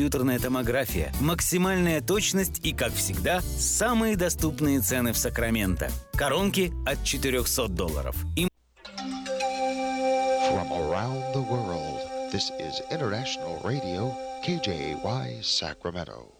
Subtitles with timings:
[0.00, 5.90] компьютерная томография, максимальная точность и, как всегда, самые доступные цены в Сакраменто.
[6.14, 8.16] Коронки от 400 долларов.
[8.34, 8.48] И
[10.48, 12.00] From around the world,
[12.32, 16.39] this is International Radio, KJY Sacramento.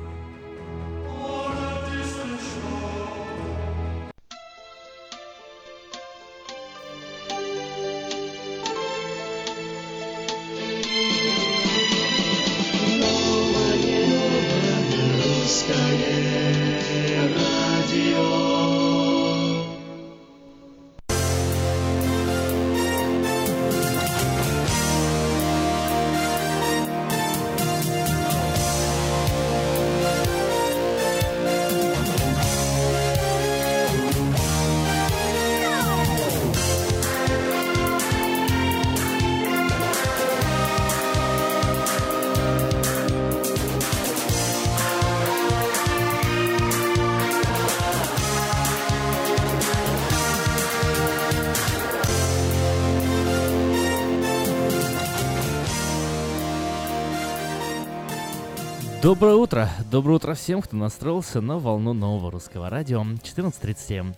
[59.01, 59.67] Доброе утро!
[59.89, 63.01] Доброе утро всем, кто настроился на волну нового русского радио.
[63.01, 64.13] 14.37.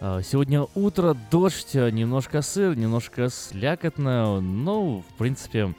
[0.00, 5.74] Э, Сегодня утро, дождь, немножко сыр, немножко слякотно, но, в принципе,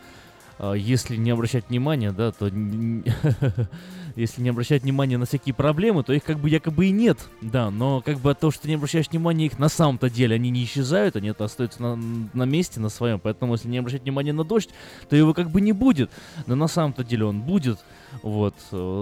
[0.58, 2.48] э, если не обращать внимания, да, то
[4.16, 7.70] если не обращать внимания на всякие проблемы, то их как бы якобы и нет, да,
[7.70, 10.64] но как бы того, что ты не обращаешь внимания, их на самом-то деле, они не
[10.64, 11.96] исчезают, они это остаются на,
[12.34, 14.72] на месте, на своем, поэтому если не обращать внимания на дождь,
[15.08, 16.10] то его как бы не будет,
[16.48, 17.78] но на самом-то деле он будет,
[18.22, 18.56] вот,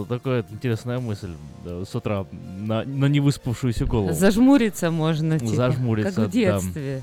[0.07, 1.31] такая интересная мысль
[1.65, 4.13] да, с утра на, на невыспавшуюся голову.
[4.13, 7.01] Зажмуриться можно, типа, Зажмуриться, как в да.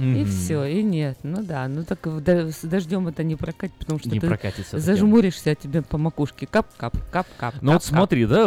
[0.00, 0.22] Детстве.
[0.22, 1.18] И все, и нет.
[1.22, 4.38] Ну да, ну так с дождем это не прокатит, потому что не ты
[4.72, 7.54] зажмуришься, а тебе по макушке кап-кап, кап-кап.
[7.60, 8.46] Ну вот смотри, да,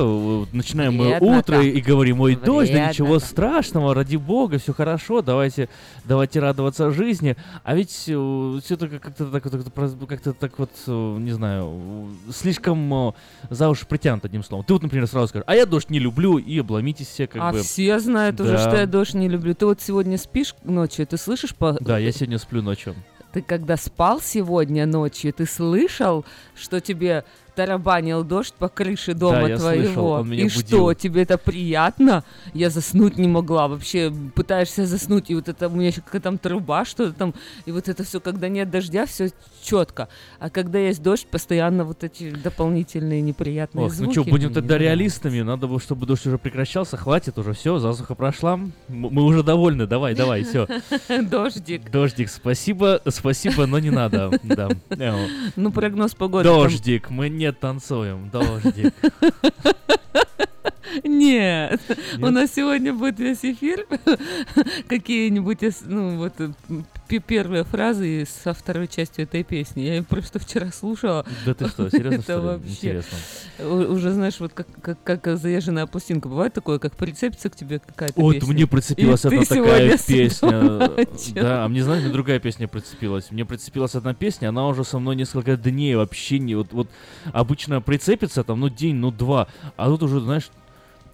[0.51, 5.69] начинаем мы утро и говорим, ой, дождь, да ничего страшного, ради бога, все хорошо, давайте,
[6.05, 7.35] давайте радоваться жизни.
[7.63, 13.11] А ведь э, все только как-то так, как-то так вот, э, не знаю, слишком э,
[13.49, 14.65] за уши притянут одним словом.
[14.65, 17.51] Ты вот, например, сразу скажешь, а я дождь не люблю, и обломитесь все как а
[17.51, 17.59] бы.
[17.59, 18.43] А все знают да.
[18.43, 19.55] уже, что я дождь не люблю.
[19.55, 21.73] Ты вот сегодня спишь ночью, ты слышишь по...
[21.79, 22.95] Да, я сегодня сплю ночью.
[23.33, 26.23] Ты когда спал сегодня ночью, ты слышал,
[26.55, 29.83] что тебе тарабанил дождь по крыше дома да, твоего.
[29.83, 30.61] Слышал, он меня и будил.
[30.61, 32.23] что, тебе это приятно?
[32.53, 33.67] Я заснуть не могла.
[33.67, 37.33] Вообще пытаешься заснуть, и вот это у меня еще какая-то там труба, что-то там,
[37.65, 39.29] и вот это все, когда нет дождя, все
[39.63, 40.07] четко.
[40.39, 44.17] А когда есть дождь, постоянно вот эти дополнительные неприятные Ох, звуки.
[44.17, 45.41] Ну что, будем тогда реалистами.
[45.41, 46.97] Надо было, чтобы дождь уже прекращался.
[46.97, 48.59] Хватит уже, все, засуха прошла.
[48.87, 49.87] Мы уже довольны.
[49.87, 50.67] Давай, давай, все.
[51.29, 51.89] Дождик.
[51.91, 54.31] Дождик, спасибо, спасибо, но не надо.
[55.55, 56.43] Ну, прогноз погоды.
[56.45, 58.93] Дождик, мы не танцуем, дождик.
[61.03, 61.63] Нет.
[61.63, 61.81] Нет,
[62.21, 63.87] у нас сегодня будет весь эфир.
[64.87, 66.33] Какие-нибудь, ну вот,
[67.19, 69.81] первые фразы со второй частью этой песни.
[69.81, 71.25] Я ее просто вчера слушала.
[71.45, 73.17] Да ты что, серьезно, Это вообще Интересно.
[73.59, 76.27] Уже, знаешь, вот как, как, как заезженная пластинка.
[76.27, 78.53] Бывает такое, как прицепится к тебе какая-то песня.
[78.53, 80.51] мне прицепилась одна такая песня.
[81.35, 83.31] Да, а мне, знаешь, другая песня прицепилась.
[83.31, 86.55] Мне прицепилась одна песня, она уже со мной несколько дней вообще не...
[86.55, 86.89] Вот, вот
[87.31, 89.47] обычно прицепится там, ну, день, ну, два.
[89.77, 90.49] А тут уже, знаешь,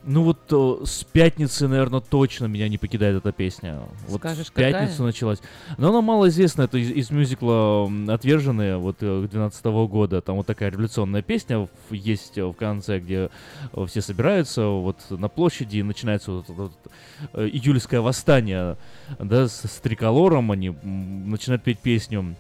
[0.04, 3.82] ну вот о, с пятницы, наверное, точно меня не покидает эта песня.
[4.08, 5.08] Вот Скажешь, в пятницу какая?
[5.08, 5.40] началась.
[5.78, 10.22] Но она малоизвестна, это из, из мюзикла «Отверженные» вот 12 -го года.
[10.22, 13.30] Там вот такая революционная песня есть в конце, где
[13.88, 16.92] все собираются вот на площади и начинается вот, вот, вот,
[17.34, 18.78] э, июльское восстание,
[19.20, 22.36] да, с, с триколором они начинают петь песню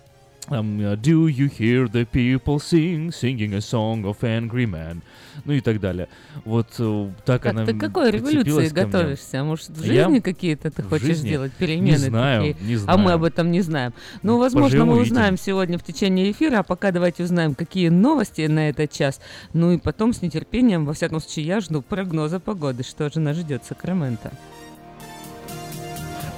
[0.49, 5.03] Um, do you hear the people sing, singing a song of angry man?
[5.45, 6.07] Ну и так далее.
[6.43, 9.43] Вот uh, так как она Ты какой революции готовишься?
[9.43, 10.21] Может, в жизни Я...
[10.21, 11.29] какие-то ты хочешь жизни?
[11.29, 11.91] сделать перемены?
[11.91, 12.67] Не знаю, такие?
[12.67, 12.99] не знаю.
[12.99, 13.93] А мы об этом не знаем.
[14.23, 15.13] Ну, возможно, Поживем, мы увидим.
[15.13, 19.21] узнаем сегодня в течение эфира, а пока давайте узнаем, какие новости на этот час.
[19.53, 23.37] Ну и потом с нетерпением, во всяком случае, я жду прогноза погоды, что же нас
[23.37, 24.31] ждет Сакраменто.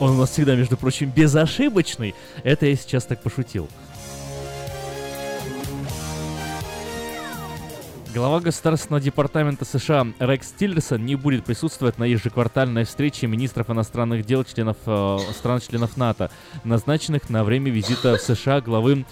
[0.01, 2.13] Он у нас всегда, между прочим, безошибочный.
[2.43, 3.69] Это я сейчас так пошутил.
[8.13, 14.43] Глава Государственного департамента США Рекс Тиллерсон не будет присутствовать на ежеквартальной встрече министров иностранных дел
[14.43, 16.29] членов э, стран-членов НАТО,
[16.65, 19.05] назначенных на время визита в США главы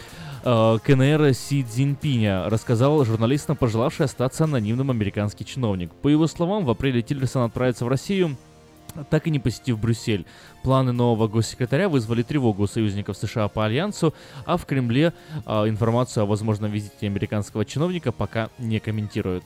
[0.43, 5.93] э, КНР Си Цзиньпиня, рассказал журналистам, пожелавший остаться анонимным американский чиновник.
[5.93, 8.35] По его словам, в апреле Тиллерсон отправится в Россию,
[9.09, 10.25] так и не посетив Брюссель.
[10.63, 14.13] Планы нового госсекретаря вызвали тревогу у союзников США по Альянсу,
[14.45, 15.13] а в Кремле
[15.45, 19.43] э, информацию о возможном визите американского чиновника пока не комментируют.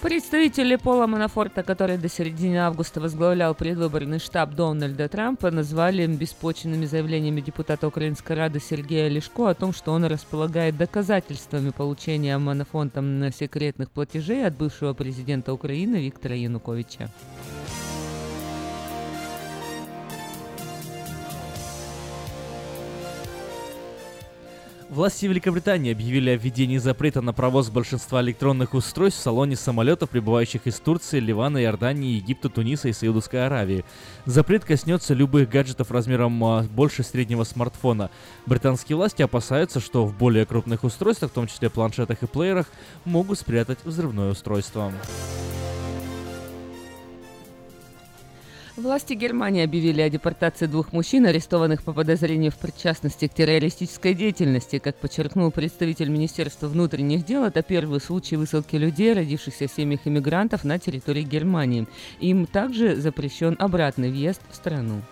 [0.00, 7.40] Представители Пола Манафорта, который до середины августа возглавлял предвыборный штаб Дональда Трампа, назвали беспочвенными заявлениями
[7.40, 14.46] депутата Украинской Рады Сергея Лешко о том, что он располагает доказательствами получения Манафонтом секретных платежей
[14.46, 17.10] от бывшего президента Украины Виктора Януковича.
[24.90, 30.66] Власти Великобритании объявили о введении запрета на провоз большинства электронных устройств в салоне самолетов, прибывающих
[30.66, 33.84] из Турции, Ливана, Иордании, Египта, Туниса и Саудовской Аравии.
[34.24, 38.10] Запрет коснется любых гаджетов размером а, больше среднего смартфона.
[38.46, 42.66] Британские власти опасаются, что в более крупных устройствах, в том числе планшетах и плеерах,
[43.04, 44.90] могут спрятать взрывное устройство.
[48.78, 54.78] Власти Германии объявили о депортации двух мужчин, арестованных по подозрению в причастности к террористической деятельности.
[54.78, 60.62] Как подчеркнул представитель Министерства внутренних дел, это первый случай высылки людей, родившихся в семьях иммигрантов
[60.62, 61.88] на территории Германии.
[62.20, 65.02] Им также запрещен обратный въезд в страну.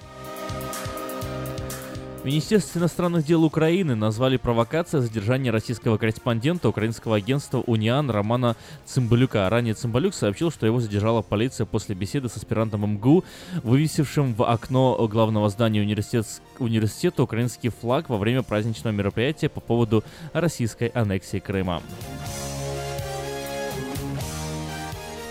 [2.27, 9.49] Министерство иностранных дел Украины назвали провокацией задержание российского корреспондента украинского агентства «Униан» Романа Цымбалюка.
[9.49, 13.23] Ранее Цымбалюк сообщил, что его задержала полиция после беседы с аспирантом МГУ,
[13.63, 16.27] вывесившим в окно главного здания университет,
[16.59, 20.03] университета украинский флаг во время праздничного мероприятия по поводу
[20.33, 21.81] российской аннексии Крыма.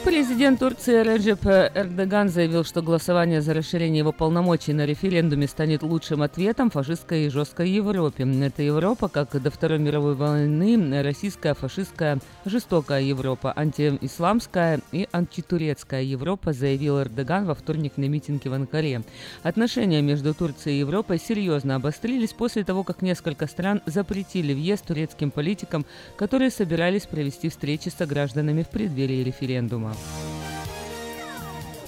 [0.05, 6.21] Президент Турции Реджеп Эрдоган заявил, что голосование за расширение его полномочий на референдуме станет лучшим
[6.21, 8.23] ответом фашистской и жесткой Европе.
[8.23, 16.53] Это Европа, как до Второй мировой войны, российская, фашистская, жестокая Европа, антиисламская и антитурецкая Европа,
[16.53, 19.01] заявил Эрдоган во вторник на митинге в Анкаре.
[19.41, 25.31] Отношения между Турцией и Европой серьезно обострились после того, как несколько стран запретили въезд турецким
[25.31, 25.83] политикам,
[26.15, 29.94] которые собирались провести встречи с гражданами в преддверии референдума.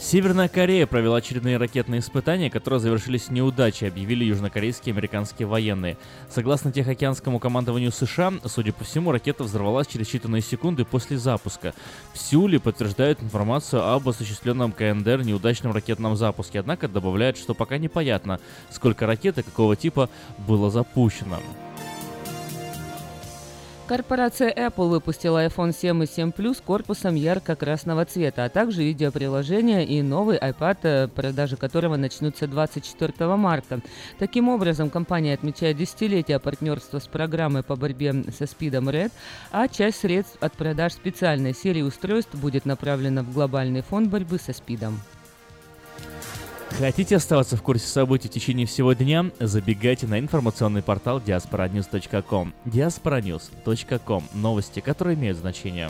[0.07, 5.97] Северная Корея провела очередные ракетные испытания, которые завершились неудачей, объявили южнокорейские и американские военные.
[6.29, 11.73] Согласно Тихоокеанскому командованию США, судя по всему, ракета взорвалась через считанные секунды после запуска.
[12.13, 18.39] В Сеуле подтверждают информацию об осуществленном КНДР неудачном ракетном запуске, однако добавляют, что пока непонятно,
[18.69, 21.41] сколько ракет и какого типа было запущено.
[23.87, 30.01] Корпорация Apple выпустила iPhone 7 и 7 Plus корпусом ярко-красного цвета, а также видеоприложение и
[30.01, 33.79] новый iPad, э, продажи которого начнутся 24 марта.
[34.19, 39.13] Таким образом, компания отмечает десятилетие партнерства с программой по борьбе со спидом Red,
[39.51, 44.51] а часть средств от продаж специальной серии устройств будет направлена в глобальный фонд борьбы со
[44.51, 44.99] спидом.
[46.71, 49.25] Хотите оставаться в курсе событий в течение всего дня?
[49.39, 55.89] Забегайте на информационный портал diasporanews.com diasporanews.com Новости, которые имеют значение.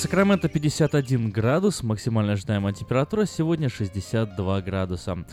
[0.00, 5.26] Сакраменто 51 градус, максимально ожидаемая температура сегодня 62 градуса.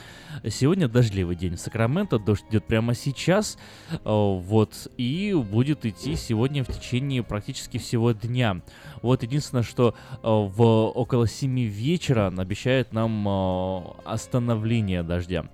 [0.46, 3.58] Сегодня дождливый день в Сакраменто, дождь идет прямо сейчас,
[3.90, 8.60] э, вот, и будет идти сегодня в течение практически всего дня.
[9.02, 15.46] Вот единственное, что э, в около 7 вечера обещает нам э, остановление дождя.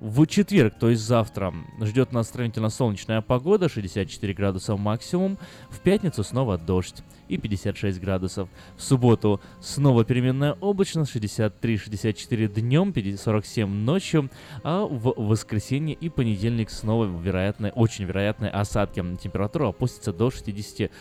[0.00, 5.38] В четверг, то есть завтра, ждет нас сравнительно солнечная погода, 64 градуса максимум.
[5.70, 8.48] В пятницу снова дождь и 56 градусов.
[8.76, 14.30] В субботу снова переменная облачность, 63-64 днем, 47 ночью.
[14.62, 19.04] А в воскресенье и понедельник снова вероятные, очень вероятные осадки.
[19.20, 20.92] Температура опустится до 60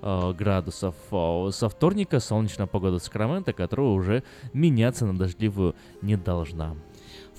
[0.00, 0.94] э, градусов.
[1.10, 4.22] Со вторника солнечная погода Сакрамента, которая уже
[4.54, 6.74] меняться на дождливую не должна.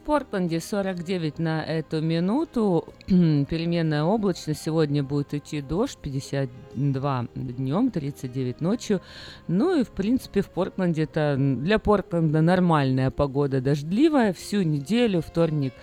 [0.09, 2.83] Портленде 49 на эту минуту.
[3.07, 4.63] Переменная облачность.
[4.63, 5.99] Сегодня будет идти дождь.
[6.01, 9.01] 52 днем, 39 ночью.
[9.47, 13.61] Ну и, в принципе, в Портленде это для Портленда нормальная погода.
[13.61, 15.21] Дождливая всю неделю.
[15.21, 15.73] Вторник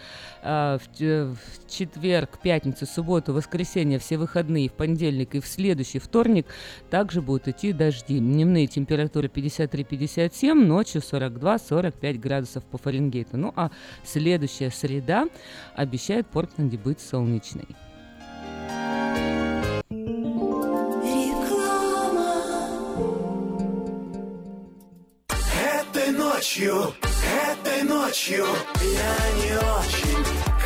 [0.47, 6.47] в, в четверг, пятницу, субботу, воскресенье, все выходные, в понедельник и в следующий вторник
[6.89, 8.19] также будут идти дожди.
[8.19, 13.37] Дневные температуры 53-57, ночью 42-45 градусов по Фаренгейту.
[13.37, 13.71] Ну а
[14.05, 15.27] следующая среда
[15.75, 17.67] обещает Портленде быть солнечной.
[25.99, 26.95] Этой ночью,
[27.51, 28.47] этой ночью
[28.81, 30.36] я не очень.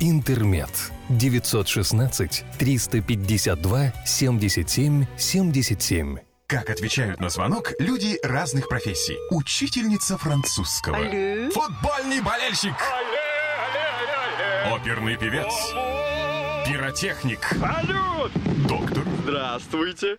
[0.00, 0.70] «Интермед».
[1.08, 6.18] 916 352 77 77.
[6.46, 9.16] Как отвечают на звонок люди разных профессий.
[9.30, 10.98] Учительница французского.
[10.98, 11.50] Алле.
[11.50, 12.74] Футбольный болельщик.
[14.70, 15.52] Оперный певец.
[16.66, 17.44] Пиротехник.
[17.44, 18.32] Салют!
[18.66, 19.04] Доктор.
[19.22, 20.18] Здравствуйте.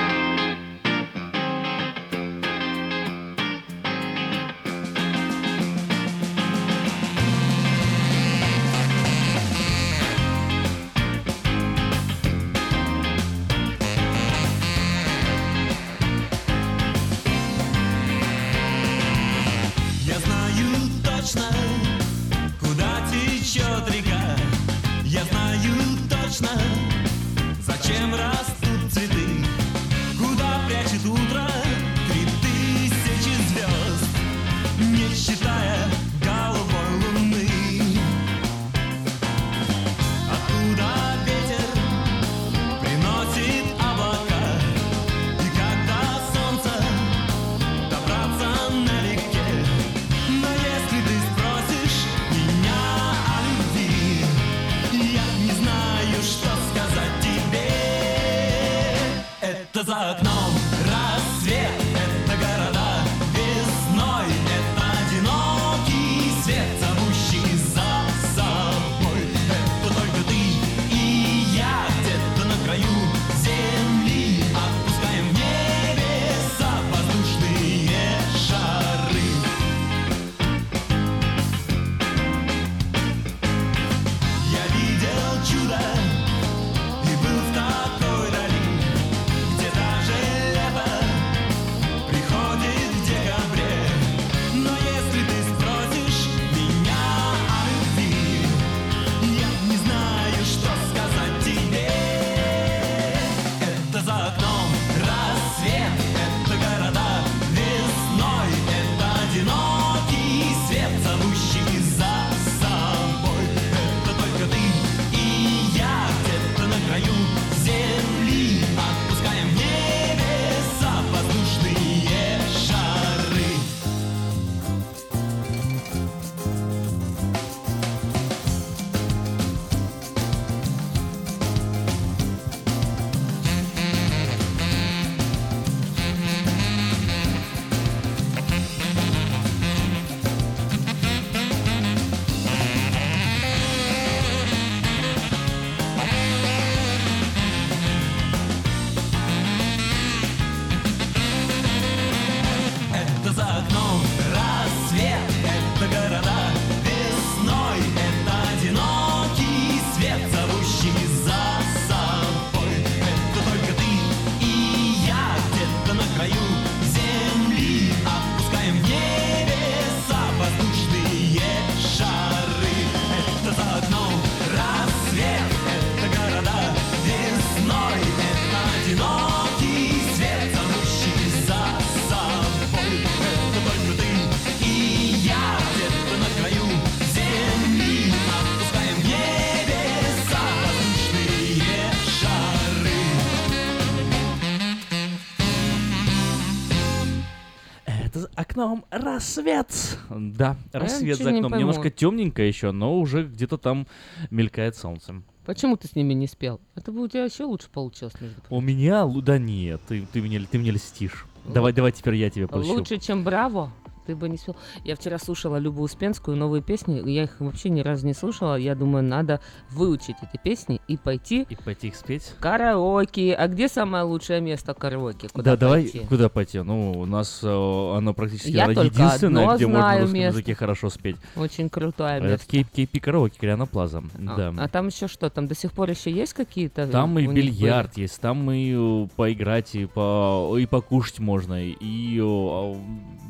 [199.01, 199.67] Рассвет.
[200.09, 201.51] Да, рассвет чё за не окном.
[201.51, 201.67] пойму.
[201.67, 203.87] Немножко темненько еще, но уже где-то там
[204.29, 205.23] мелькает солнце.
[205.45, 206.61] Почему ты с ними не спел?
[206.75, 208.55] Это бы у тебя еще лучше получилось, между прочим.
[208.55, 211.25] У меня, да нет, ты, ты, мне, ты мне льстишь.
[211.47, 212.73] Давай, давай теперь я тебе пущу.
[212.73, 213.71] Лучше, чем Браво,
[214.11, 214.57] ты бы не спел.
[214.83, 217.01] Я вчера слушала Любу Успенскую, новые песни.
[217.09, 218.55] Я их вообще ни разу не слушала.
[218.55, 222.33] Я думаю, надо выучить эти песни и пойти И пойти их спеть?
[222.41, 223.33] караоке.
[223.33, 225.29] А где самое лучшее место караоке?
[225.29, 225.99] Куда да, давай, пойти?
[225.99, 226.59] куда пойти?
[226.59, 230.39] Ну, у нас э, оно практически Я единственное, где можно на русском место.
[230.39, 231.15] языке хорошо спеть.
[231.37, 232.47] Очень крутое Это место.
[232.47, 234.03] Кейп, Кейпи караоке, Кориана Плаза.
[234.27, 234.53] А, да.
[234.57, 235.29] а там еще что?
[235.29, 236.85] Там до сих пор еще есть какие-то?
[236.87, 241.19] Там э, и у них бильярд есть, там и э, поиграть, и, по, и покушать
[241.19, 242.75] можно, и э, а,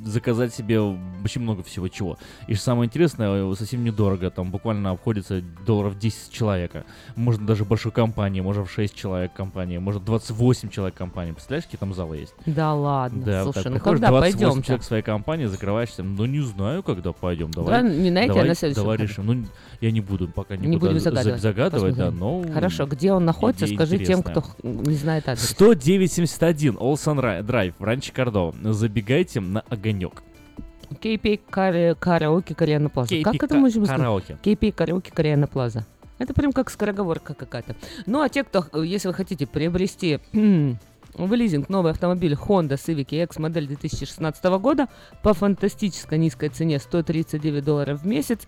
[0.03, 2.17] заказать себе очень много всего чего.
[2.47, 6.83] И самое интересное, э, совсем недорого, там буквально обходится долларов 10 человека.
[7.15, 11.31] Можно даже большой компании, можно в 6 человек компании, может 28 человек компании.
[11.31, 12.33] Представляешь, какие там залы есть?
[12.45, 13.23] Да ладно.
[13.23, 14.63] Да, Слушай, так ну когда 28 пойдем?
[14.63, 17.81] человек своей компании, закрываешься, ну не знаю, когда пойдем, давай.
[17.81, 19.25] Да, не на эти, а давай, на следующий Давай решим.
[19.25, 19.45] Ну,
[19.81, 21.41] я не буду пока Не никуда будем за- загадывать.
[21.41, 22.43] загадывать, да, но...
[22.53, 24.31] Хорошо, где он находится, скажи тем, интересная.
[24.31, 25.47] кто х- не знает адрес.
[25.47, 28.53] 10971 Олсон Ра- Драйв в Ранче Кордо.
[28.63, 30.23] Забегайте на огонек.
[31.01, 31.39] KP
[31.99, 33.15] караоке Кориана Плаза.
[33.15, 33.97] KP Как это можно сказать?
[33.97, 34.37] караоке.
[34.43, 35.85] KP караоке Кориана Плаза.
[36.19, 37.75] Это прям как скороговорка какая-то.
[38.05, 43.41] Ну а те, кто, если вы хотите приобрести в лизинг новый автомобиль Honda Civic EX
[43.41, 44.87] модель 2016 года
[45.23, 48.41] по фантастически низкой цене 139 долларов в месяц,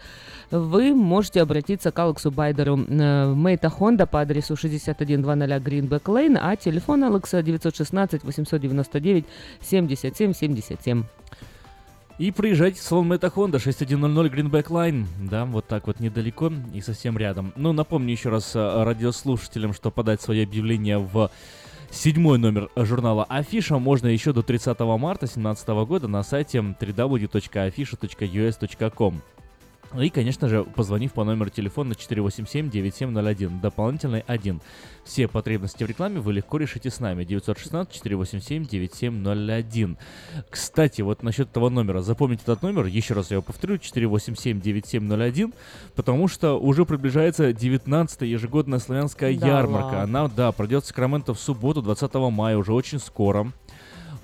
[0.52, 6.38] вы можете обратиться к Алексу Байдеру э, в Мейта Honda по адресу 6100 Greenback Lane,
[6.40, 9.26] а телефон Алекса 916 899
[9.62, 11.04] 77 77.
[12.20, 15.08] И приезжайте в салон Honda 6100 Greenback Line.
[15.20, 17.54] Да, вот так вот недалеко и совсем рядом.
[17.56, 21.32] Ну, напомню еще раз э, радиослушателям, что подать свое объявление в
[21.90, 29.22] седьмой номер журнала Афиша можно еще до 30 марта 2017 года на сайте www.afisha.us.com.
[30.00, 34.60] И, конечно же, позвонив по номеру телефона 487-9701, дополнительный 1.
[35.06, 37.24] Все потребности в рекламе вы легко решите с нами.
[37.26, 39.98] 916-487-9701.
[40.50, 42.02] Кстати, вот насчет этого номера.
[42.02, 45.54] Запомните этот номер, еще раз я его повторю, 487-9701,
[45.96, 49.98] потому что уже приближается 19-я ежегодная славянская Да ярмарка.
[49.98, 50.04] ладно.
[50.04, 53.52] Она, да, пройдет в Сакраменто в субботу, 20 мая, уже очень скоро.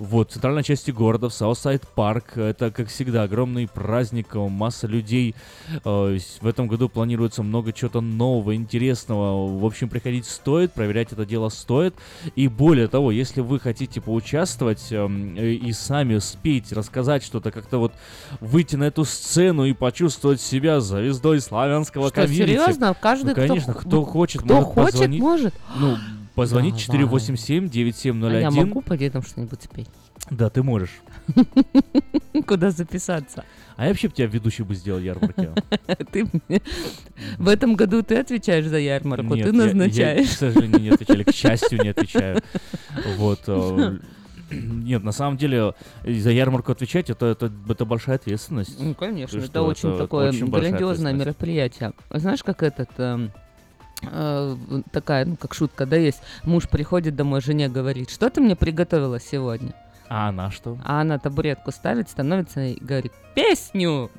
[0.00, 2.38] Вот, в центральной части города, в Southside Park.
[2.38, 5.34] Это, как всегда, огромный праздник, масса людей.
[5.84, 9.46] Э, В этом году планируется много чего-то нового, интересного.
[9.58, 11.94] В общем, приходить стоит, проверять это дело стоит.
[12.34, 17.76] И более того, если вы хотите поучаствовать эм, э, и сами спеть, рассказать что-то, как-то
[17.76, 17.92] вот
[18.40, 22.46] выйти на эту сцену и почувствовать себя звездой славянского Что, комьюнити.
[22.56, 22.96] серьезно?
[22.98, 25.20] Каждый, ну, кто конечно, х- кто х- хочет, кто может хочет, позвонить.
[25.20, 25.54] может.
[25.78, 25.96] Ну,
[26.40, 27.04] позвонить Давай.
[27.04, 28.36] 487-9701.
[28.36, 29.88] А я могу пойти там что-нибудь спеть?
[30.30, 31.02] Да, ты можешь.
[32.46, 33.44] Куда записаться?
[33.76, 35.50] А я вообще бы тебя ведущий бы сделал ярмарки.
[36.12, 36.26] Ты
[37.36, 40.28] В этом году ты отвечаешь за ярмарку, ты назначаешь.
[40.30, 41.24] к сожалению, не отвечали.
[41.24, 42.40] К счастью, не отвечаю.
[43.18, 43.40] Вот.
[43.46, 43.98] э,
[44.50, 45.74] Нет, на самом деле,
[46.06, 48.80] за ярмарку отвечать, это, это, это большая ответственность.
[48.80, 51.92] Ну, конечно, это очень такое грандиозное мероприятие.
[52.10, 52.88] Знаешь, как этот...
[54.02, 54.56] э,
[54.92, 56.22] такая, ну, как шутка, да, есть.
[56.44, 59.72] Муж приходит домой, жене говорит, что ты мне приготовила сегодня?
[60.10, 60.76] А она что?
[60.84, 64.10] А она табуретку ставит, становится и говорит, песню!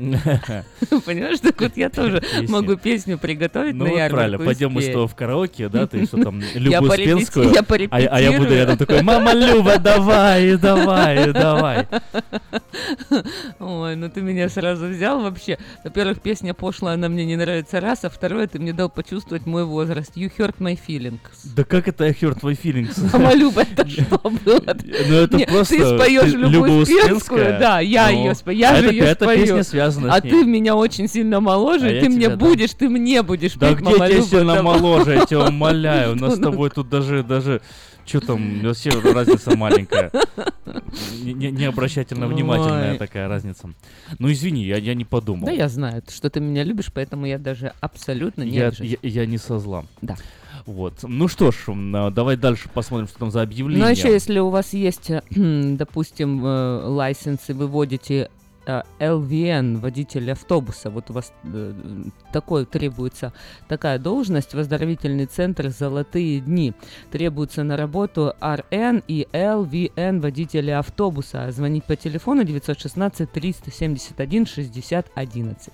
[1.05, 4.81] Понимаешь, так вот я тоже могу песню приготовить Ну на вот ярмарку правильно, пойдем мы
[4.83, 8.39] с тобой в караоке, да, ты что там, Любу Успенскую, я а, я- а я
[8.39, 11.87] буду рядом такой, мама Люба, давай, давай, давай.
[13.59, 15.57] Ой, ну ты меня сразу взял вообще.
[15.83, 19.65] Во-первых, песня пошлая, она мне не нравится раз, а второе, ты мне дал почувствовать мой
[19.65, 20.15] возраст.
[20.15, 21.19] You hurt my feelings.
[21.43, 22.97] Да как это I hurt my feelings?
[23.11, 24.77] Мама Люба, это что было?
[25.07, 28.75] Ну это просто Ты споешь Люба Любу Успенскую, да, я Ну, ее спою, я а
[28.77, 29.39] же ее эта спою.
[29.39, 33.53] песня связана а ты меня очень сильно моложе, А ты мне будешь, ты мне будешь
[33.55, 36.13] Да где тебя сильно моложе, я тебя умоляю.
[36.13, 37.61] У нас с Ну, ну, тобой тут даже, даже,
[38.05, 40.11] что там, вообще разница маленькая.
[41.23, 43.69] Не, не- не обращайте на внимательная такая разница.
[44.19, 45.45] Ну извини, я, я не подумал.
[45.45, 48.57] Да я знаю, что ты меня любишь, поэтому я даже абсолютно не
[49.01, 49.85] я, не со зла.
[50.01, 50.15] Да.
[50.65, 51.03] Вот.
[51.03, 53.83] Ну что ж, а, давай дальше посмотрим, что там за объявление.
[53.83, 55.21] Ну, а еще, если у вас есть, э,
[55.75, 58.29] допустим, э, лайсенс, и вы водите
[58.65, 61.73] э, LVN, водитель автобуса, вот у вас э,
[62.31, 63.33] такой требуется,
[63.67, 66.73] такая должность, возздоровительный центр «Золотые дни».
[67.11, 71.51] Требуется на работу RN и LVN водителя автобуса.
[71.51, 75.73] Звонить по телефону 916 371 60 11.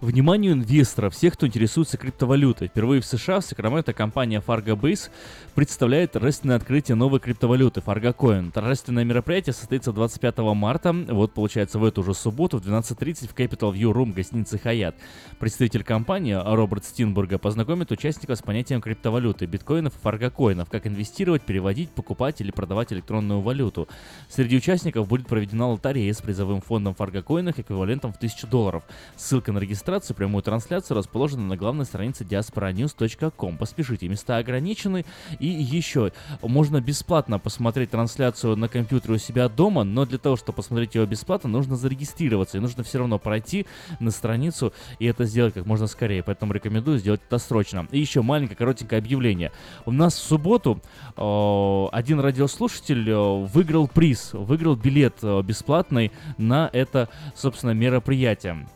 [0.00, 2.68] Вниманию инвесторов, всех, кто интересуется криптовалютой.
[2.68, 5.08] Впервые в США в Сакраменто компания Fargo Base
[5.54, 8.50] представляет торжественное открытие новой криптовалюты Fargo Coin.
[8.50, 13.72] Торжественное мероприятие состоится 25 марта, вот получается в эту же субботу в 12.30 в Capital
[13.72, 14.96] View Room гостиницы Хаят.
[15.38, 21.88] Представитель компании Роберт Стинбурга познакомит участников с понятием криптовалюты, биткоинов и фаргокоинов, как инвестировать, переводить,
[21.88, 23.88] покупать или продавать электронную валюту.
[24.28, 28.82] Среди участников будет проведена лотерея с призовым фондом фаргокоинов эквивалентом в 1000 долларов.
[29.16, 33.56] Ссылка на регистрацию регистрацию, прямую трансляцию расположена на главной странице diasporanews.com.
[33.56, 35.04] Поспешите, места ограничены.
[35.38, 36.10] И еще,
[36.42, 41.06] можно бесплатно посмотреть трансляцию на компьютере у себя дома, но для того, чтобы посмотреть ее
[41.06, 42.58] бесплатно, нужно зарегистрироваться.
[42.58, 43.66] И нужно все равно пройти
[44.00, 46.24] на страницу и это сделать как можно скорее.
[46.24, 47.86] Поэтому рекомендую сделать это срочно.
[47.92, 49.52] И еще маленькое коротенькое объявление.
[49.84, 50.80] У нас в субботу
[51.16, 58.66] э, один радиослушатель э, выиграл приз, выиграл билет э, бесплатный на это, собственно, мероприятие.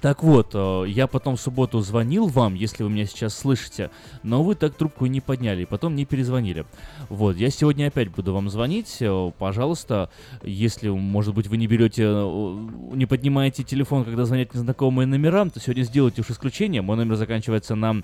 [0.00, 3.90] Так вот, э, я потом в субботу звонил вам, если вы меня сейчас слышите,
[4.22, 6.66] но вы так трубку не подняли, потом не перезвонили.
[7.08, 8.98] Вот, я сегодня опять буду вам звонить.
[9.00, 10.10] Э, пожалуйста,
[10.42, 15.60] если, может быть, вы не берете, э, не поднимаете телефон, когда звонят незнакомые номера, то
[15.60, 16.82] сегодня сделайте уж исключение.
[16.82, 18.02] Мой номер заканчивается на...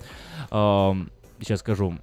[0.50, 0.94] Э,
[1.40, 1.98] сейчас скажу.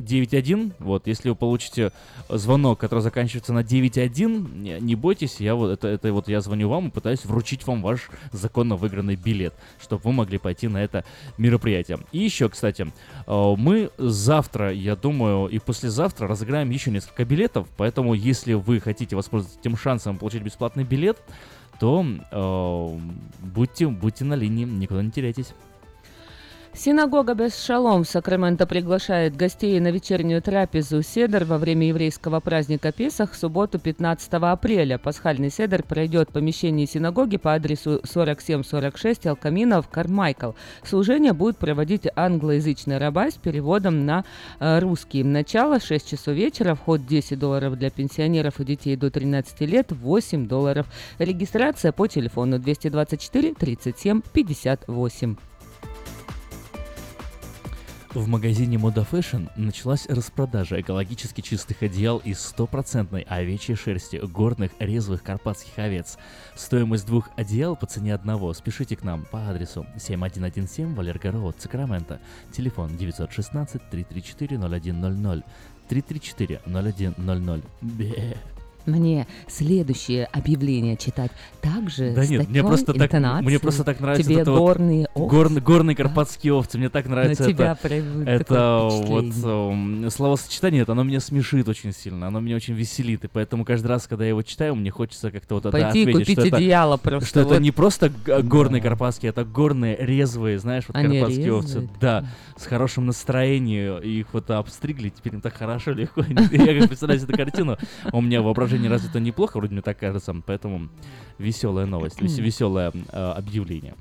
[0.00, 1.92] 9.1, вот, если вы получите
[2.28, 6.68] звонок, который заканчивается на 9.1, не, не бойтесь, я вот, это, это вот я звоню
[6.68, 11.04] вам и пытаюсь вручить вам ваш законно выигранный билет, чтобы вы могли пойти на это
[11.38, 11.98] мероприятие.
[12.12, 12.92] И еще, кстати,
[13.26, 19.16] э, мы завтра, я думаю, и послезавтра разыграем еще несколько билетов, поэтому если вы хотите
[19.16, 21.18] воспользоваться этим шансом получить бесплатный билет,
[21.78, 22.98] то э,
[23.40, 25.54] будьте, будьте на линии, никуда не теряйтесь.
[26.72, 32.92] Синагога без шалом в Сакраменто приглашает гостей на вечернюю трапезу Седер во время еврейского праздника
[32.92, 34.96] Песах в субботу 15 апреля.
[34.96, 40.52] Пасхальный Седер пройдет в помещении синагоги по адресу 4746 Алкамина в Кармайкл.
[40.84, 44.24] Служение будет проводить англоязычный рабай с переводом на
[44.60, 45.24] э, русский.
[45.24, 50.46] Начало 6 часов вечера, вход 10 долларов для пенсионеров и детей до 13 лет, 8
[50.46, 50.86] долларов.
[51.18, 55.49] Регистрация по телефону 224 37 58.
[58.12, 65.22] В магазине Moda Fashion началась распродажа экологически чистых одеял из стопроцентной овечьей шерсти горных резвых
[65.22, 66.18] карпатских овец.
[66.56, 68.52] Стоимость двух одеял по цене одного.
[68.52, 72.20] Спешите к нам по адресу 7117 Валерго Роуд, Сакраменто.
[72.50, 75.44] Телефон 916 334 0100
[75.88, 77.60] 334 0100.
[77.80, 78.36] Бе
[78.86, 83.12] мне следующее объявление читать также да с нет, мне просто так,
[83.42, 85.36] мне просто так нравится Тебе это горные вот, овцы.
[85.36, 87.94] гор, горные карпатские овцы, мне так нравится На тебя это,
[88.30, 93.28] это вот um, словосочетание, это оно меня смешит очень сильно, оно меня очень веселит, и
[93.28, 96.38] поэтому каждый раз, когда я его читаю, мне хочется как-то вот Пойти это ответить, купить
[96.46, 97.28] что одеяло это, просто.
[97.28, 97.52] что вот.
[97.52, 98.10] это не просто
[98.42, 101.90] горные карпатские, это горные резвые, знаешь, вот Они карпатские овцы, резвые?
[102.00, 107.22] да, с хорошим настроением, их вот обстригли, теперь им так хорошо, легко, я как представляю
[107.22, 107.78] эту картину,
[108.12, 110.88] у меня воображение развито неплохо, вроде мне так кажется, поэтому
[111.38, 113.94] веселая новость, вес- веселое э, объявление.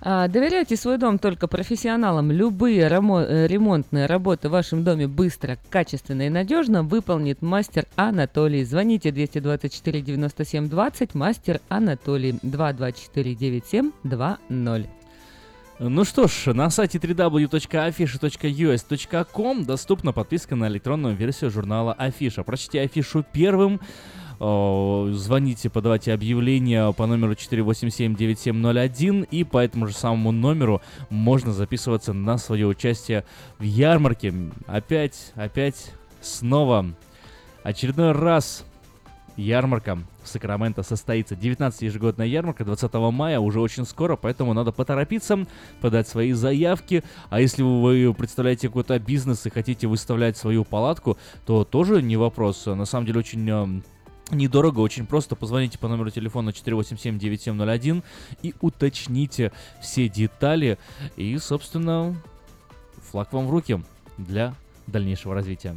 [0.00, 2.30] А, доверяйте свой дом только профессионалам.
[2.30, 8.64] Любые э, ремонтные работы в вашем доме быстро, качественно и надежно выполнит мастер Анатолий.
[8.64, 14.95] Звоните 224 97 20, мастер Анатолий 224 97 20.
[15.78, 22.44] Ну что ж, на сайте www.afisha.us.com доступна подписка на электронную версию журнала Афиша.
[22.44, 23.78] Прочтите афишу первым,
[24.38, 32.38] звоните, подавайте объявление по номеру 487-9701, и по этому же самому номеру можно записываться на
[32.38, 33.26] свое участие
[33.58, 34.32] в ярмарке.
[34.66, 36.86] Опять, опять, снова,
[37.64, 38.64] очередной раз
[39.36, 41.34] ярмарка в Сакраменто состоится.
[41.36, 45.46] 19 ежегодная ярмарка 20 мая, уже очень скоро, поэтому надо поторопиться,
[45.80, 47.02] подать свои заявки.
[47.30, 52.66] А если вы представляете какой-то бизнес и хотите выставлять свою палатку, то тоже не вопрос.
[52.66, 53.80] На самом деле очень э,
[54.32, 55.36] Недорого, очень просто.
[55.36, 58.02] Позвоните по номеру телефона 487-9701
[58.42, 60.78] и уточните все детали.
[61.16, 62.16] И, собственно,
[63.10, 63.80] флаг вам в руки
[64.18, 64.54] для
[64.88, 65.76] дальнейшего развития.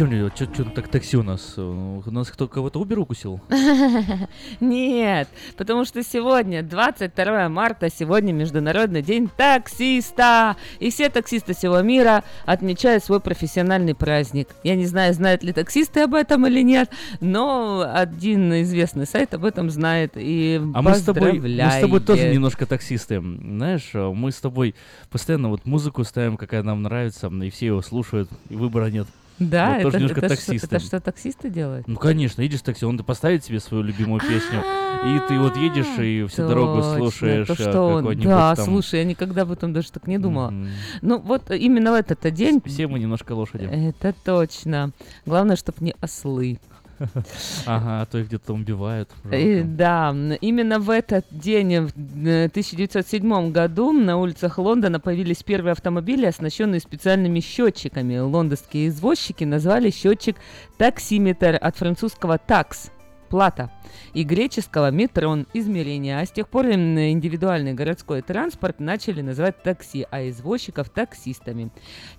[0.00, 1.54] Что мне, что так такси у нас?
[1.58, 3.38] э, У нас кто кого-то Uber укусил?
[4.60, 5.28] Нет,
[5.58, 10.56] потому что сегодня, 22 марта, сегодня Международный день таксиста.
[10.78, 14.48] И все таксисты всего мира отмечают свой профессиональный праздник.
[14.64, 16.90] Я не знаю, знают ли таксисты об этом или нет,
[17.20, 20.12] но один известный сайт об этом знает.
[20.14, 23.20] И А мы с тобой, мы с тобой тоже немножко таксисты.
[23.20, 24.74] Знаешь, э, мы с тобой
[25.10, 29.06] постоянно вот музыку ставим, какая нам нравится, и все его слушают, и выбора нет.
[29.40, 30.66] Да, Вот тоже это, немножко это, что, таксисты.
[30.76, 31.88] это что таксисты делают?
[31.88, 34.62] Ну, конечно, едешь в такси, он поставит себе свою любимую песню,
[35.04, 38.64] и ты вот едешь и всю дорогу слушаешь то, что он- какой-нибудь Да, там...
[38.66, 40.52] слушай, я никогда об этом даже так не думала.
[41.00, 42.60] Ну, вот именно в этот день...
[42.64, 43.64] Все мы немножко лошади.
[43.64, 44.92] Это точно.
[45.26, 46.58] Главное, чтобы не ослы.
[47.66, 49.10] Ага, а то их где-то убивают.
[49.32, 55.72] И, да, именно в этот день, в э, 1907 году, на улицах Лондона появились первые
[55.72, 58.18] автомобили, оснащенные специальными счетчиками.
[58.18, 60.36] Лондонские извозчики назвали счетчик
[60.76, 62.90] таксиметр от французского такс
[63.30, 63.70] плата
[64.12, 66.18] и греческого метрон измерения.
[66.20, 71.70] А с тех пор индивидуальный городской транспорт начали называть такси, а извозчиков таксистами.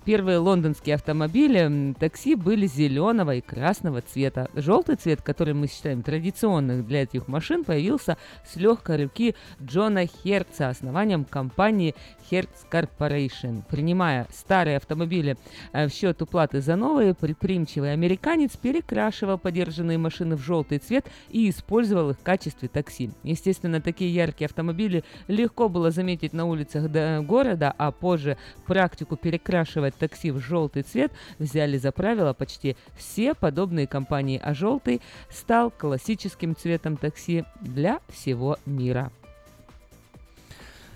[0.04, 4.48] Первые лондонские автомобили такси были зеленого и красного цвета.
[4.54, 8.16] Желтый цвет, который мы считаем традиционным для этих машин, появился
[8.50, 11.94] с легкой руки Джона Херца, основанием компании
[12.32, 13.62] Hertz Corporation.
[13.68, 15.36] Принимая старые автомобили
[15.72, 21.50] э, в счет уплаты за новые, предприимчивый американец перекрашивал подержанные машины в желтый цвет и
[21.50, 23.10] использовал их в качестве такси.
[23.22, 26.90] Естественно, такие яркие автомобили легко было заметить на улицах
[27.22, 33.86] города, а позже практику перекрашивать такси в желтый цвет взяли за правило почти все подобные
[33.86, 39.12] компании, а желтый стал классическим цветом такси для всего мира.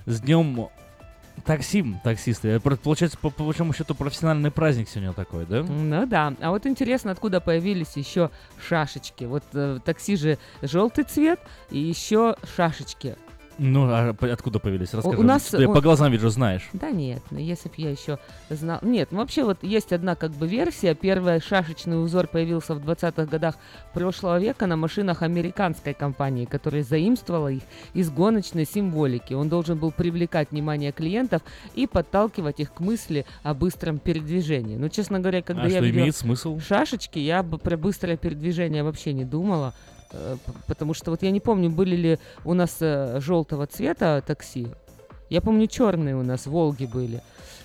[0.07, 0.69] С днем
[1.47, 2.61] такси, таксисты.
[2.61, 5.63] Получается, по, по большому счету, профессиональный праздник сегодня такой, да?
[5.63, 6.35] Ну да.
[6.41, 8.31] А вот интересно, откуда появились еще
[8.69, 9.25] шашечки.
[9.25, 11.41] Вот э, такси же желтый цвет
[11.71, 13.17] и еще шашечки.
[13.59, 14.93] Ну, а откуда появились?
[14.93, 15.19] Расскажи.
[15.19, 16.69] у нас, Ты у- по глазам вижу, знаешь.
[16.73, 18.19] Да нет, ну если бы я еще
[18.51, 18.79] знал...
[18.83, 20.95] Нет, ну вообще вот есть одна как бы версия.
[20.95, 23.57] Первый шашечный узор появился в 20-х годах
[23.95, 27.63] прошлого века на машинах американской компании, которая заимствовала их
[27.95, 29.33] из гоночной символики.
[29.33, 31.43] Он должен был привлекать внимание клиентов
[31.75, 34.77] и подталкивать их к мысли о быстром передвижении.
[34.77, 36.61] Ну, честно говоря, когда а я что видела имеет смысл?
[36.61, 39.75] шашечки, я бы про быстрое передвижение вообще не думала.
[40.13, 40.37] Э,
[40.67, 44.69] Потому что вот я не помню, были ли у нас желтого цвета такси.
[45.29, 47.21] Я помню, черные у нас Волги были.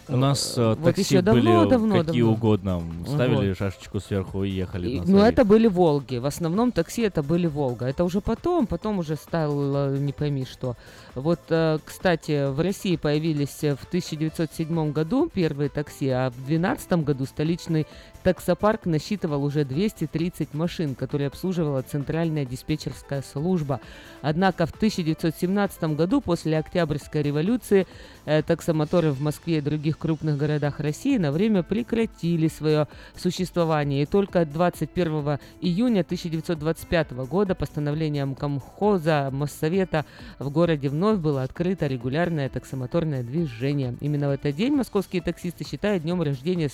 [0.07, 2.33] У нас э, вот такси еще давно, были давно, какие давно.
[2.33, 2.81] угодно.
[3.07, 3.57] Ставили Вот.
[3.57, 6.17] шашечку сверху и ехали И- на ну, это были Волги.
[6.17, 7.85] В основном такси это были Волга.
[7.85, 10.75] Это уже потом, потом уже стало не пойми что.
[11.13, 16.91] Вот, э, кстати, в России появились э, в 1907 году первые такси, а в 2012
[17.03, 17.85] году столичный
[18.24, 23.80] таксопарк насчитывал уже 230 машин, которые обслуживала Центральная диспетчерская служба.
[24.22, 27.88] Однако в 1917 году, после Октябрьской революции,
[28.26, 34.03] э, таксомоторы в Москве и других крупных городах России на время прекратили свое существование.
[34.03, 40.05] И только 21 июня 1925 года постановлением комхоза Моссовета
[40.39, 43.95] в городе вновь было открыто регулярное таксомоторное движение.
[43.99, 46.69] Именно в этот день московские таксисты считают днем рождения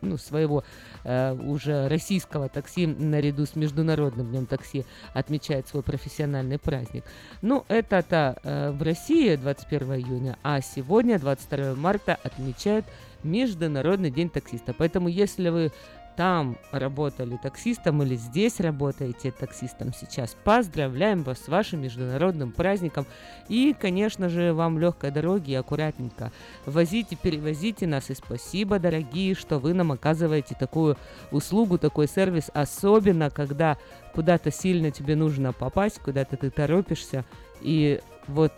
[0.00, 0.64] ну, своего
[1.04, 7.04] э, уже российского такси наряду с международным днем такси отмечает свой профессиональный праздник.
[7.42, 12.86] Ну, это-то э, в России 21 июня, а сегодня, 22 марта, отмечают
[13.22, 14.72] Международный день таксиста.
[14.72, 15.72] Поэтому, если вы
[16.18, 23.06] там работали таксистом или здесь работаете таксистом сейчас, поздравляем вас с вашим международным праздником.
[23.48, 26.32] И, конечно же, вам легкой дороги и аккуратненько.
[26.66, 28.10] Возите, перевозите нас.
[28.10, 30.96] И спасибо, дорогие, что вы нам оказываете такую
[31.30, 33.78] услугу, такой сервис, особенно когда
[34.12, 37.24] куда-то сильно тебе нужно попасть, куда-то ты торопишься.
[37.60, 38.52] И вот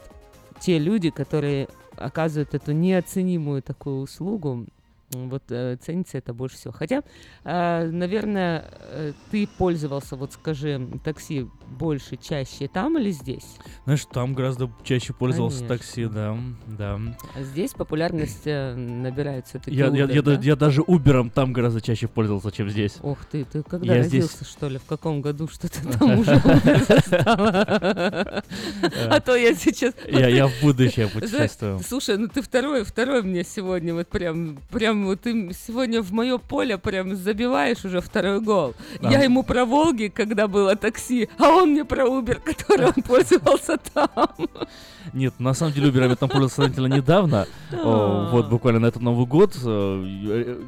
[0.61, 4.65] те люди, которые оказывают эту неоценимую такую услугу,
[5.11, 6.73] вот э, ценится это больше всего.
[6.73, 7.03] Хотя,
[7.45, 13.57] э, наверное, э, ты пользовался, вот скажи, такси больше, чаще там или здесь?
[13.85, 15.77] Знаешь, там гораздо чаще пользовался Конечно.
[15.79, 17.01] такси, да, да.
[17.35, 20.41] А здесь популярность э, набирает все-таки Я, я, Uber, я, да?
[20.43, 22.97] я даже Убером там гораздо чаще пользовался, чем здесь.
[23.03, 24.79] Ох ты, ты когда Я родился, здесь- что ли?
[24.79, 28.45] В каком году что ты там уже Uber?
[29.09, 29.95] А то я сейчас...
[30.09, 31.81] Я- в будущее путешествую.
[31.87, 36.39] Слушай, ну ты второй, второй мне сегодня вот прям, прям вот ты сегодня в мое
[36.39, 38.75] поле прям забиваешь уже второй гол.
[39.01, 43.79] Я ему про Волги, когда было такси, а он мне про Uber, который он пользовался
[43.93, 44.09] там.
[45.13, 47.47] Нет, на самом деле Убером я там пользовался сравнительно недавно.
[47.71, 49.57] Вот буквально на этот Новый год.
[49.65, 50.63] э, э,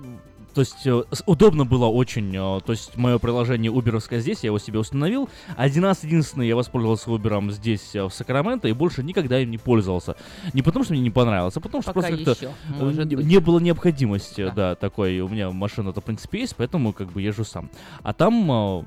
[0.55, 4.78] то есть э, удобно было очень, то есть мое приложение Uberовское здесь, я его себе
[4.78, 5.30] установил.
[5.57, 10.14] Один раз единственный я воспользовался Uberом здесь, в Сакраменто, и больше никогда им не пользовался.
[10.53, 14.53] Не потому, что мне не понравилось, а потому что Пока просто как-то не, было необходимости,
[14.55, 14.74] да.
[14.74, 15.20] такой.
[15.20, 17.70] У меня машина-то, в принципе, есть, поэтому как бы езжу сам.
[18.03, 18.84] А там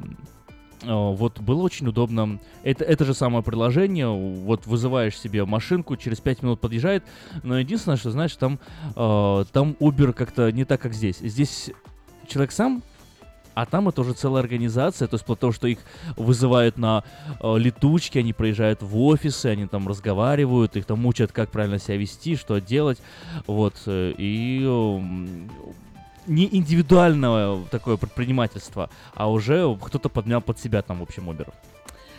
[0.83, 2.39] вот было очень удобно.
[2.63, 4.07] Это, это же самое приложение.
[4.07, 7.03] Вот вызываешь себе машинку, через 5 минут подъезжает.
[7.43, 8.59] Но единственное, что знаешь, там,
[8.95, 11.17] э, там Uber как-то не так, как здесь.
[11.17, 11.71] Здесь
[12.27, 12.83] человек сам.
[13.55, 15.79] А там это уже целая организация, то есть потому что их
[16.17, 17.05] вызывают на
[17.39, 21.95] э, летучки, они приезжают в офисы, они там разговаривают, их там учат, как правильно себя
[21.95, 23.01] вести, что делать,
[23.47, 25.49] вот, э, и эм,
[26.27, 31.47] не индивидуальное такое предпринимательство, а уже кто-то поднял под себя там, в общем, Uber.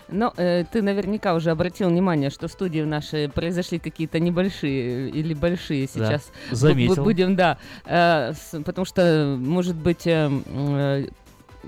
[0.08, 5.10] Но э, ты наверняка уже обратил внимание, что в студии в нашей произошли какие-то небольшие
[5.10, 6.30] или большие Да, сейчас.
[6.50, 6.94] бу- заметил.
[7.02, 7.58] бу- Будем, да.
[7.84, 11.06] э, с- потому что, может быть, э, э,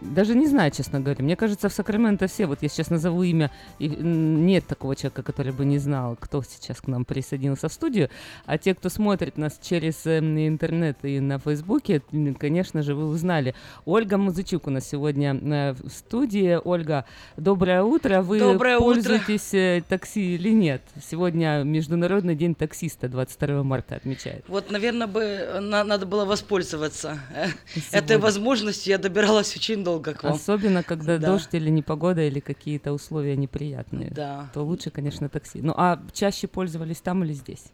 [0.02, 1.22] даже не знаю, честно говоря.
[1.24, 5.52] Мне кажется, в Сакраменто все, вот я сейчас назову имя, и нет такого человека, который
[5.52, 8.10] бы не знал, кто сейчас к нам присоединился в студию.
[8.46, 12.02] А те, кто смотрит нас через э, интернет и на Фейсбуке,
[12.38, 13.54] конечно же, вы узнали.
[13.84, 16.58] Ольга Музычук у нас сегодня э, в студии.
[16.62, 17.04] Ольга,
[17.36, 18.22] доброе утро.
[18.22, 18.94] Вы Доброе утро.
[18.94, 20.82] пользуетесь э, такси или нет?
[21.02, 24.44] Сегодня Международный день таксиста 22 марта отмечает.
[24.48, 27.18] Вот, наверное, бы э, на- надо было воспользоваться
[27.74, 27.98] Сегодня.
[27.98, 28.90] этой возможностью.
[28.92, 30.34] Я добиралась очень долго к вам.
[30.34, 31.26] Особенно, когда Да.
[31.32, 34.10] дождь или непогода, или какие-то условия неприятные.
[34.10, 34.48] Да.
[34.54, 35.60] То лучше, конечно, такси.
[35.62, 37.64] Ну, а чаще пользовались там или здесь?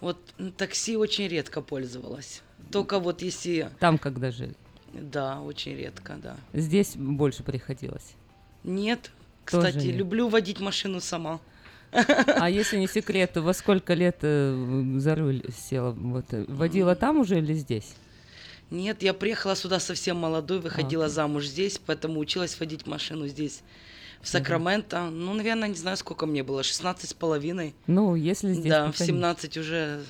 [0.00, 0.18] Вот
[0.56, 2.42] такси очень редко пользовалась.
[2.70, 3.70] Только вот если...
[3.80, 4.54] Там, когда жили.
[4.92, 6.36] Да, очень редко, да.
[6.52, 8.14] Здесь больше приходилось.
[8.64, 9.10] Нет,
[9.46, 9.96] Тоже кстати, нет.
[9.96, 11.40] люблю водить машину сама.
[11.92, 15.92] А если не секрет, то во сколько лет э, за руль села?
[15.92, 17.94] Вот, э, водила там уже или здесь?
[18.70, 21.08] Нет, я приехала сюда совсем молодой, выходила А.
[21.08, 23.62] замуж здесь, поэтому училась водить машину здесь,
[24.20, 25.08] в Сакраменто.
[25.10, 27.74] Ну, наверное, не знаю, сколько мне было, 16 с половиной.
[27.86, 29.06] Ну, если здесь, Да, в конечно.
[29.06, 30.02] 17 уже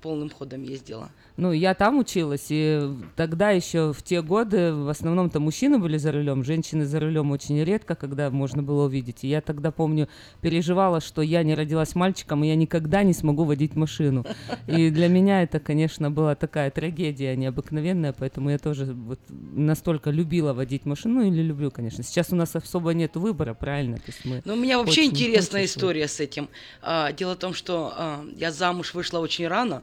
[0.00, 1.10] полным ходом ездила.
[1.40, 2.82] Ну, я там училась, и
[3.16, 7.64] тогда еще в те годы в основном-то мужчины были за рулем, женщины за рулем очень
[7.64, 9.24] редко, когда можно было увидеть.
[9.24, 10.10] И я тогда, помню,
[10.42, 14.26] переживала, что я не родилась мальчиком, и я никогда не смогу водить машину.
[14.66, 20.52] И для меня это, конечно, была такая трагедия необыкновенная, поэтому я тоже вот настолько любила
[20.52, 22.04] водить машину, или люблю, конечно.
[22.04, 23.96] Сейчас у нас особо нет выбора, правильно?
[23.96, 25.78] То есть мы Ну, у меня вообще интересная хочется.
[25.78, 26.50] история с этим.
[26.82, 29.82] А, дело в том, что а, я замуж вышла очень рано,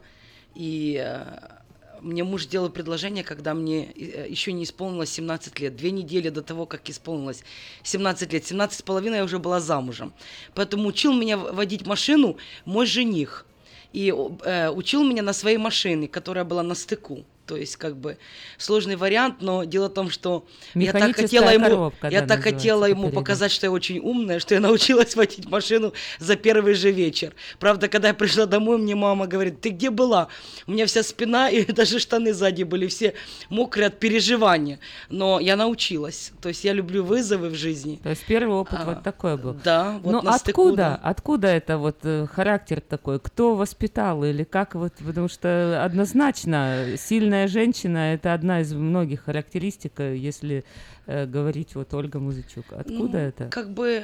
[0.57, 1.61] и а,
[2.01, 5.75] мне муж сделал предложение, когда мне э, еще не исполнилось 17 лет.
[5.75, 7.43] Две недели до того, как исполнилось
[7.83, 8.43] 17 лет.
[8.43, 10.13] 17 с половиной я уже была замужем.
[10.55, 13.45] Поэтому учил меня водить машину мой жених.
[13.93, 17.23] И э, учил меня на своей машине, которая была на стыку.
[17.47, 18.17] То есть, как бы,
[18.57, 22.43] сложный вариант, но дело в том, что я так хотела ему, коробка, я да, так
[22.43, 23.21] хотела ему по-переднему.
[23.21, 27.33] показать, что я очень умная, что я научилась водить машину за первый же вечер.
[27.59, 30.27] Правда, когда я пришла домой, мне мама говорит, ты где была?
[30.67, 33.13] У меня вся спина и даже штаны сзади были все
[33.49, 34.79] мокрые от переживания.
[35.09, 36.33] Но я научилась.
[36.41, 37.99] То есть я люблю вызовы в жизни.
[38.03, 39.55] То есть первый опыт А, вот такой был.
[39.63, 40.99] Да, вот Но на стыку, откуда, да.
[41.01, 43.19] откуда это вот э, характер такой?
[43.19, 44.93] Кто воспитал или как вот?
[45.05, 46.97] Потому что однозначно
[47.37, 50.63] сильная женщина это одна из многих характеристик, э, если
[51.05, 52.65] э, говорить вот Ольга Музычук.
[52.71, 53.47] Откуда Ну, это?
[53.49, 54.03] Как бы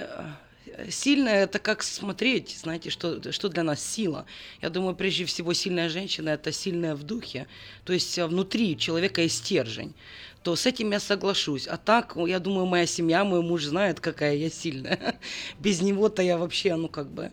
[0.68, 4.26] э, сильная это как смотреть, знаете, что, что для нас сила.
[4.62, 7.48] Я думаю, прежде всего, сильная женщина это сильная в духе,
[7.86, 9.94] то есть э, внутри человека есть стержень.
[10.44, 11.68] То с этим я соглашусь.
[11.68, 15.16] А так, я думаю, моя семья, мой муж знает, какая я сильная.
[15.60, 17.32] Без него-то я вообще, ну, как бы,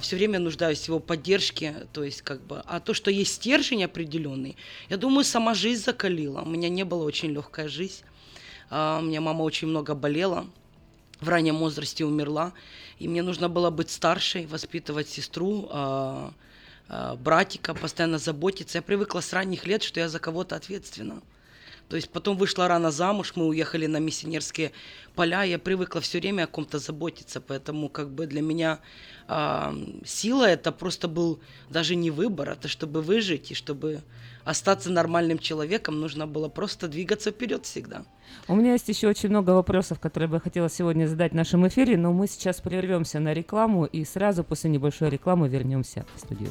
[0.00, 1.86] все время нуждаюсь в его поддержке.
[1.92, 4.56] То есть, как бы, а то, что есть стержень определенный,
[4.88, 6.40] я думаю, сама жизнь закалила.
[6.40, 8.02] У меня не была очень легкая жизнь.
[8.70, 10.46] А, У меня мама очень много болела
[11.20, 12.52] в раннем возрасте умерла,
[12.98, 16.32] и мне нужно было быть старшей, воспитывать сестру, а,
[16.88, 18.78] а, братика, постоянно заботиться.
[18.78, 21.20] Я привыкла с ранних лет, что я за кого-то ответственна.
[21.88, 24.72] То есть потом вышла рано замуж, мы уехали на миссионерские
[25.14, 28.80] поля, я привыкла все время о ком-то заботиться, поэтому как бы для меня
[29.26, 29.74] а,
[30.04, 34.02] сила это просто был даже не выбор, это чтобы выжить и чтобы
[34.44, 38.04] остаться нормальным человеком, нужно было просто двигаться вперед всегда.
[38.48, 41.66] У меня есть еще очень много вопросов, которые бы я хотела сегодня задать в нашем
[41.68, 46.50] эфире, но мы сейчас прервемся на рекламу и сразу после небольшой рекламы вернемся в студию.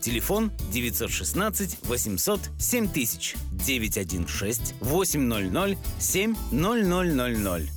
[0.00, 7.70] Телефон 916 800 7000 916 800 7000.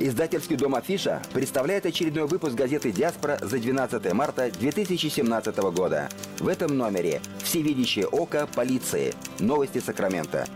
[0.00, 6.08] Издательский дом «Афиша» представляет очередной выпуск газеты «Диаспора» за 12 марта 2017 года.
[6.38, 9.12] В этом номере «Всевидящее око полиции.
[9.40, 10.46] Новости Сакрамента».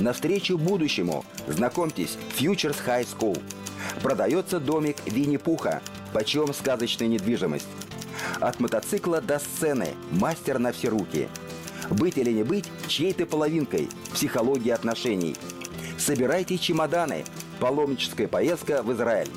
[0.00, 1.24] Навстречу будущему.
[1.46, 3.40] Знакомьтесь, Futures High School.
[4.02, 5.80] Продается домик Винни-Пуха.
[6.12, 7.66] Почем сказочная недвижимость.
[8.40, 9.94] От мотоцикла до сцены.
[10.10, 11.28] Мастер на все руки.
[11.90, 13.88] Быть или не быть чьей-то половинкой.
[14.12, 15.36] Психология отношений.
[15.98, 17.24] Собирайте чемоданы.
[17.60, 19.28] Паломническая поездка в Израиль.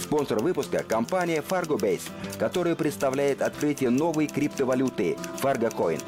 [0.00, 2.02] Спонсор выпуска– компания FargoBase,
[2.38, 6.02] которая представляет открытие новой криптовалюты FargoCoin.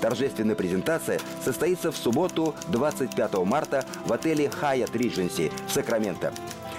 [0.00, 6.32] Торжественная презентация состоится в субботу 25 марта в отеле Hyatt Regency в Сакраменто.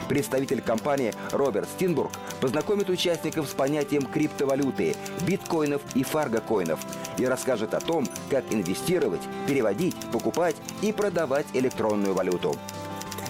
[0.07, 4.95] Представитель компании Роберт Стинбург познакомит участников с понятием криптовалюты,
[5.25, 6.79] биткоинов и фаргокоинов
[7.17, 12.55] и расскажет о том, как инвестировать, переводить, покупать и продавать электронную валюту.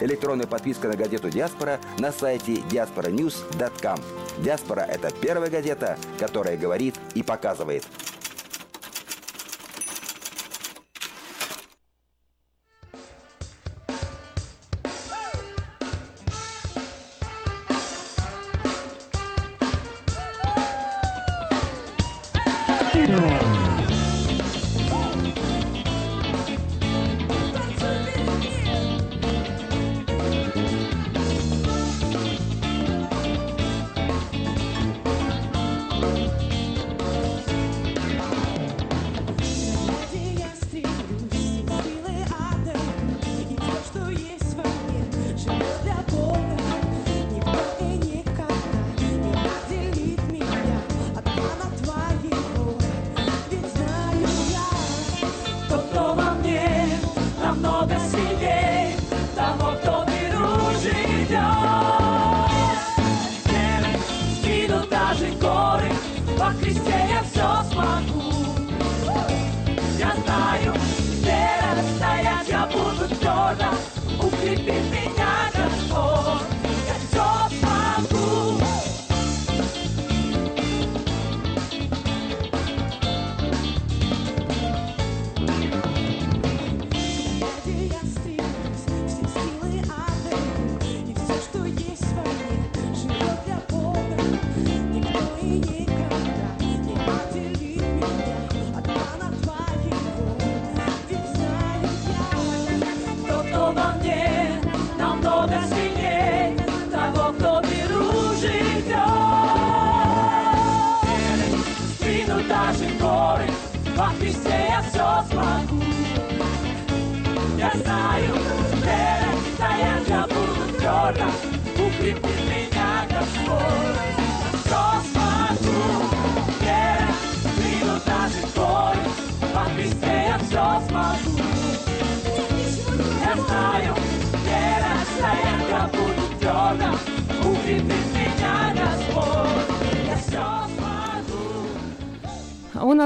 [0.02, 4.00] Электронная подписка на газету «Диаспора» на сайте diasporanews.com.
[4.40, 7.86] «Диаспора»— это первая газета, которая говорит и показывает.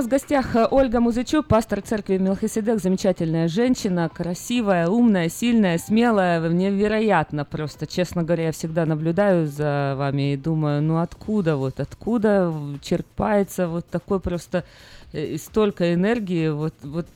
[0.09, 7.45] В гостях э, Ольга Музычук, пастор церкви Мелхиседек, замечательная женщина, красивая, умная, сильная, смелая, невероятно
[7.45, 7.85] просто.
[7.85, 12.51] Честно говоря, я всегда наблюдаю за вами и думаю, ну откуда вот, откуда
[12.81, 14.63] черпается вот такой просто
[15.11, 17.07] и столько энергии, вот, вот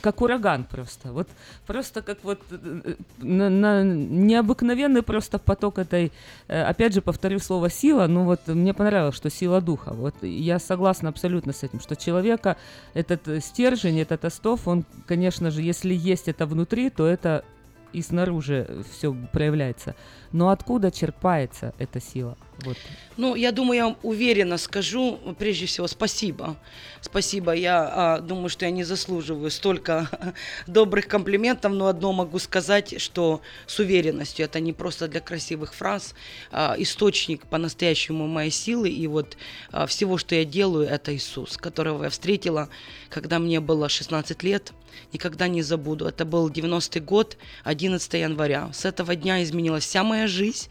[0.00, 1.28] как ураган просто, вот
[1.66, 6.12] просто как вот э, на, на необыкновенный просто поток этой,
[6.48, 10.58] э, опять же повторю слово сила, ну вот мне понравилось, что сила духа, вот я
[10.58, 12.56] согласна абсолютно с этим, что человека
[12.94, 17.44] этот э, стержень, этот остов, он, конечно же, если есть это внутри, то это
[17.92, 19.94] и снаружи все проявляется.
[20.32, 22.36] Но откуда черпается эта сила?
[22.58, 22.76] Вот.
[23.16, 26.56] Ну, я думаю, я уверенно скажу, прежде всего, спасибо.
[27.00, 27.52] Спасибо.
[27.52, 30.08] Я а, думаю, что я не заслуживаю столько
[30.66, 36.14] добрых комплиментов, но одно могу сказать, что с уверенностью, это не просто для красивых фраз,
[36.50, 39.36] а, источник по-настоящему моей силы и вот
[39.70, 42.68] а, всего, что я делаю, это Иисус, которого я встретила,
[43.08, 44.72] когда мне было 16 лет.
[45.12, 46.06] Никогда не забуду.
[46.06, 48.70] Это был 90-й год, 11 января.
[48.72, 50.68] С этого дня изменилась вся моя жизнь.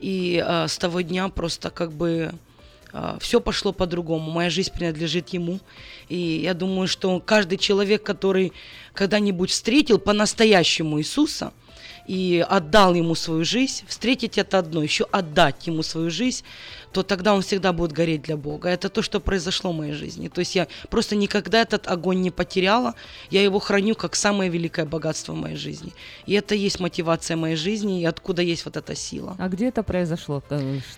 [0.00, 2.32] И а, с того дня просто как бы
[3.20, 4.30] все пошло по-другому.
[4.30, 5.60] Моя жизнь принадлежит ему.
[6.08, 8.54] И я думаю, что каждый человек, который
[8.94, 11.52] когда-нибудь встретил по-настоящему Иисуса
[12.08, 16.42] и отдал ему свою жизнь, встретить это одно, еще отдать ему свою жизнь,
[16.92, 18.70] то тогда он всегда будет гореть для Бога.
[18.70, 20.28] Это то, что произошло в моей жизни.
[20.28, 22.94] То есть я просто никогда этот огонь не потеряла.
[23.30, 25.92] Я его храню как самое великое богатство в моей жизни.
[26.24, 29.36] И это есть мотивация моей жизни, и откуда есть вот эта сила.
[29.38, 30.42] А где это произошло?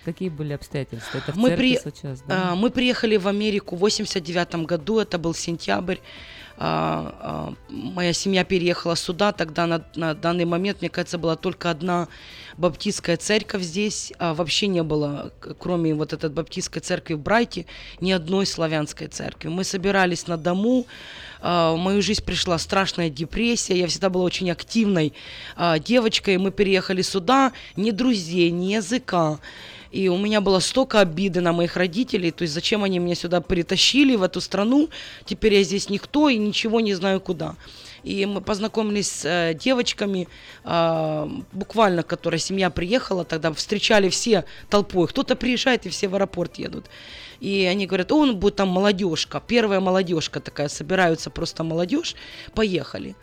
[0.04, 1.18] Какие были обстоятельства?
[1.18, 1.76] Это в мы, при...
[1.76, 2.52] сейчас, да?
[2.52, 5.96] а, мы приехали в Америку в 89 году, это был сентябрь.
[6.62, 11.70] А, а, моя семья переехала сюда, тогда на, на данный момент, мне кажется, была только
[11.70, 12.06] одна
[12.58, 17.64] баптистская церковь здесь, а вообще не было, кроме вот этой баптистской церкви в Брайте,
[18.02, 19.48] ни одной славянской церкви.
[19.48, 20.84] Мы собирались на дому,
[21.40, 25.14] в мою жизнь пришла страшная депрессия, я всегда была очень активной
[25.78, 29.38] девочкой, мы переехали сюда, ни друзей, ни языка.
[29.90, 33.40] И у меня было столько обиды на моих родителей, то есть зачем они меня сюда
[33.40, 34.88] притащили, в эту страну,
[35.24, 37.56] теперь я здесь никто и ничего не знаю куда.
[38.04, 40.28] И мы познакомились с э, девочками,
[40.64, 45.06] э, буквально, которая семья приехала, тогда встречали все толпой.
[45.08, 46.86] Кто-то приезжает, и все в аэропорт едут.
[47.40, 52.14] И они говорят, он будет там молодежка, первая молодежка такая, собираются просто молодежь,
[52.54, 53.16] поехали.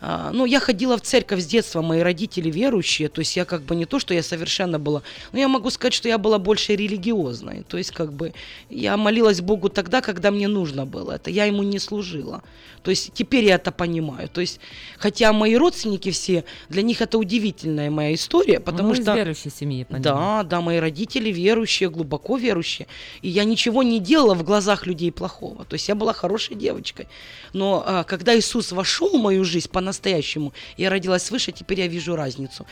[0.00, 3.62] А, ну, я ходила в церковь с детства, мои родители верующие, то есть я как
[3.62, 6.76] бы не то, что я совершенно была, но я могу сказать, что я была больше
[6.76, 8.34] религиозной, то есть как бы
[8.70, 12.42] я молилась Богу тогда, когда мне нужно было это, я ему не служила.
[12.86, 14.28] То есть теперь я это понимаю.
[14.28, 14.60] То есть,
[14.96, 19.12] хотя мои родственники все, для них это удивительная моя история, потому ну, что...
[19.12, 20.02] из верующей семьи, понимаю.
[20.04, 22.86] Да, да, мои родители верующие, глубоко верующие.
[23.22, 25.64] И я ничего не делала в глазах людей плохого.
[25.64, 27.08] То есть я была хорошей девочкой.
[27.52, 32.16] Но а, когда Иисус вошел в мою жизнь по-настоящему, я родилась свыше, теперь я вижу
[32.16, 32.66] разницу.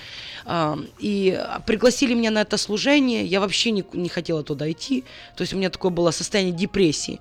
[0.44, 5.04] А, и пригласили меня на это служение, я вообще не, не хотела туда идти.
[5.36, 7.20] То есть у меня такое было состояние депрессии.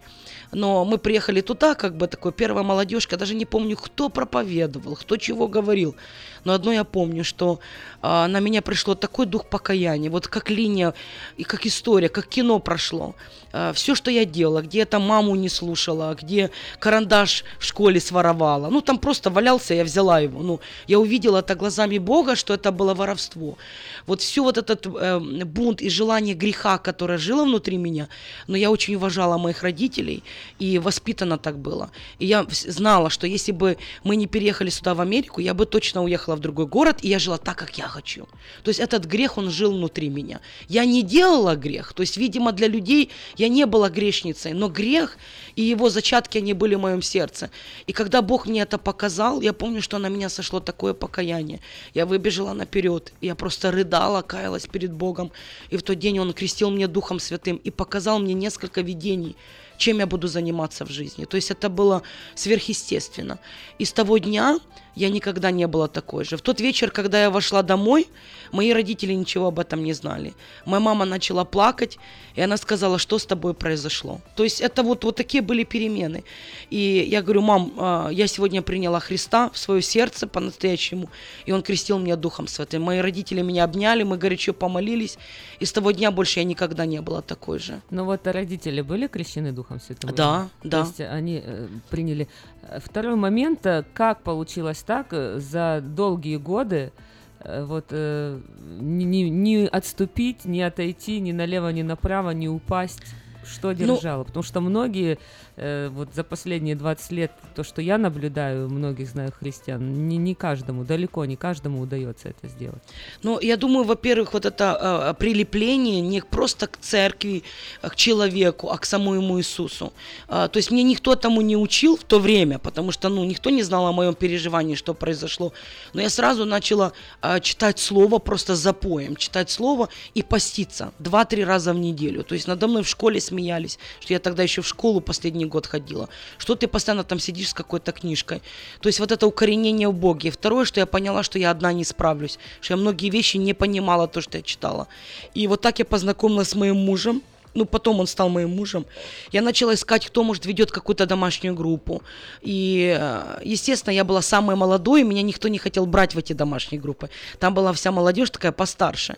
[0.52, 5.18] Но мы приехали туда, как бы такой первая молодежка, даже не помню, кто проповедовал, кто
[5.18, 5.96] чего говорил.
[6.44, 7.60] Но одно я помню, что
[8.02, 10.94] а, на меня пришло такой дух покаяния, вот как линия,
[11.38, 13.16] и как история, как кино прошло.
[13.54, 18.02] А, все, что я делала, где я там маму не слушала, где карандаш в школе
[18.02, 20.42] своровала, ну там просто валялся, я взяла его.
[20.42, 23.58] Ну, я увидела это глазами Бога, что это было воровство.
[24.06, 28.10] Вот все вот этот э, бунт и желание греха, которое жило внутри меня,
[28.48, 30.24] но я очень уважала моих родителей,
[30.60, 31.90] и воспитана так было.
[32.20, 36.04] И я знала, что если бы мы не переехали сюда в Америку, я бы точно
[36.04, 38.28] уехала в другой город, и я жила так, как я хочу.
[38.64, 40.40] То есть этот грех, он жил внутри меня.
[40.68, 45.18] Я не делала грех, то есть, видимо, для людей я не была грешницей, но грех
[45.56, 47.50] и его зачатки, они были в моем сердце.
[47.88, 51.60] И когда Бог мне это показал, я помню, что на меня сошло такое покаяние.
[51.94, 55.32] Я выбежала наперед, я просто рыдала, каялась перед Богом.
[55.70, 59.36] И в тот день Он крестил мне Духом Святым и показал мне несколько видений,
[59.78, 61.26] чем я буду заниматься в жизни.
[61.26, 62.04] То есть это было
[62.36, 63.40] сверхъестественно.
[63.80, 64.60] И с того дня
[64.96, 66.38] я никогда не была такой же.
[66.38, 68.08] В тот вечер, когда я вошла домой,
[68.52, 70.34] мои родители ничего об этом не знали.
[70.66, 71.98] Моя мама начала плакать,
[72.36, 74.22] и она сказала, что с тобой произошло.
[74.36, 76.24] То есть это вот, вот такие были перемены.
[76.70, 81.10] И я говорю, мам, а, я сегодня приняла Христа в свое сердце по-настоящему,
[81.46, 82.84] и Он крестил меня Духом Святым.
[82.84, 85.18] Мои родители меня обняли, мы горячо помолились,
[85.60, 87.82] и с того дня больше я никогда не была такой же.
[87.90, 90.14] Ну вот родители были крещены Духом Святым?
[90.16, 90.80] Да, То да.
[90.80, 92.28] есть они э, приняли.
[92.64, 96.92] Э, Второй момент, э, как получилось так э, за долгие годы
[97.40, 98.40] э, вот э,
[98.80, 103.02] не, не- не отступить, не отойти ни налево, ни направо, не упасть?
[103.46, 104.24] Что Ну, держало?
[104.24, 105.18] Потому что многие
[105.56, 110.36] э, вот за последние 20 лет, то, что я наблюдаю, многих знаю христиан, не, не
[110.36, 112.84] каждому, далеко не каждому удается это сделать.
[113.24, 117.44] Ну, я думаю, во-первых, вот это э, прилепление не просто к церкви,
[117.82, 119.94] э, к человеку, а к самому Иисусу.
[120.28, 123.50] А, то есть мне никто тому не учил в то время, потому что, ну, никто
[123.50, 125.54] не знал о моем переживании, что произошло.
[125.94, 131.74] Но я сразу начала а, читать Слово просто запоем, читать Слово и поститься два-три раза
[131.74, 132.24] в неделю.
[132.24, 135.66] То есть надо мной в школе смеялись, что я тогда еще в школу последний год
[135.66, 138.42] ходила, что ты постоянно там сидишь с какой-то книжкой.
[138.80, 140.30] То есть вот это укоренение в Боге.
[140.30, 144.08] Второе, что я поняла, что я одна не справлюсь, что я многие вещи не понимала,
[144.08, 144.88] то, что я читала.
[145.34, 147.22] И вот так я познакомилась с моим мужем,
[147.56, 148.86] ну, потом он стал моим мужем.
[149.32, 152.02] Я начала искать, кто, может, ведет какую-то домашнюю группу.
[152.42, 156.82] И, э, естественно, я была самой молодой, меня никто не хотел брать в эти домашние
[156.82, 157.10] группы.
[157.40, 159.16] Там была вся молодежь такая постарше.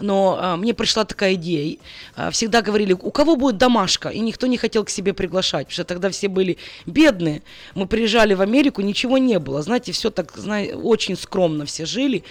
[0.00, 1.76] Но э, мне пришла такая идея.
[2.16, 4.08] Э, всегда говорили, у кого будет домашка?
[4.08, 7.42] И никто не хотел к себе приглашать, потому что тогда все были бедные.
[7.74, 9.62] Мы приезжали в Америку, ничего не было.
[9.62, 12.24] Знаете, все так, знаете, очень скромно все жили,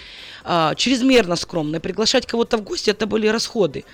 [0.44, 1.76] а, чрезмерно скромно.
[1.76, 3.84] И приглашать кого-то в гости, это были расходы.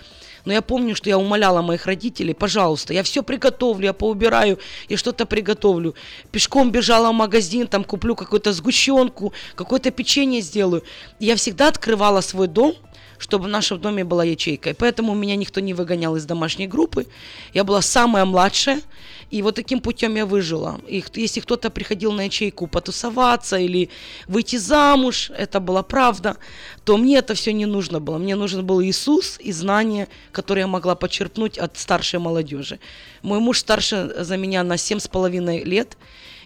[0.44, 4.58] Но я помню, что я умоляла моих родителей, пожалуйста, я все приготовлю, я поубираю,
[4.88, 5.94] я что-то приготовлю.
[6.30, 10.84] Пешком бежала в магазин, там куплю какую-то сгущенку, какое-то печенье сделаю.
[11.18, 12.74] Я всегда открывала свой дом,
[13.24, 14.70] чтобы в нашем доме была ячейка.
[14.70, 17.06] И поэтому меня никто не выгонял из домашней группы.
[17.54, 18.82] Я была самая младшая,
[19.30, 20.78] и вот таким путем я выжила.
[20.86, 23.88] И если кто-то приходил на ячейку потусоваться или
[24.26, 26.36] выйти замуж, это была правда,
[26.84, 28.18] то мне это все не нужно было.
[28.18, 32.78] Мне нужен был Иисус и знания, которые я могла почерпнуть от старшей молодежи.
[33.22, 35.96] Мой муж старше за меня на семь с половиной лет,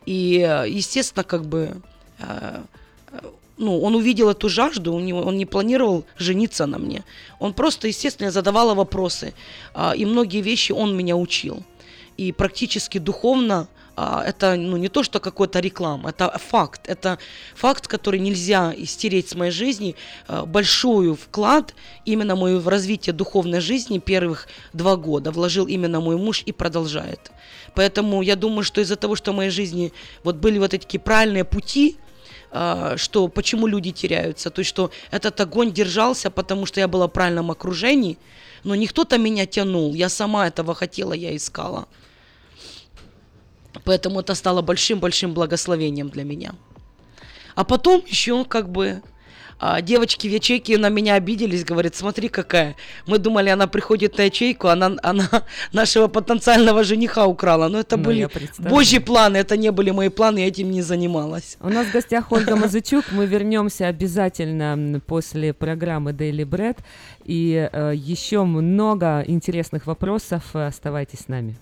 [0.06, 1.82] и, э, естественно, как бы
[2.20, 2.62] э,
[3.58, 7.04] ну, он увидел эту жажду, у него, он не планировал жениться на мне.
[7.38, 9.34] Он просто, естественно, я задавала вопросы,
[9.74, 11.62] а, и многие вещи он меня учил.
[12.16, 13.68] И практически духовно
[14.00, 16.82] а, это ну, не то, что какой-то реклама, это факт.
[16.86, 17.18] Это
[17.56, 19.96] факт, который нельзя стереть с моей жизни.
[20.28, 26.16] А, большой вклад именно мою в развитие духовной жизни первых два года вложил именно мой
[26.16, 27.32] муж и продолжает.
[27.74, 29.92] Поэтому я думаю, что из-за того, что в моей жизни
[30.22, 31.96] вот были вот эти такие правильные пути,
[32.50, 37.10] что почему люди теряются, то есть что этот огонь держался, потому что я была в
[37.10, 38.16] правильном окружении,
[38.64, 41.86] но не кто-то меня тянул, я сама этого хотела, я искала.
[43.84, 46.54] Поэтому это стало большим-большим благословением для меня.
[47.54, 49.02] А потом еще как бы
[49.58, 52.76] а, девочки в ячейке на меня обиделись, говорят, смотри какая.
[53.06, 55.28] Мы думали, она приходит на ячейку, она, она
[55.72, 57.68] нашего потенциального жениха украла.
[57.68, 58.28] Но это Ну, были
[58.58, 61.56] божьи планы, это не были мои планы, я этим не занималась.
[61.60, 63.06] У нас в гостях Ольга Мазычук.
[63.10, 66.76] Мы вернемся обязательно после программы Daily Bread.
[67.24, 70.54] И э, еще много интересных вопросов.
[70.54, 71.56] Оставайтесь с нами.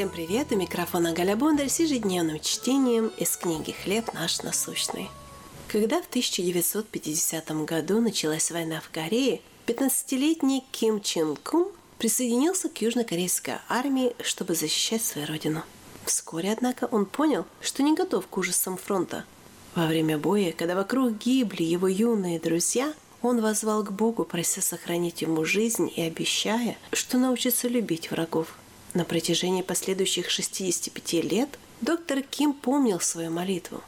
[0.00, 0.50] Всем привет!
[0.50, 5.10] У микрофона Галя Бондарь с ежедневным чтением из книги «Хлеб наш насущный».
[5.68, 13.56] Когда в 1950 году началась война в Корее, 15-летний Ким Чен Кун присоединился к южнокорейской
[13.68, 15.64] армии, чтобы защищать свою родину.
[16.06, 19.26] Вскоре, однако, он понял, что не готов к ужасам фронта.
[19.74, 25.20] Во время боя, когда вокруг гибли его юные друзья, он возвал к Богу, прося сохранить
[25.20, 28.56] ему жизнь и обещая, что научится любить врагов.
[28.92, 31.48] На протяжении последующих 65 лет
[31.80, 33.82] доктор Ким помнил свою молитву.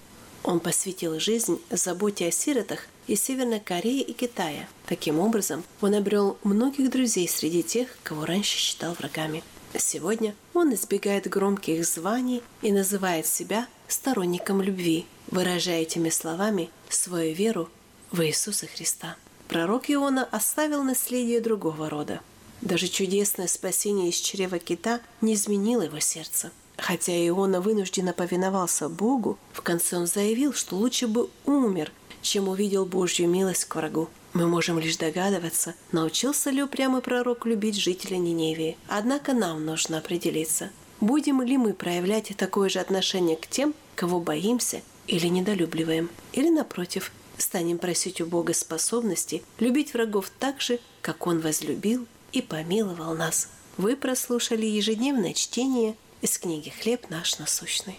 [0.45, 4.69] Он посвятил жизнь заботе о сиротах из Северной Кореи и Китая.
[4.87, 9.43] Таким образом, он обрел многих друзей среди тех, кого раньше считал врагами.
[9.77, 17.69] Сегодня он избегает громких званий и называет себя сторонником любви, выражая этими словами свою веру
[18.11, 19.17] в Иисуса Христа.
[19.49, 22.21] Пророк Иона оставил наследие другого рода.
[22.63, 26.53] Даже чудесное спасение из чрева кита не изменило его сердце.
[26.77, 31.91] Хотя Иона вынужденно повиновался Богу, в конце он заявил, что лучше бы умер,
[32.23, 34.09] чем увидел Божью милость к врагу.
[34.33, 38.79] Мы можем лишь догадываться, научился ли упрямый пророк любить жителя Ниневии.
[38.87, 44.83] Однако нам нужно определиться, будем ли мы проявлять такое же отношение к тем, кого боимся
[45.09, 51.41] или недолюбливаем, или, напротив, станем просить у Бога способности любить врагов так же, как Он
[51.41, 53.49] возлюбил и помиловал нас.
[53.77, 57.99] Вы прослушали ежедневное чтение из книги «Хлеб наш насущный».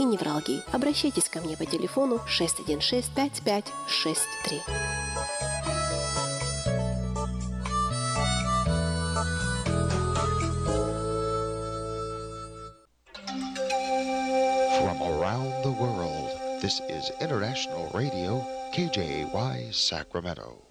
[0.01, 0.63] и невралгии.
[0.71, 4.61] Обращайтесь ко мне по телефону 616 5563.
[14.81, 16.31] From around the world,
[16.61, 18.43] this is International Radio,
[18.73, 20.70] KJY Sacramento.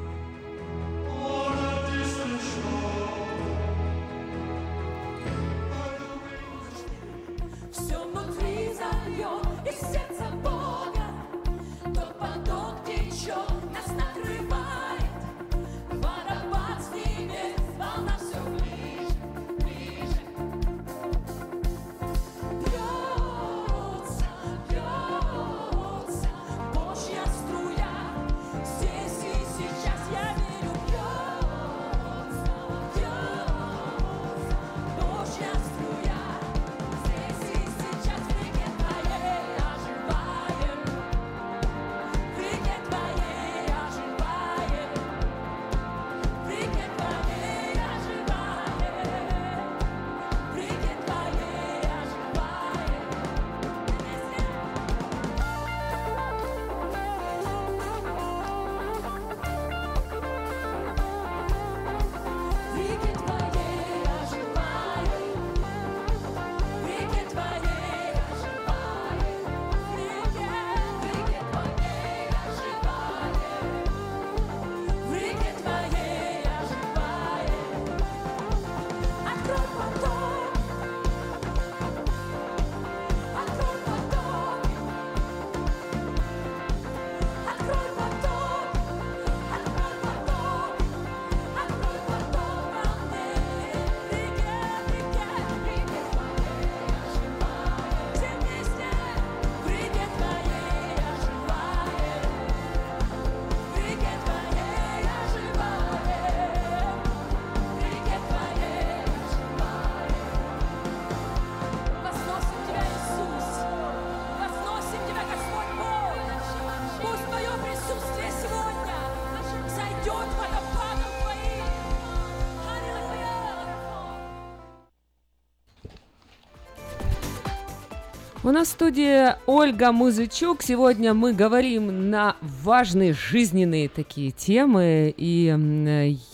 [128.51, 130.61] У нас в студии Ольга Музычук.
[130.61, 135.13] Сегодня мы говорим на важные жизненные такие темы.
[135.15, 135.55] И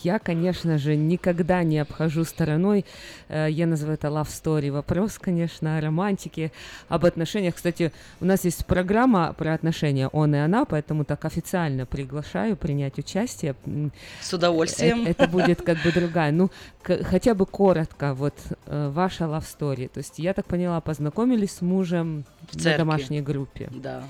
[0.07, 2.85] я, конечно же, никогда не обхожу стороной,
[3.27, 6.51] э, я называю это love story, вопрос, конечно, о романтике,
[6.87, 7.55] об отношениях.
[7.55, 7.91] Кстати,
[8.21, 13.55] у нас есть программа про отношения «Он и она», поэтому так официально приглашаю принять участие.
[14.21, 15.05] С удовольствием.
[15.05, 16.31] э- Это будет как бы другая.
[16.31, 16.49] Ну,
[16.83, 18.35] хотя бы коротко, вот
[18.65, 19.89] э, ваша love story.
[19.89, 23.69] То есть, я так поняла, познакомились с мужем В на домашней группе.
[23.71, 24.03] Да.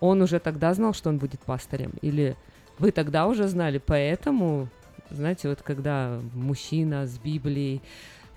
[0.00, 1.92] Он уже тогда знал, что он будет пастырем?
[2.00, 2.36] Или
[2.78, 3.78] вы тогда уже знали?
[3.78, 4.68] Поэтому,
[5.10, 7.82] знаете, вот когда мужчина с Библией,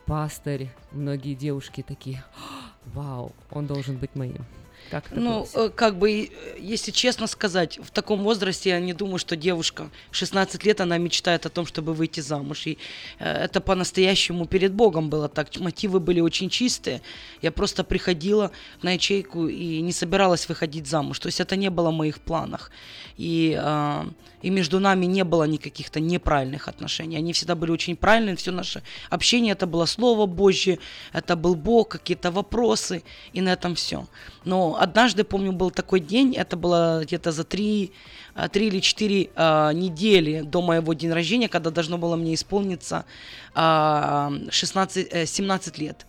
[0.06, 4.46] пастырь, многие девушки такие, «А, вау, он должен быть моим.
[4.90, 5.66] Как Ну, было?
[5.66, 6.30] э, как бы, э,
[6.60, 11.46] если честно сказать, в таком возрасте я не думаю, что девушка 16 лет, она мечтает
[11.46, 12.68] о том, чтобы выйти замуж.
[12.68, 12.78] И
[13.20, 15.48] э, это по-настоящему перед Богом было так.
[15.60, 17.02] Мотивы были очень чистые.
[17.42, 21.20] Я просто приходила на ячейку и не собиралась выходить замуж.
[21.20, 22.72] То есть это не было в моих планах.
[23.18, 24.06] И, э,
[24.42, 27.18] и между нами не было никаких-то неправильных отношений.
[27.18, 28.36] Они всегда были очень правильные.
[28.36, 30.80] Все наше общение это было Слово Божье,
[31.14, 34.08] это был Бог, какие-то вопросы, и на этом все.
[34.46, 37.92] Но однажды, помню, был такой день, это было где-то за три,
[38.34, 43.06] а, три или четыре а, недели до моего дня рождения, когда должно было мне исполниться
[43.54, 46.06] а, 16, э, 17 лет.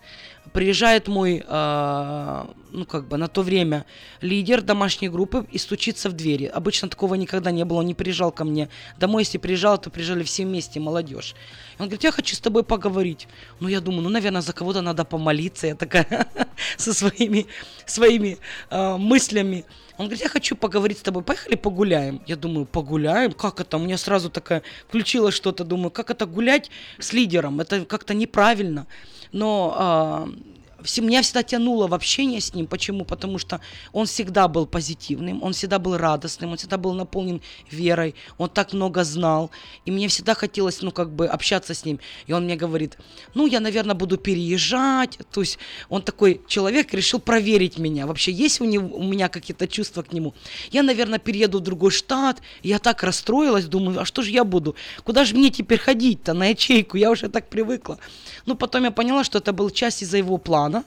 [0.53, 3.87] Приезжает мой, а, ну как бы на то время
[4.21, 6.47] лидер домашней группы и стучится в двери.
[6.47, 9.23] Обычно такого никогда не было, он не приезжал ко мне домой.
[9.23, 11.35] Если приезжал, то приезжали все вместе, молодежь.
[11.79, 13.29] И он говорит, я хочу с тобой поговорить.
[13.61, 15.69] Ну я думаю, ну наверное за кого-то надо помолиться.
[15.69, 16.29] Я такая
[16.77, 17.47] со своими,
[17.87, 18.39] своими
[18.71, 19.65] а, мыслями.
[19.99, 22.23] Он говорит, я хочу поговорить с тобой, поехали погуляем.
[22.27, 23.33] Я думаю, погуляем?
[23.33, 23.77] Как это?
[23.77, 27.61] У меня сразу такая включилось что-то, думаю, как это гулять с лидером?
[27.61, 28.87] Это как-то неправильно.
[29.33, 30.29] Но а,
[30.99, 32.67] меня всегда тянуло в общение с ним.
[32.67, 33.05] Почему?
[33.05, 33.61] Потому что
[33.93, 37.41] он всегда был позитивным, он всегда был радостным, он всегда был наполнен
[37.71, 39.51] верой, он так много знал.
[39.85, 42.01] И мне всегда хотелось, ну, как бы общаться с ним.
[42.27, 42.99] И он мне говорит,
[43.35, 45.19] ну, я, наверное, буду переезжать.
[45.33, 45.59] То есть
[45.89, 48.07] он такой человек, решил проверить меня.
[48.07, 50.35] Вообще, есть у, него, у меня какие-то чувства к нему?
[50.71, 52.41] Я, наверное, перееду в другой штат.
[52.63, 54.77] Я так расстроилась, думаю, а что же я буду?
[55.05, 56.97] Куда же мне теперь ходить-то на ячейку?
[56.97, 57.99] Я уже так привыкла.
[58.47, 60.85] Ну, потом я поняла, что это был часть из-за его плана, da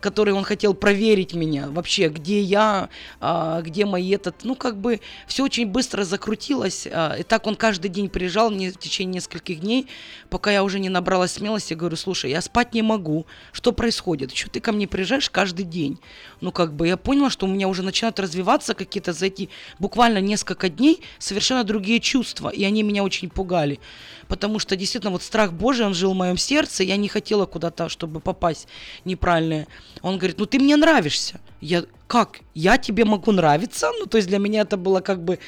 [0.00, 2.88] который он хотел проверить меня вообще, где я,
[3.20, 6.86] а, где мои этот, ну, как бы все очень быстро закрутилось.
[6.90, 9.86] а, и так он каждый день приезжал мне в течение нескольких дней,
[10.30, 14.34] пока я уже не набралась смелости, говорю, слушай, я спать не могу, что происходит?
[14.34, 15.98] Что ты ко мне приезжаешь каждый день?
[16.40, 19.48] Ну, как бы я поняла, что у меня уже начинают развиваться какие-то за эти
[19.78, 23.80] буквально несколько дней совершенно другие чувства, и они меня очень пугали
[24.28, 27.88] потому что действительно вот страх Божий, он жил в моем сердце, я не хотела куда-то,
[27.88, 28.68] чтобы попасть
[29.04, 29.66] неправильное.
[30.02, 31.40] Он говорит, ну ты мне нравишься.
[31.60, 32.40] Я, как?
[32.54, 33.90] Я тебе могу нравиться?
[33.98, 35.38] Ну, то есть для меня это было как бы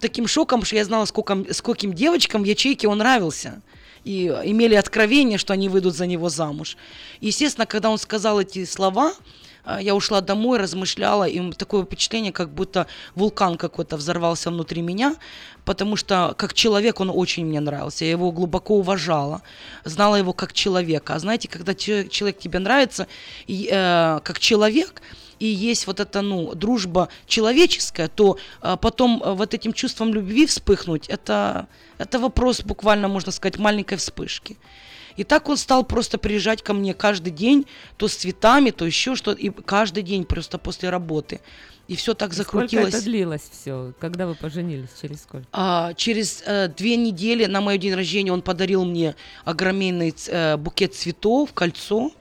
[0.00, 3.62] таким шоком, что я знала, сколько, скольким девочкам в ячейке он нравился.
[4.04, 6.76] И имели откровение, что они выйдут за него замуж.
[7.20, 9.14] Естественно, когда он сказал эти слова,
[9.80, 15.16] я ушла домой, размышляла, и такое впечатление, как будто вулкан какой-то взорвался внутри меня,
[15.64, 19.42] потому что как человек он очень мне нравился, я его глубоко уважала,
[19.84, 21.14] знала его как человека.
[21.14, 23.06] А знаете, когда че- человек тебе нравится
[23.46, 25.02] и, э, как человек,
[25.42, 30.46] и есть вот эта, ну, дружба человеческая, то а, потом а, вот этим чувством любви
[30.46, 31.66] вспыхнуть, это,
[31.98, 34.56] это вопрос буквально, можно сказать, маленькой вспышки.
[35.16, 37.66] И так он стал просто приезжать ко мне каждый день,
[37.96, 41.40] то с цветами, то еще что-то, и каждый день просто после работы.
[41.88, 42.94] И все так Сколько закрутилось.
[42.94, 43.92] это длилось все?
[43.98, 44.88] Когда вы поженились?
[45.00, 45.46] Через сколько?
[45.52, 50.94] А, через э, две недели на мой день рождения он подарил мне огроменный э, букет
[50.94, 52.12] цветов, кольцо.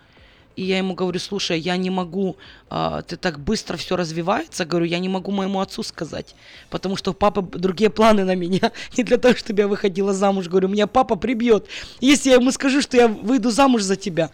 [0.55, 2.37] И я ему говорю, слушай, я не могу,
[2.69, 6.35] а, ты так быстро все развивается, говорю, я не могу моему отцу сказать,
[6.69, 10.67] потому что б- другие планы на меня, не для того, чтобы я выходила замуж, говорю,
[10.67, 11.67] меня папа прибьет,
[11.99, 14.29] если я ему скажу, что я выйду замуж за тебя.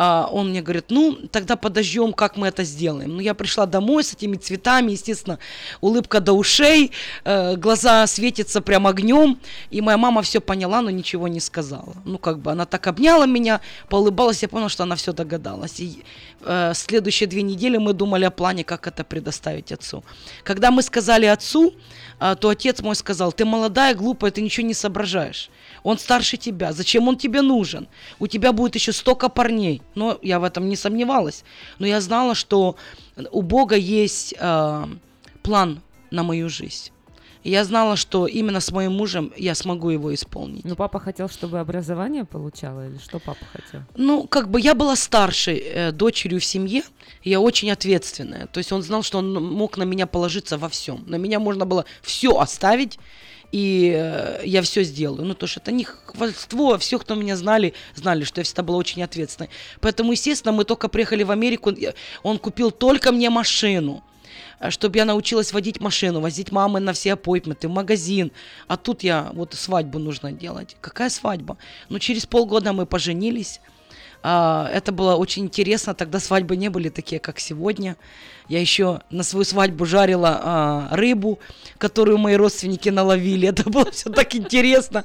[0.00, 3.16] А, он мне говорит, ну, тогда подождем, как мы это сделаем.
[3.16, 5.40] Ну, я пришла домой с этими цветами, естественно,
[5.80, 6.92] улыбка до ушей,
[7.24, 11.96] э, глаза светятся прям огнем, и моя мама все поняла, но ничего не сказала.
[12.04, 15.80] Ну, как бы она так обняла меня, поулыбалась, я поняла, что она все догадалась.
[15.80, 16.04] И
[16.42, 20.04] э, следующие две недели мы думали о плане, как это предоставить отцу.
[20.44, 21.74] Когда мы сказали отцу,
[22.20, 25.50] а, то отец мой сказал, ты молодая, глупая, ты ничего не соображаешь.
[25.82, 27.88] Он старше тебя, зачем он тебе нужен?
[28.18, 29.82] У тебя будет еще столько парней.
[29.94, 31.44] Но я в этом не сомневалась.
[31.78, 32.76] Но я знала, что
[33.30, 34.84] у Бога есть э,
[35.42, 35.80] план
[36.10, 36.90] на мою жизнь.
[37.44, 40.64] И я знала, что именно с моим мужем я смогу его исполнить.
[40.64, 43.82] Ну, папа хотел, чтобы образование получала, или что папа хотел?
[43.96, 46.82] Ну, как бы я была старшей э, дочерью в семье,
[47.22, 48.46] я очень ответственная.
[48.46, 51.04] То есть он знал, что он мог на меня положиться во всем.
[51.06, 52.98] На меня можно было все оставить,
[53.52, 55.24] и э, я все сделаю.
[55.24, 58.62] Ну, то, что это не хвальство, а все, кто меня знали, знали, что я всегда
[58.62, 59.50] была очень ответственной.
[59.80, 61.72] Поэтому, естественно, мы только приехали в Америку,
[62.22, 64.02] он купил только мне машину
[64.70, 68.32] чтобы я научилась водить машину, возить мамы на все аппойтменты, в магазин.
[68.66, 70.76] А тут я, вот свадьбу нужно делать.
[70.80, 71.56] Какая свадьба?
[71.88, 73.60] Ну, через полгода мы поженились.
[74.22, 75.94] А, это было очень интересно.
[75.94, 77.96] Тогда свадьбы не были такие, как сегодня.
[78.48, 81.38] Я еще на свою свадьбу жарила а, рыбу,
[81.76, 83.48] которую мои родственники наловили.
[83.54, 85.04] Это было все так интересно.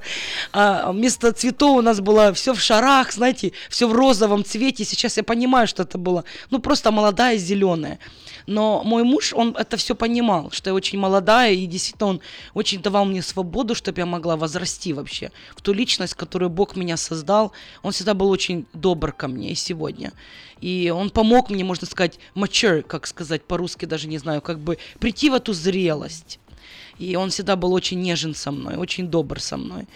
[0.52, 4.86] А, вместо цветов у нас было все в шарах, знаете, все в розовом цвете.
[4.86, 8.00] Сейчас я понимаю, что это было, ну, просто молодая зеленая.
[8.48, 12.22] Но мой муж, он это все понимал, что я очень молодая, и действительно он
[12.54, 16.98] очень давал мне свободу, чтобы я могла возрасти вообще в ту личность, которую Бог меня
[16.98, 17.54] создал.
[17.82, 20.12] Он всегда был очень добр ко мне и сегодня.
[20.62, 24.78] И он помог мне, можно сказать, mature, как сказать по-русски, даже не знаю, как бы
[25.00, 26.40] прийти в эту зрелость.
[27.00, 29.88] И он всегда был очень нежен со мной, очень добр со мной.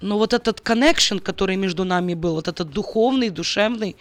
[0.00, 3.96] Но вот этот connection, который между нами был, вот этот духовный, душевный,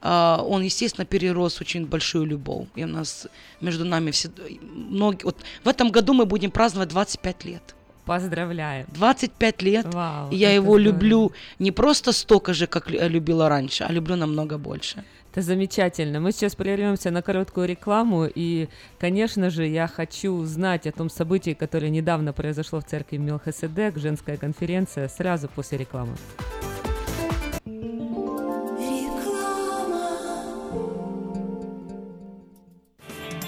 [0.00, 2.66] а, он, естественно, перерос очень большую любовь.
[2.74, 3.26] И у нас
[3.60, 4.30] между нами все,
[4.74, 7.74] многие, вот в этом году мы будем праздновать 25 лет.
[8.04, 8.86] Поздравляем.
[8.94, 9.94] 25 лет.
[9.94, 10.78] Вау, и я его здорово.
[10.84, 15.04] люблю не просто столько же, как лю- любила раньше, а люблю намного больше.
[15.32, 16.20] Это замечательно.
[16.20, 18.68] Мы сейчас прервемся на короткую рекламу, и,
[19.00, 24.36] конечно же, я хочу узнать о том событии, которое недавно произошло в церкви Мелхиседек, женская
[24.36, 26.16] конференция, сразу после рекламы.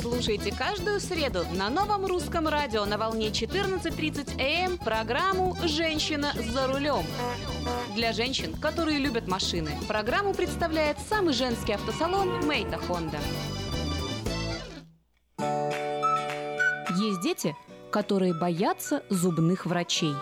[0.00, 7.04] Слушайте каждую среду на новом русском радио на волне 14.30 АМ программу «Женщина за рулем».
[7.94, 13.18] Для женщин, которые любят машины, программу представляет самый женский автосалон «Мейта Хонда».
[16.96, 17.54] Есть дети,
[17.92, 20.14] которые боятся зубных врачей.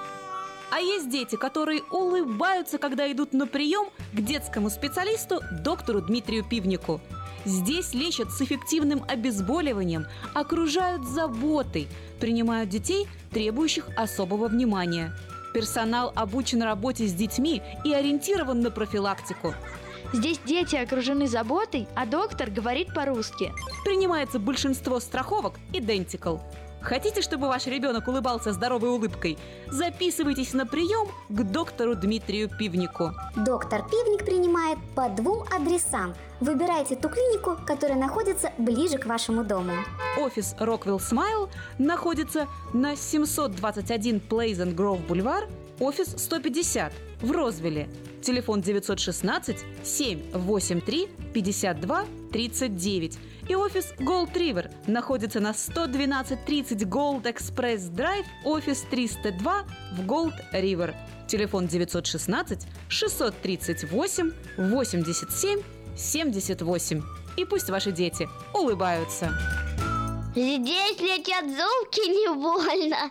[0.71, 7.01] А есть дети, которые улыбаются, когда идут на прием к детскому специалисту доктору Дмитрию Пивнику.
[7.47, 11.87] Здесь лечат с эффективным обезболиванием, окружают заботой,
[12.19, 15.13] принимают детей, требующих особого внимания.
[15.55, 19.55] Персонал обучен работе с детьми и ориентирован на профилактику.
[20.13, 23.53] Здесь дети окружены заботой, а доктор говорит по-русски.
[23.85, 26.41] Принимается большинство страховок Identical.
[26.87, 29.39] Хотите, чтобы ваш ребенок улыбался здоровой улыбкой?
[29.69, 33.11] Записывайтесь на прием к доктору Дмитрию Пивнику.
[33.35, 36.15] Доктор Пивник принимает по двум адресам.
[36.39, 39.73] Выбирайте ту клинику, которая находится ближе к вашему дому.
[40.17, 45.49] Офис Rockwell Smile находится на 721 Pleasant Grove Бульвар,
[45.81, 47.89] офис 150 в Розвилле.
[48.23, 52.05] Телефон 916 783 52
[52.37, 53.19] 39.
[53.49, 60.95] И офис Gold River находится на 11230 Gold Express Drive, офис 302 в Gold River.
[61.27, 65.61] Телефон 916 638 87
[65.97, 67.03] 78.
[67.39, 69.33] И пусть ваши дети улыбаются.
[70.35, 73.11] Здесь летят золки не больно.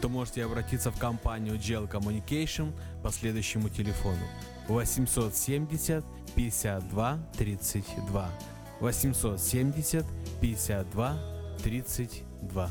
[0.00, 2.72] то можете обратиться в компанию GL Communication
[3.02, 4.26] по следующему телефону.
[4.68, 6.04] 870
[6.34, 8.30] 52 32
[8.80, 10.04] 870
[10.40, 11.16] 52
[11.62, 12.70] 32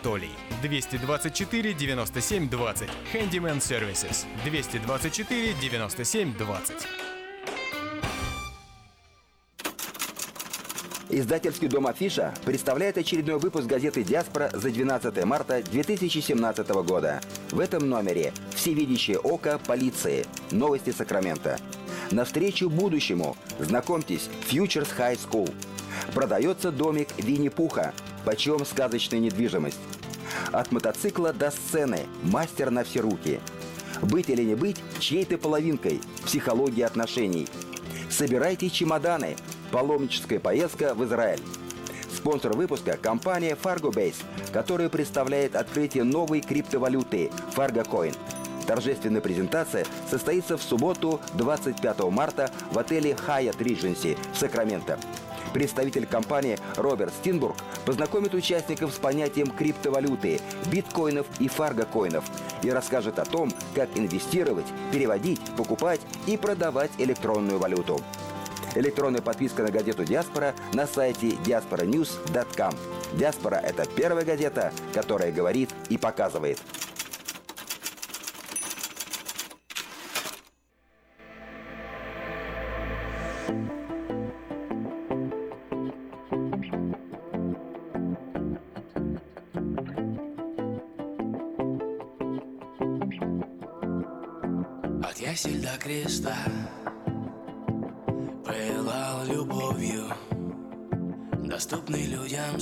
[0.03, 2.89] 224 97 20.
[3.13, 4.25] Handyman Services.
[4.43, 6.75] 224 97 20.
[11.13, 17.19] Издательский дом «Афиша» представляет очередной выпуск газеты «Диаспора» за 12 марта 2017 года.
[17.51, 20.25] В этом номере «Всевидящее око полиции.
[20.51, 21.59] Новости Сакрамента».
[22.11, 23.35] Навстречу будущему.
[23.59, 25.53] Знакомьтесь, Futures High School.
[26.13, 27.93] Продается домик Винни-Пуха.
[28.25, 29.79] Почем сказочная недвижимость.
[30.51, 32.05] От мотоцикла до сцены.
[32.23, 33.39] Мастер на все руки.
[34.01, 36.01] Быть или не быть чьей-то половинкой.
[36.25, 37.47] Психология отношений.
[38.09, 39.35] Собирайте чемоданы.
[39.71, 41.41] Паломническая поездка в Израиль.
[42.13, 44.17] Спонсор выпуска– компания FargoBase,
[44.51, 48.15] которая представляет открытие новой криптовалюты FargoCoin.
[48.67, 54.99] Торжественная презентация состоится в субботу 25 марта в отеле Hyatt Regency в Сакраменто.
[55.53, 60.39] Представитель компании Роберт Стинбург познакомит участников с понятием криптовалюты,
[60.71, 62.23] биткоинов и фаргокоинов
[62.63, 67.99] и расскажет о том, как инвестировать, переводить, покупать и продавать электронную валюту.
[68.75, 72.73] Электронная подписка на газету «Диаспора» на сайте diasporanews.com.
[73.13, 76.57] «Диаспора»— это первая газета, которая говорит и показывает.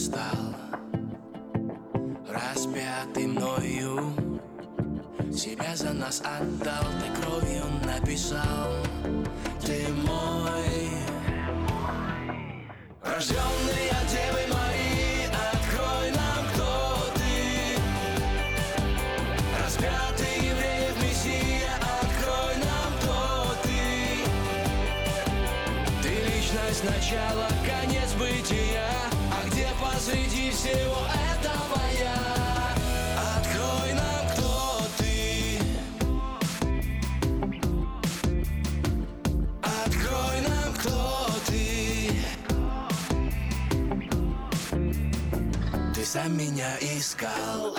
[0.09, 0.55] Стал
[2.29, 4.13] Распятый мною.
[5.31, 8.71] Себя за нас отдал Ты кровью написал.
[9.61, 10.89] Ты мой.
[13.03, 16.71] Рожденный от Девы Марии Открой нам, кто
[17.15, 17.33] ты.
[19.63, 23.19] Распятый евреев Мессия Открой нам, кто
[23.63, 23.81] ты.
[26.03, 27.47] Ты личность начала,
[30.09, 32.17] где посреди всего этого я.
[33.37, 35.59] Открой нам, кто ты.
[39.61, 42.11] Открой нам, кто ты.
[45.95, 47.75] Ты сам меня искал.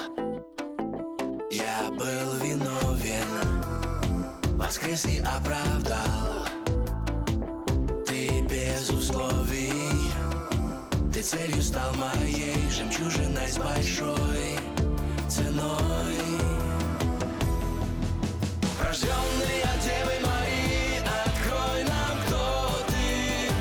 [1.51, 3.31] Я был виновен.
[4.57, 6.47] Воскрес и оправдал.
[8.07, 9.80] Ты без условий
[11.21, 12.57] Ты целью стал моей.
[12.71, 14.59] Жемчужиной с большой
[15.29, 16.17] ценой.
[18.83, 23.53] Рожденный от Девы Марии Открой нам, кто ты.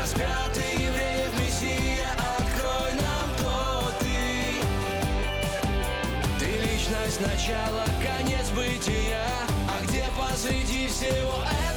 [0.00, 4.18] Распятый евреев Мессия Открой нам, кто ты.
[6.40, 9.28] Ты личность начала, конец бытия.
[9.68, 11.73] А где посреди всего этого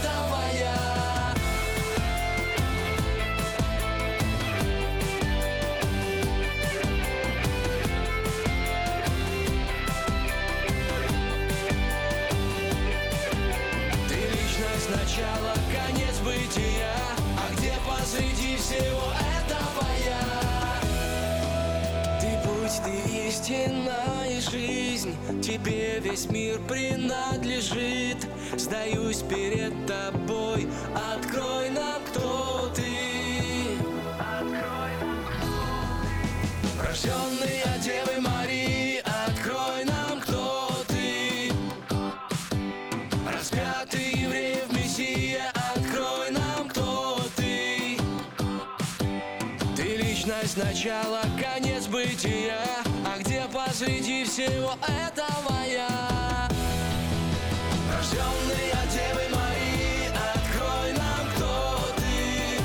[23.38, 28.27] ты истина и жизнь Тебе весь мир принадлежит.
[28.55, 30.68] Сдаюсь перед тобой.
[30.95, 32.84] Открой нам, кто ты.
[36.81, 39.01] Рожденный от Девы Марии.
[39.27, 41.51] Открой нам, кто ты.
[43.31, 47.97] Распятый евреев Мессия, открой нам, кто ты.
[49.76, 51.16] Ты личность начала,
[54.28, 56.49] всего этого я.
[57.91, 62.60] Рожденный от Девы Марии, открой нам, кто ты.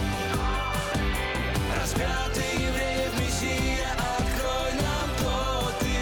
[1.79, 5.99] Распятый евреев Мессия, открой нам, кто ты.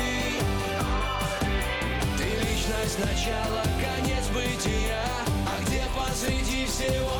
[2.16, 5.04] Ты личность начала, конец бытия.
[5.46, 7.19] А где посреди всего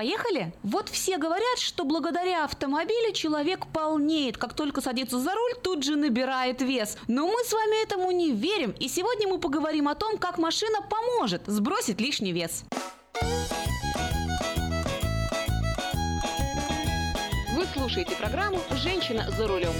[0.00, 0.54] Поехали?
[0.62, 4.38] Вот все говорят, что благодаря автомобилю человек полнеет.
[4.38, 6.96] Как только садится за руль, тут же набирает вес.
[7.06, 8.70] Но мы с вами этому не верим.
[8.80, 12.64] И сегодня мы поговорим о том, как машина поможет сбросить лишний вес.
[17.54, 19.74] Вы слушаете программу «Женщина за рулем».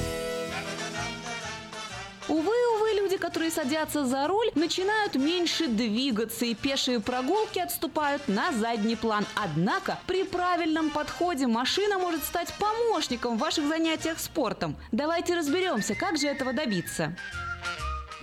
[2.31, 8.52] Увы, увы, люди, которые садятся за руль, начинают меньше двигаться, и пешие прогулки отступают на
[8.52, 9.27] задний план.
[9.35, 14.77] Однако при правильном подходе машина может стать помощником в ваших занятиях спортом.
[14.93, 17.16] Давайте разберемся, как же этого добиться.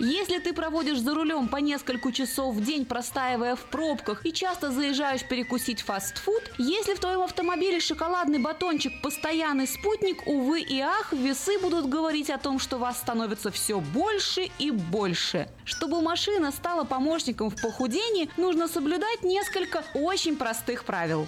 [0.00, 4.70] Если ты проводишь за рулем по несколько часов в день, простаивая в пробках и часто
[4.70, 11.58] заезжаешь перекусить фастфуд, если в твоем автомобиле шоколадный батончик постоянный спутник, увы и ах, весы
[11.58, 15.48] будут говорить о том, что вас становится все больше и больше.
[15.64, 21.26] Чтобы машина стала помощником в похудении, нужно соблюдать несколько очень простых правил.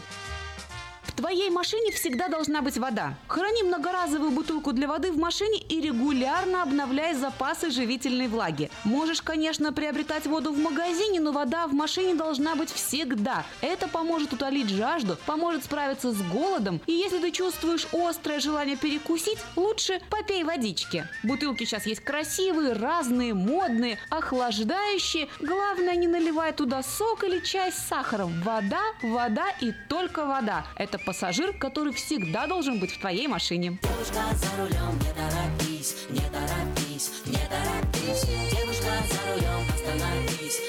[1.20, 3.12] Твоей машине всегда должна быть вода.
[3.28, 8.70] Храни многоразовую бутылку для воды в машине и регулярно обновляй запасы живительной влаги.
[8.84, 13.44] Можешь, конечно, приобретать воду в магазине, но вода в машине должна быть всегда.
[13.60, 16.80] Это поможет утолить жажду, поможет справиться с голодом.
[16.86, 21.06] И если ты чувствуешь острое желание перекусить, лучше попей водички.
[21.22, 25.28] Бутылки сейчас есть красивые, разные, модные, охлаждающие.
[25.38, 28.40] Главное, не наливай туда сок или чай с сахаром.
[28.40, 30.64] Вода, вода и только вода.
[30.76, 33.80] Это пассажир, который всегда должен быть в твоей машине.
[33.82, 38.26] Девушка за рулем, не торопись, не торопись, не торопись.
[38.52, 40.60] Девушка за рулем, остановись,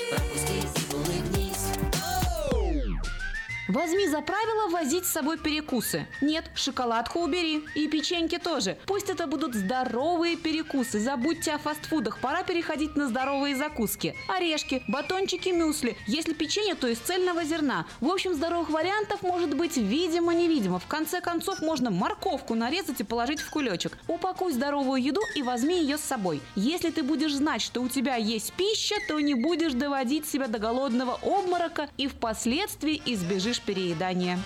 [3.71, 6.05] Возьми за правило возить с собой перекусы.
[6.19, 7.63] Нет, шоколадку убери.
[7.73, 8.77] И печеньки тоже.
[8.85, 10.99] Пусть это будут здоровые перекусы.
[10.99, 12.19] Забудьте о фастфудах.
[12.19, 14.13] Пора переходить на здоровые закуски.
[14.27, 15.95] Орешки, батончики, мюсли.
[16.05, 17.85] Если печенье, то из цельного зерна.
[18.01, 20.77] В общем, здоровых вариантов может быть видимо-невидимо.
[20.77, 23.97] В конце концов, можно морковку нарезать и положить в кулечек.
[24.09, 26.41] Упакуй здоровую еду и возьми ее с собой.
[26.55, 30.59] Если ты будешь знать, что у тебя есть пища, то не будешь доводить себя до
[30.59, 34.39] голодного обморока и впоследствии избежишь переедания.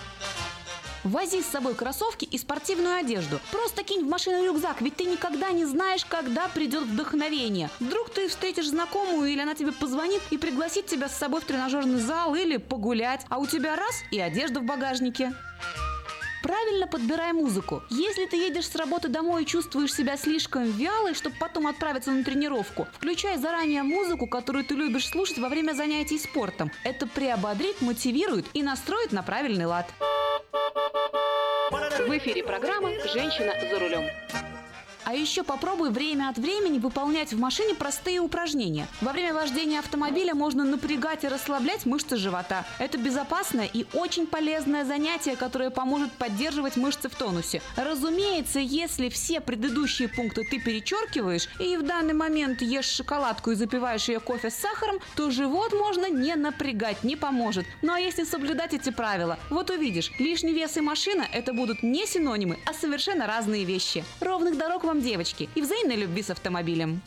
[1.03, 3.39] Вози с собой кроссовки и спортивную одежду.
[3.51, 7.69] Просто кинь в машину рюкзак, ведь ты никогда не знаешь, когда придет вдохновение.
[7.79, 11.99] Вдруг ты встретишь знакомую или она тебе позвонит и пригласит тебя с собой в тренажерный
[11.99, 15.31] зал или погулять, а у тебя раз и одежда в багажнике.
[16.45, 17.81] Правильно подбирай музыку.
[17.89, 22.23] Если ты едешь с работы домой и чувствуешь себя слишком вялой, чтобы потом отправиться на
[22.23, 26.71] тренировку, включай заранее музыку, которую ты любишь слушать во время занятий спортом.
[26.83, 29.91] Это приободрит, мотивирует и настроит на правильный лад.
[31.71, 34.54] В эфире программа «Женщина за рулем».
[35.05, 38.87] А еще попробуй время от времени выполнять в машине простые упражнения.
[39.01, 42.65] Во время вождения автомобиля можно напрягать и расслаблять мышцы живота.
[42.79, 47.61] Это безопасное и очень полезное занятие, которое поможет поддерживать мышцы в тонусе.
[47.77, 54.09] Разумеется, если все предыдущие пункты ты перечеркиваешь и в данный момент ешь шоколадку и запиваешь
[54.09, 57.67] ее кофе с сахаром, то живот можно не напрягать, не поможет.
[57.83, 62.07] Ну а если соблюдать эти правила, вот увидишь, лишний вес и машина– это будут не
[62.07, 64.03] синонимы, а совершенно разные вещи.
[64.19, 67.01] Ровных дорог вам, девочки, и взаимной любви с автомобилем.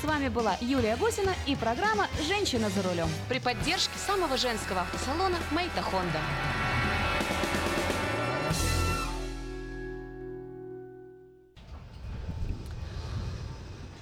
[0.00, 3.08] С вами была Юлия Гусина и программа «Женщина за рулем».
[3.28, 6.20] При поддержке самого женского автосалона «Мейта Хонда».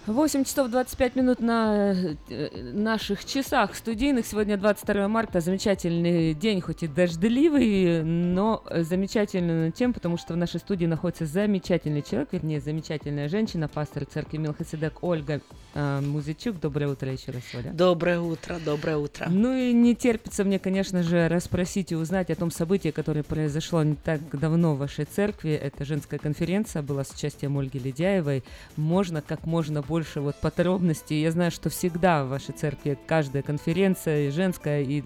[0.07, 1.95] 8 часов 25 минут на
[2.29, 4.27] э, наших часах студийных.
[4.27, 5.41] Сегодня 22 марта.
[5.41, 12.03] Замечательный день, хоть и дождливый, но замечательный тем, потому что в нашей студии находится замечательный
[12.03, 15.41] человек, вернее, замечательная женщина, пастор церкви Милхиседек Ольга
[15.73, 16.61] э, Музычук.
[16.61, 17.73] Доброе утро еще раз, Оля.
[17.73, 19.27] Доброе утро, доброе утро.
[19.31, 23.83] Ну и не терпится мне, конечно же, расспросить и узнать о том событии, которое произошло
[23.83, 25.53] не так давно в вашей церкви.
[25.53, 28.45] Это женская конференция была с участием Ольги Ледяевой.
[28.77, 31.23] Можно как можно больше больше вот подробностей.
[31.23, 35.05] Я знаю, что всегда в вашей церкви каждая конференция, и женская, и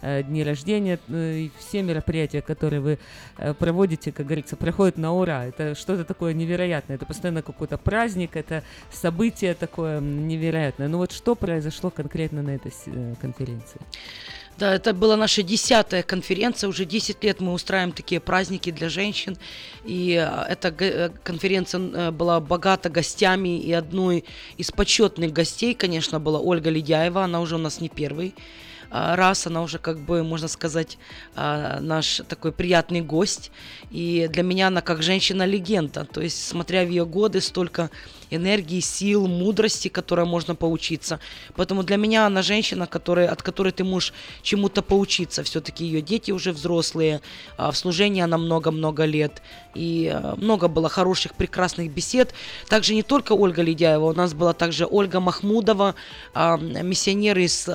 [0.00, 2.98] э, дни рождения, э, и все мероприятия, которые вы
[3.38, 5.44] э, проводите, как говорится, проходят на ура.
[5.44, 6.94] Это что-то такое невероятное.
[6.94, 8.62] Это постоянно какой-то праздник, это
[8.92, 10.86] событие такое невероятное.
[10.86, 13.80] Ну вот что произошло конкретно на этой э, конференции?
[14.58, 16.68] Да, это была наша десятая конференция.
[16.68, 19.36] Уже 10 лет мы устраиваем такие праздники для женщин.
[19.84, 23.60] И э, эта г- конференция э, была богата гостями.
[23.60, 24.24] И одной
[24.56, 27.22] из почетных гостей, конечно, была Ольга Ледяева.
[27.22, 28.34] Она уже у нас не первый
[28.90, 30.98] раз она уже, как бы, можно сказать,
[31.34, 33.50] а, наш такой приятный гость.
[33.90, 36.04] И для меня она как женщина-легенда.
[36.04, 37.90] То есть, смотря в ее годы, столько
[38.30, 41.20] энергии, сил, мудрости, которой можно поучиться.
[41.54, 44.12] Поэтому для меня она женщина, которая, от которой ты можешь
[44.42, 45.42] чему-то поучиться.
[45.42, 47.20] Все-таки ее дети уже взрослые,
[47.56, 49.42] а в служении она много-много лет.
[49.74, 52.34] И а, много было хороших, прекрасных бесед.
[52.68, 55.94] Также не только Ольга Ледяева, у нас была также Ольга Махмудова,
[56.34, 57.68] а, миссионеры из,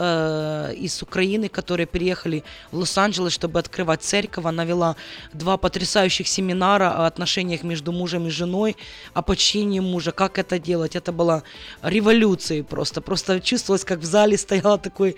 [1.03, 4.45] Украины, которые переехали в Лос-Анджелес, чтобы открывать церковь.
[4.45, 4.95] Она вела
[5.33, 8.75] два потрясающих семинара о отношениях между мужем и женой,
[9.13, 10.95] о почтении мужа, как это делать.
[10.95, 11.43] Это была
[11.81, 13.01] революция просто.
[13.01, 15.15] Просто чувствовалось, как в зале стояла такой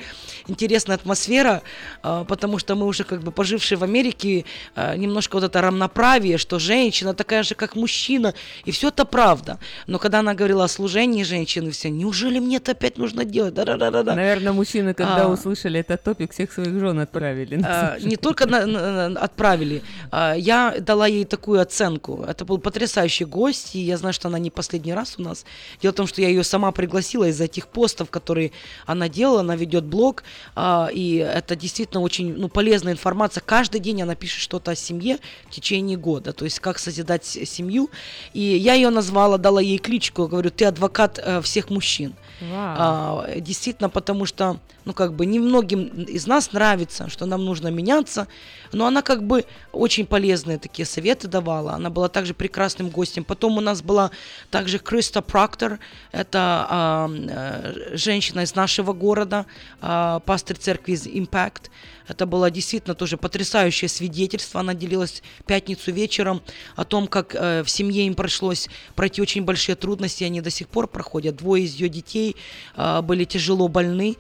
[0.47, 1.61] интересная атмосфера,
[2.03, 4.45] а, потому что мы уже как бы пожившие в Америке,
[4.75, 8.33] а, немножко вот это равноправие, что женщина такая же, как мужчина,
[8.65, 9.59] и все это правда.
[9.87, 13.53] Но когда она говорила о служении женщины, все, неужели мне это опять нужно делать?
[13.53, 14.15] Да-да-да-да.
[14.15, 15.27] Наверное, мужчины, когда А.
[15.27, 17.61] услышали этот топик, всех своих жен отправили.
[17.63, 19.81] А, не только на- на- на- отправили,
[20.11, 22.23] а, я дала ей такую оценку.
[22.27, 25.45] Это был потрясающий гость, и я знаю, что она не последний раз у нас.
[25.81, 28.51] Дело в том, что я ее сама пригласила из-за этих постов, которые
[28.85, 30.23] она делала, она ведет блог,
[30.55, 33.41] а, и это действительно очень ну, полезная информация.
[33.41, 37.89] Каждый день она пишет что-то о семье в течение года, то есть как созидать семью.
[38.33, 42.13] И я ее назвала, дала ей кличку, говорю, ты адвокат э, всех мужчин.
[42.41, 42.75] Вау.
[42.77, 45.25] А, действительно, потому что, ну, как бы,
[45.65, 48.27] немногим из нас нравится, что нам нужно меняться,
[48.71, 51.73] но она, как бы, очень полезные такие советы давала.
[51.73, 53.23] Она была также прекрасным гостем.
[53.23, 54.11] Потом у нас была
[54.51, 55.79] также Криста Проктор,
[56.11, 59.45] это а, э, женщина из нашего города,
[59.81, 61.69] а, пастор церкви из Impact.
[62.07, 64.59] Это было действительно тоже потрясающее свидетельство.
[64.59, 66.41] Она делилась пятницу вечером
[66.75, 70.67] о том, как э, в семье им пришлось пройти очень большие трудности, они до сих
[70.67, 71.37] пор проходят.
[71.37, 72.35] Двое из ее детей
[72.75, 74.17] э, были тяжело больны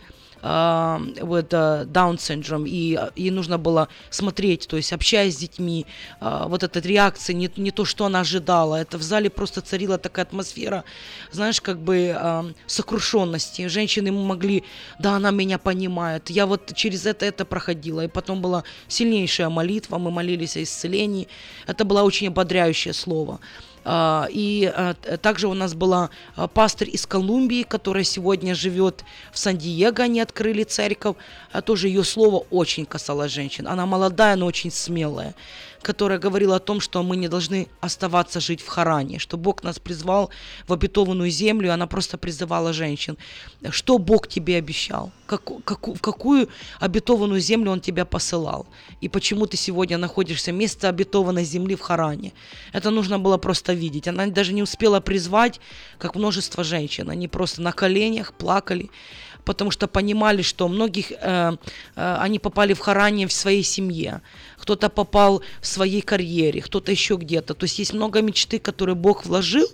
[0.47, 5.87] вот э, Даун синдром, и э, ей нужно было смотреть, то есть общаясь с детьми,
[6.19, 9.97] а, вот эта реакция, не, не то, что она ожидала, это в зале просто царила
[9.97, 10.83] такая атмосфера,
[11.31, 14.63] знаешь, как бы а, сокрушенности, женщины могли,
[14.99, 19.97] да, она меня понимает, я вот через это, это проходила, и потом была сильнейшая молитва,
[19.97, 21.27] мы молились о исцелении,
[21.65, 23.39] это было очень ободряющее слово.
[23.87, 29.37] А, И а, также у нас была а, пастор из Колумбии, которая сегодня живет в
[29.37, 31.15] Сан-Диего, они открыли церковь.
[31.65, 33.67] Тоже ее слово очень касалось женщин.
[33.67, 35.35] Она молодая, но очень смелая,
[35.85, 39.77] которая говорила о том, что мы не должны оставаться жить в Харане, что Бог нас
[39.77, 40.31] призвал
[40.67, 43.17] в обетованную землю, и она просто призывала женщин.
[43.69, 45.11] Что Бог тебе обещал?
[45.27, 46.49] Каку- каку- в какую
[46.79, 48.65] обетованную землю Он тебя посылал?
[49.01, 52.31] И почему ты сегодня находишься вместо обетованной земли в Харане?
[52.73, 54.07] Это нужно было просто видеть.
[54.07, 55.59] Она даже не успела призвать,
[55.99, 57.09] как множество женщин.
[57.11, 58.89] Они просто на коленях плакали,
[59.45, 61.15] потому что понимали, что многих э,
[61.95, 64.21] э, они попали в Харане в своей семье,
[64.57, 67.53] кто-то попал в своей карьере, кто-то еще где-то.
[67.53, 69.67] То есть есть много мечты, которые Бог вложил,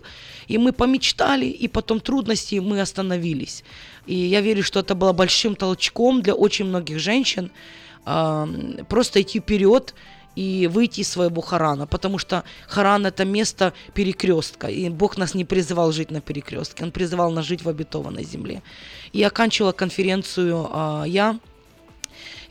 [0.47, 3.63] и мы помечтали, и потом трудности, и мы остановились.
[4.05, 7.51] И я верю, что это было большим толчком для очень многих женщин
[8.05, 8.47] а,
[8.89, 9.93] просто идти вперед
[10.35, 15.45] и выйти из своего Харана, потому что Харан это место перекрестка, и Бог нас не
[15.45, 18.61] призывал жить на перекрестке, Он призывал нас жить в обетованной земле.
[19.13, 21.39] И оканчивала конференцию а, я,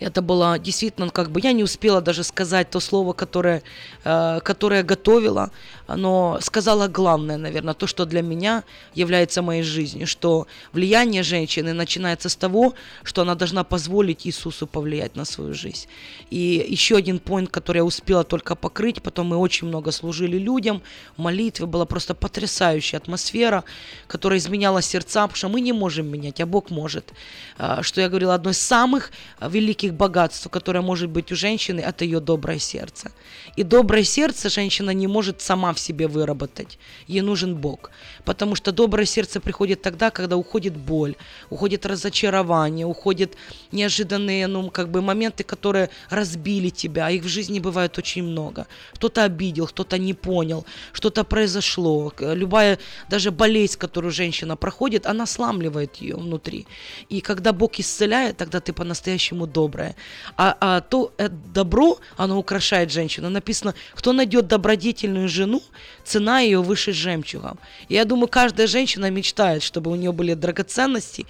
[0.00, 3.62] это было действительно, как бы я не успела даже сказать то слово, которое,
[4.04, 5.50] э, которое готовила,
[5.86, 8.64] но сказала главное, наверное, то, что для меня
[8.94, 15.16] является моей жизнью, что влияние женщины начинается с того, что она должна позволить Иисусу повлиять
[15.16, 15.86] на свою жизнь.
[16.30, 20.82] И еще один поинт, который я успела только покрыть, потом мы очень много служили людям,
[21.16, 23.64] в молитве была просто потрясающая атмосфера,
[24.06, 27.12] которая изменяла сердца, потому что мы не можем менять, а Бог может.
[27.58, 29.10] А, Что я говорила, одно из самых
[29.40, 33.12] великих богатств, которое может быть у женщины, это ее доброе сердце.
[33.56, 36.78] И доброе сердце женщина не может сама в себе выработать.
[37.06, 37.90] Ей нужен Бог.
[38.24, 41.14] Потому что доброе сердце приходит тогда, когда уходит боль,
[41.50, 43.34] уходит разочарование, уходят
[43.72, 47.06] неожиданные, ну, как бы моменты, которые разбили тебя.
[47.06, 48.66] а Их в жизни бывает очень много.
[48.94, 52.12] Кто-то обидел, кто-то не понял, что-то произошло.
[52.20, 56.66] Любая даже болезнь, которую женщина проходит, она сламливает ее внутри.
[57.08, 59.46] И когда Бог исцеляет, тогда ты по-настоящему
[59.80, 59.94] добрая.
[60.36, 63.30] А, а то э, добро, оно украшает женщину.
[63.30, 65.62] Написано, кто найдет добродетельную жену,
[66.04, 67.56] цена ее выше жемчуга.
[67.88, 71.26] Я думаю, каждая женщина мечтает, чтобы у нее были драгоценности,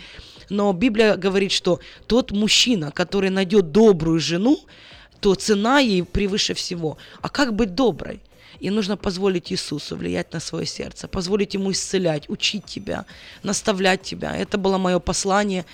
[0.50, 4.58] но Библия говорит, что тот мужчина, который найдет добрую жену,
[5.20, 6.96] то цена ей превыше всего.
[7.22, 8.20] А как быть доброй?
[8.60, 13.04] И нужно позволить Иисусу влиять на свое сердце, позволить Ему исцелять, учить тебя,
[13.42, 14.36] наставлять тебя.
[14.36, 15.64] Это было мое послание.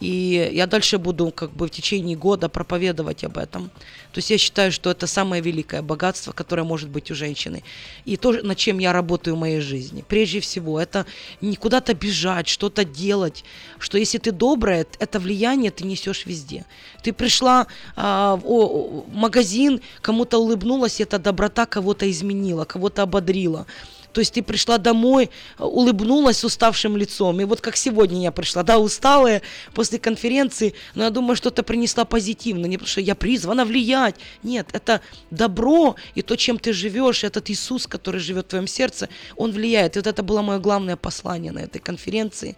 [0.00, 3.70] И я дальше буду как бы в течение года проповедовать об этом.
[4.12, 7.62] То есть я считаю, что это самое великое богатство, которое может быть у женщины.
[8.04, 10.04] И то, над чем я работаю в моей жизни.
[10.06, 11.06] Прежде всего, это
[11.40, 13.44] не куда-то бежать, что-то делать.
[13.78, 16.64] Что если ты добрая, это влияние ты несешь везде.
[17.02, 17.66] Ты пришла
[17.96, 23.66] а, в, магазин, кому-то улыбнулась, эта доброта кого-то изменила, кого-то ободрила.
[24.14, 25.28] То есть ты пришла домой,
[25.58, 27.40] улыбнулась с уставшим лицом.
[27.40, 29.42] И вот как сегодня я пришла, да, усталая
[29.74, 32.66] после конференции, но я думаю, что-то принесла позитивно.
[32.66, 34.14] Не потому что я призвана влиять.
[34.44, 35.00] Нет, это
[35.32, 39.96] добро и то, чем ты живешь, этот Иисус, который живет в твоем сердце, он влияет.
[39.96, 42.56] И вот это было мое главное послание на этой конференции.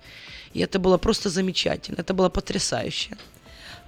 [0.52, 3.16] И это было просто замечательно, это было потрясающе.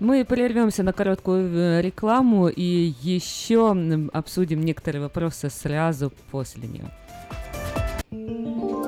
[0.01, 3.77] Мы прервемся на короткую э, рекламу и еще
[4.13, 6.91] обсудим некоторые вопросы сразу после нее.
[8.11, 8.88] Thank you.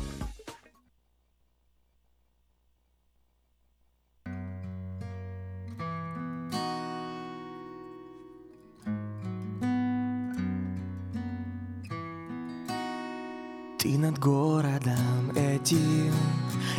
[13.81, 16.13] Ты над городом этим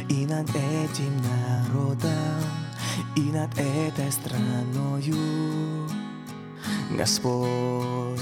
[0.08, 2.44] и над этим народом
[3.16, 5.88] и над этой страною,
[6.96, 8.20] Господь.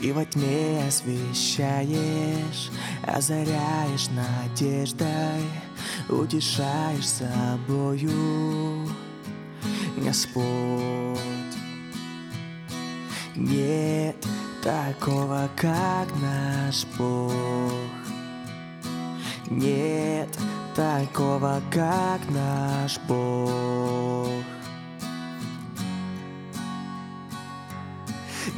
[0.00, 2.70] Ты во тьме освещаешь,
[3.06, 5.44] озаряешь надеждой,
[6.08, 8.88] утешаешь собою,
[9.98, 11.18] Господь.
[13.36, 14.16] Нет
[14.62, 17.32] такого, как наш Бог.
[19.50, 20.28] Нет
[20.74, 24.28] такого, как наш Бог.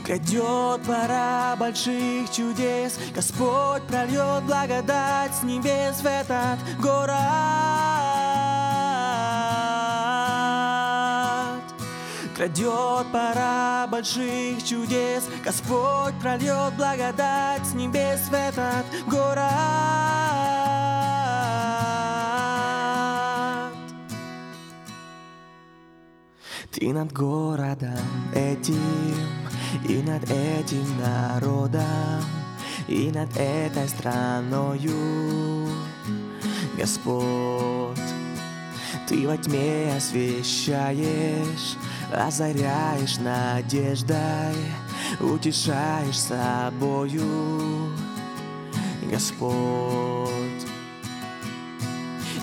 [0.05, 8.50] Грядет пора больших чудес, Господь прольет благодать с небес в этот город.
[12.41, 19.45] Грядет пора больших чудес, Господь прольет благодать с небес в этот город.
[26.71, 28.01] Ты над городом
[28.35, 29.29] этим
[29.87, 32.25] и над этим народом
[32.89, 35.69] и над этой страною,
[36.79, 38.01] Господь.
[39.07, 41.77] Ты во тьме освещаешь,
[42.13, 44.57] озаряешь надеждой,
[45.21, 47.93] утешаешь собою,
[49.03, 50.67] Господь.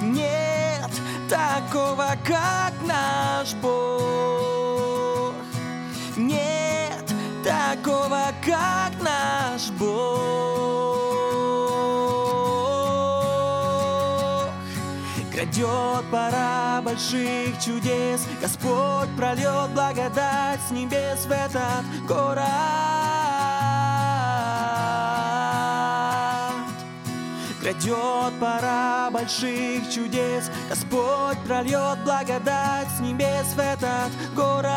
[0.01, 0.91] Нет
[1.29, 5.33] такого, как наш Бог.
[6.15, 7.13] Нет
[7.43, 9.01] такого, как
[15.57, 18.27] Грядет пора больших чудес.
[18.39, 22.45] Господь прольет благодать с небес в этот город.
[27.59, 30.51] Грядет пора больших чудес.
[30.69, 34.67] Господь прольет благодать с небес в этот город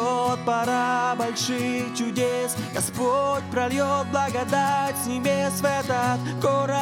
[0.00, 2.56] Грядет пора больших чудес.
[2.72, 6.78] Господь прольет благодать с небес в этот город.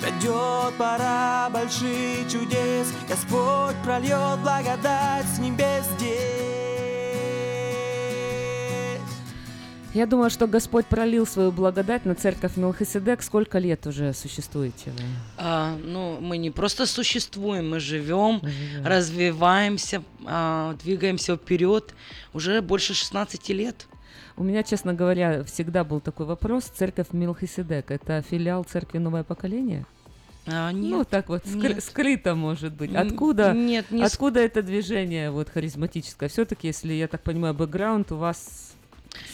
[0.00, 2.92] Грядет пора больших чудес.
[3.08, 6.73] Господь прольет благодать с небес здесь
[9.94, 13.22] Я думаю, что Господь пролил свою благодать на церковь Мелхиседек.
[13.22, 15.02] Сколько лет уже существуете вы?
[15.38, 18.84] А, ну, мы не просто существуем, мы живем, живем.
[18.84, 21.94] развиваемся, а, двигаемся вперед
[22.32, 23.86] уже больше 16 лет.
[24.36, 26.64] У меня, честно говоря, всегда был такой вопрос.
[26.64, 29.86] Церковь Мелхиседек– это филиал церкви «Новое поколение»?
[30.46, 31.84] А, нет, ну, так вот, скры- нет.
[31.84, 32.92] скрыто, может быть.
[32.94, 36.28] Откуда, нет, не ск- откуда это движение вот харизматическое?
[36.28, 38.73] Все-таки, если я так понимаю, бэкграунд у вас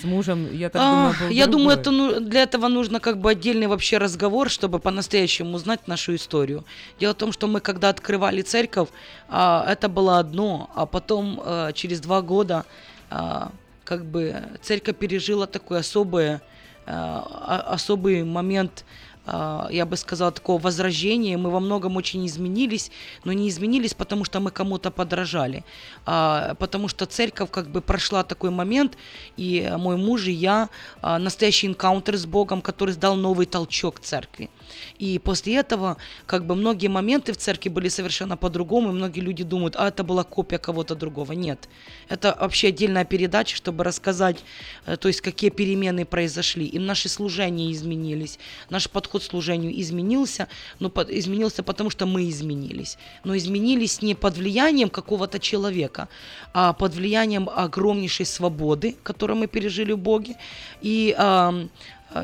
[0.01, 3.19] с мужем, я так А, думаю, был я думаю, это, ну, для этого нужно как
[3.19, 6.65] бы отдельный вообще разговор, чтобы по-настоящему узнать нашу историю.
[6.99, 8.89] Дело в том, что мы когда открывали церковь,
[9.29, 12.65] а, это было одно, а потом а, через два года
[13.11, 13.53] а,
[13.85, 16.41] как бы церковь пережила такой особый,
[16.87, 18.85] а, особый момент
[19.27, 21.37] я бы сказала, такого возрождения.
[21.37, 22.91] Мы во многом очень изменились,
[23.25, 25.65] но не изменились, потому что мы кому-то подражали.
[26.07, 28.97] А, потому что церковь как бы прошла такой момент,
[29.37, 30.69] и мой муж и я,
[31.03, 34.51] а, настоящий энкаунтер с Богом, который дал новый толчок церкви.
[34.99, 39.45] И после этого как бы многие моменты в церкви были совершенно по-другому, и многие люди
[39.45, 41.33] думают, а это была копия кого-то другого.
[41.33, 41.69] Нет.
[42.09, 44.45] Это вообще отдельная передача, чтобы рассказать,
[44.87, 46.67] э, то есть какие перемены произошли.
[46.67, 48.39] И наши служения изменились,
[48.71, 50.49] наш подход к служению изменился,
[50.79, 52.99] но под- изменился потому, что мы изменились.
[53.25, 56.09] Но изменились не под влиянием какого-то человека,
[56.53, 60.37] а под влиянием огромнейшей свободы, которую мы пережили в Боге,
[60.83, 61.69] и а,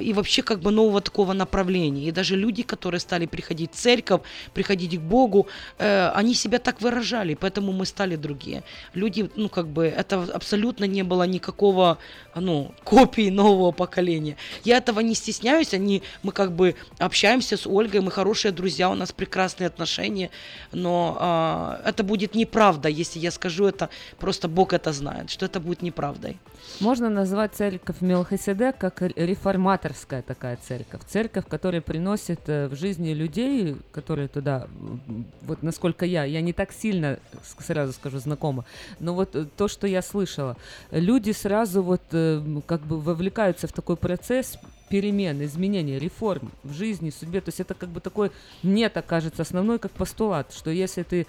[0.00, 2.08] и вообще как бы нового такого направления.
[2.08, 4.22] И даже люди, которые стали приходить в церковь,
[4.54, 5.46] приходить к Богу,
[5.78, 8.62] э, они себя так выражали, поэтому мы стали другие.
[8.94, 11.98] Люди, ну как бы, это абсолютно не было никакого,
[12.34, 14.36] ну, копии нового поколения.
[14.64, 18.94] Я этого не стесняюсь, они, мы как бы общаемся с Ольгой, мы хорошие друзья, у
[18.94, 20.30] нас прекрасные отношения,
[20.72, 23.88] но а, это будет неправда, если я скажу это,
[24.18, 26.38] просто Бог это знает, что это будет неправдой.
[26.80, 29.12] Можно назвать церковь Мелхиседек как р-
[29.77, 31.01] реформаторская такая церковь.
[31.07, 34.66] Церковь, которая приносит э, в жизни людей, которые туда,
[35.43, 37.19] вот насколько я, я не так сильно,
[37.59, 38.65] сразу скажу, знакома,
[39.01, 40.57] но вот э, то, что я слышала,
[40.90, 44.59] люди сразу вот э, как бы вовлекаются в такой процесс
[44.89, 47.40] перемен, изменений, реформ в жизни, судьбе.
[47.40, 48.31] То есть это как бы такой,
[48.62, 51.27] мне так кажется, основной как постулат, что если ты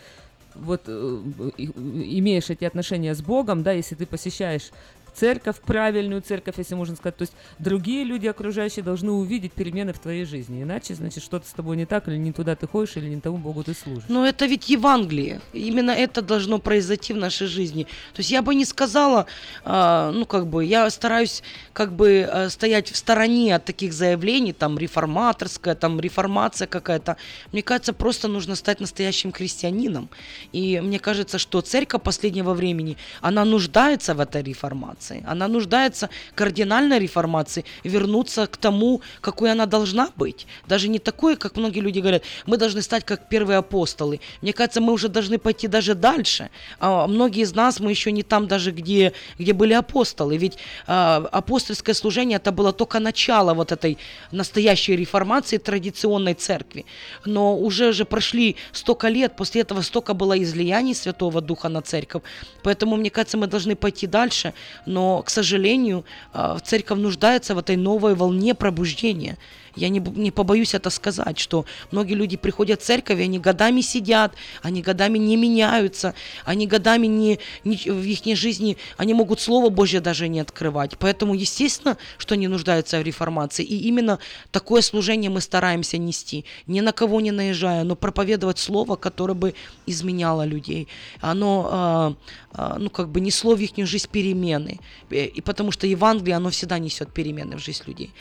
[0.55, 4.71] вот имеешь эти отношения с Богом, да, если ты посещаешь
[5.17, 9.99] церковь, правильную церковь, если можно сказать, то есть другие люди окружающие должны увидеть перемены в
[9.99, 13.09] твоей жизни, иначе, значит, что-то с тобой не так, или не туда ты ходишь, или
[13.09, 14.03] не тому Богу ты служишь.
[14.09, 15.41] Но это ведь Евангелие.
[15.53, 17.83] Именно это должно произойти в нашей жизни.
[18.13, 19.25] То есть я бы не сказала,
[19.63, 24.53] а, ну как бы, я стараюсь как бы а, стоять в стороне от таких заявлений,
[24.53, 27.17] там реформаторская, там реформация какая-то.
[27.51, 30.09] Мне кажется, просто нужно стать настоящим христианином.
[30.51, 35.06] И мне кажется, что церковь последнего времени, она нуждается в этой реформации.
[35.25, 40.47] Она нуждается кардинальной реформации, вернуться к тому, какой она должна быть.
[40.67, 44.19] Даже не такой, как многие люди говорят, мы должны стать как первые апостолы.
[44.41, 46.49] Мне кажется, мы уже должны пойти даже дальше.
[46.79, 50.37] А многие из нас, мы еще не там даже, где, где были апостолы.
[50.37, 50.57] Ведь
[50.87, 53.97] а, апостольское служение это было только начало вот этой
[54.31, 56.85] настоящей реформации традиционной церкви.
[57.25, 62.23] Но уже же прошли столько лет, после этого столько было излияний Святого Духа на церковь.
[62.63, 64.53] Поэтому, мне кажется, мы должны пойти дальше.
[64.85, 66.03] Но, к сожалению,
[66.33, 69.37] а, церковь нуждается в этой новой волне пробуждения.
[69.77, 73.81] Я не, не побоюсь это сказать, что многие люди приходят в церковь, и они годами
[73.81, 76.13] сидят, они годами не меняются,
[76.45, 80.97] они годами не, не- в их жизни, они могут Слово Божье даже не открывать.
[80.97, 83.63] Поэтому, естественно, что они нуждаются в реформации.
[83.63, 84.19] И именно
[84.51, 89.53] такое служение мы стараемся нести, ни на кого не наезжая, но проповедовать Слово, которое бы
[89.85, 90.87] изменяло людей.
[91.21, 92.13] Оно, а,
[92.53, 94.79] а, ну, как бы несло в их жизнь перемены.
[95.11, 98.11] Э, И потому что Евангелие, оно всегда несет перемены в жизнь людей.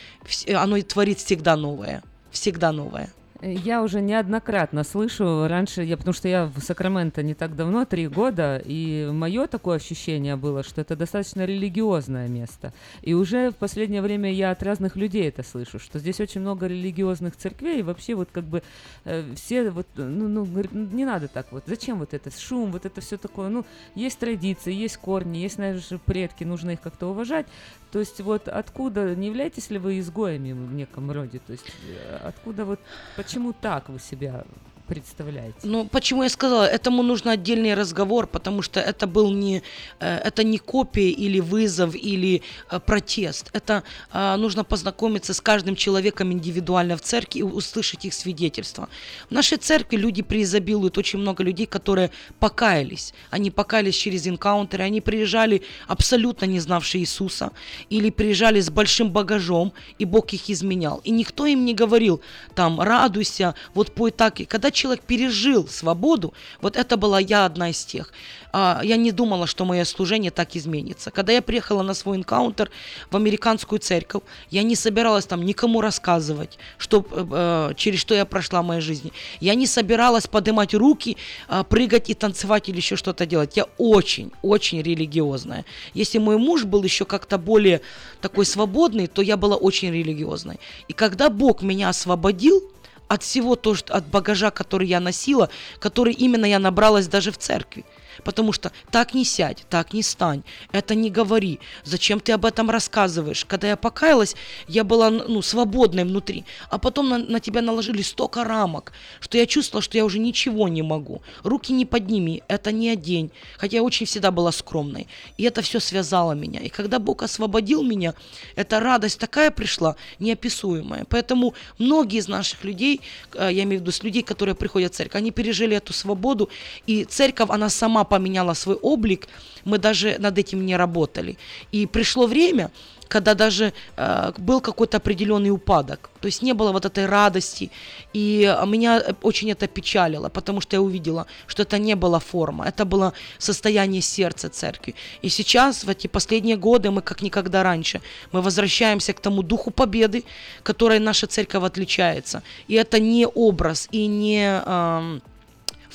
[0.55, 2.03] Оно и творит всегда новое.
[2.33, 3.11] Всегда новое.
[3.43, 8.09] Я уже неоднократно слышу, раньше я, потому что я в Сакраменто не так давно, три
[8.09, 12.73] года, и мое такое ощущение было, что это достаточно религиозное место.
[13.03, 16.67] И уже в последнее время я от разных людей это слышу, что здесь очень много
[16.67, 18.63] религиозных церквей, и вообще вот как бы
[19.05, 22.87] э, все вот, ну, ну, «Ну, не надо так вот, зачем вот это шум, вот
[22.87, 27.47] это все такое, ну, есть традиции, есть корни, есть наши предки, нужно их как-то уважать.
[27.93, 31.39] То есть вот откуда, не являетесь ли вы изгоями в неком роде?
[31.39, 32.81] То есть э, откуда вот,
[33.17, 34.45] почему так вы себя
[34.87, 35.57] представляете?
[35.63, 39.63] Ну, почему я сказала, этому нужно отдельный разговор, потому что это был не,
[40.01, 43.51] э, это не копия или вызов, или э, протест.
[43.53, 43.83] Это
[44.13, 48.89] э, нужно познакомиться с каждым человеком индивидуально в церкви и услышать их свидетельства.
[49.29, 53.13] В нашей церкви люди преизобилуют, очень много людей, которые покаялись.
[53.31, 57.51] Они покаялись через энкаунтеры, они приезжали абсолютно не знавшие Иисуса,
[57.91, 61.01] или приезжали с большим багажом, и Бог их изменял.
[61.05, 62.21] И никто им не говорил,
[62.55, 64.41] там, радуйся, вот пой так.
[64.41, 68.13] И когда человек пережил свободу, вот это была я одна из тех.
[68.53, 71.11] А, я не думала, что мое служение так изменится.
[71.11, 72.71] Когда я приехала на свой энкаунтер
[73.11, 78.63] в американскую церковь, я не собиралась там никому рассказывать, что, э, через что я прошла
[78.63, 79.13] в моей жизни.
[79.41, 81.17] Я не собиралась поднимать руки,
[81.49, 83.57] э, прыгать и танцевать или еще что-то делать.
[83.57, 85.65] Я очень, очень религиозная.
[85.95, 87.81] Если мой муж был еще как-то более
[88.21, 90.59] такой свободный, то я была очень религиозной.
[90.89, 92.63] И когда Бог меня освободил,
[93.09, 97.39] от всего то, что, от багажа, который я носила, который именно я набралась даже в
[97.39, 97.85] церкви.
[98.25, 101.61] Потому что так не сядь, так не стань, это не говори.
[101.85, 103.45] Зачем ты об этом рассказываешь?
[103.45, 104.37] Когда я покаялась,
[104.69, 106.45] я была ну, свободной внутри.
[106.71, 110.69] А потом на, на тебя наложили столько рамок, что я чувствовала, что я уже ничего
[110.69, 111.23] не могу.
[111.43, 113.31] Руки не подними, это не одень.
[113.59, 115.07] Хотя я очень всегда была скромной.
[115.37, 116.61] И это все связало меня.
[116.61, 118.15] И когда Бог освободил меня,
[118.57, 121.05] эта радость такая пришла, неописуемая.
[121.09, 123.01] Поэтому многие из наших людей,
[123.35, 126.49] э, я имею в виду с людей, которые приходят в церковь, они пережили эту свободу.
[126.87, 129.29] И церковь, она сама поменяла свой облик,
[129.65, 131.37] мы даже над этим не работали.
[131.73, 132.71] И пришло время,
[133.09, 136.11] когда даже э, был какой-то определенный упадок.
[136.21, 137.71] То есть не было вот этой радости.
[138.15, 142.85] И меня очень это печалило, потому что я увидела, что это не была форма, это
[142.85, 144.95] было состояние сердца церкви.
[145.23, 148.01] И сейчас, в эти последние годы, мы как никогда раньше,
[148.33, 150.25] мы возвращаемся к тому духу победы,
[150.63, 152.43] которой наша церковь отличается.
[152.69, 154.63] И это не образ и не...
[154.65, 155.21] Э,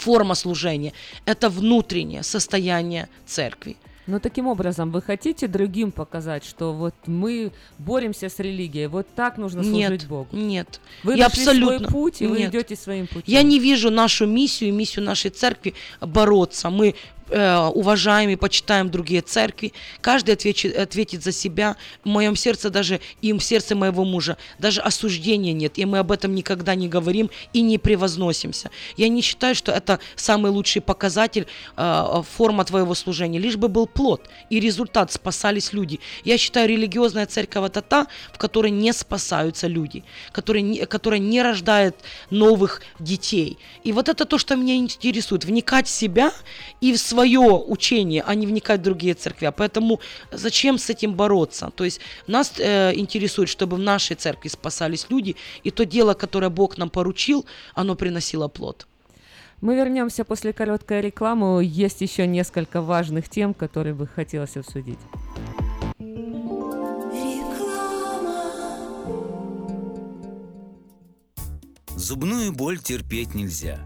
[0.02, 0.94] форма служения,
[1.26, 3.78] это внутреннее состояние церкви.
[4.08, 9.38] Но таким образом, вы хотите другим показать, что вот мы боремся с религией, вот так
[9.38, 10.28] нужно служить нет, Богу?
[10.32, 12.50] Нет, Вы я абсолютно свой путь, и вы нет.
[12.50, 13.24] идете своим путем.
[13.28, 16.70] Я не вижу нашу миссию и миссию нашей церкви бороться.
[16.72, 16.96] Мы
[17.32, 19.74] уважаем и почитаем другие церкви.
[20.02, 21.78] Каждый ответит, ответит за себя.
[22.04, 25.78] В моем сердце даже, и в сердце моего мужа, даже осуждения нет.
[25.78, 28.70] И мы об этом никогда не говорим и не превозносимся.
[28.98, 31.48] Я не считаю, что это самый лучший показатель
[31.78, 33.40] э, форма твоего служения.
[33.40, 36.00] Лишь бы был плод и результат, спасались люди.
[36.24, 41.42] Я считаю, религиозная церковь это та, в которой не спасаются люди, которая не, которая не
[41.42, 41.96] рождает
[42.30, 43.58] новых детей.
[43.84, 45.46] И вот это то, что меня интересует.
[45.46, 46.32] Вникать в себя
[46.82, 49.52] и в свое учение, а не вникать в другие церкви.
[49.56, 50.00] Поэтому
[50.32, 51.72] зачем с этим бороться?
[51.76, 56.50] То есть нас э, интересует, чтобы в нашей церкви спасались люди, и то дело, которое
[56.50, 57.46] Бог нам поручил,
[57.76, 58.88] оно приносило плод.
[59.62, 61.64] Мы вернемся после короткой рекламы.
[61.64, 65.00] Есть еще несколько важных тем, которые бы хотелось обсудить.
[71.96, 73.86] Зубную боль терпеть нельзя.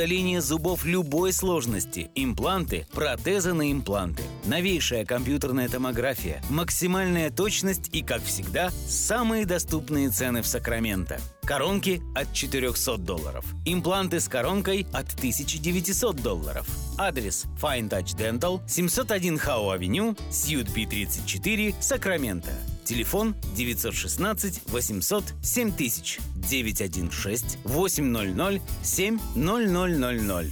[0.01, 8.23] удаление зубов любой сложности, импланты, протезы на импланты, новейшая компьютерная томография, максимальная точность и, как
[8.23, 11.19] всегда, самые доступные цены в Сакраменто.
[11.45, 13.45] Коронки от 400 долларов.
[13.65, 16.67] Импланты с коронкой от 1900 долларов.
[16.97, 22.51] Адрес Fine Touch Dental, 701 Хау Авеню, Сьют P34, Сакраменто.
[22.85, 30.51] Телефон 916 800 7000 916 800 7000.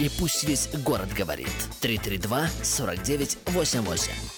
[0.00, 1.48] И пусть весь город говорит.
[1.80, 4.37] 332-4988.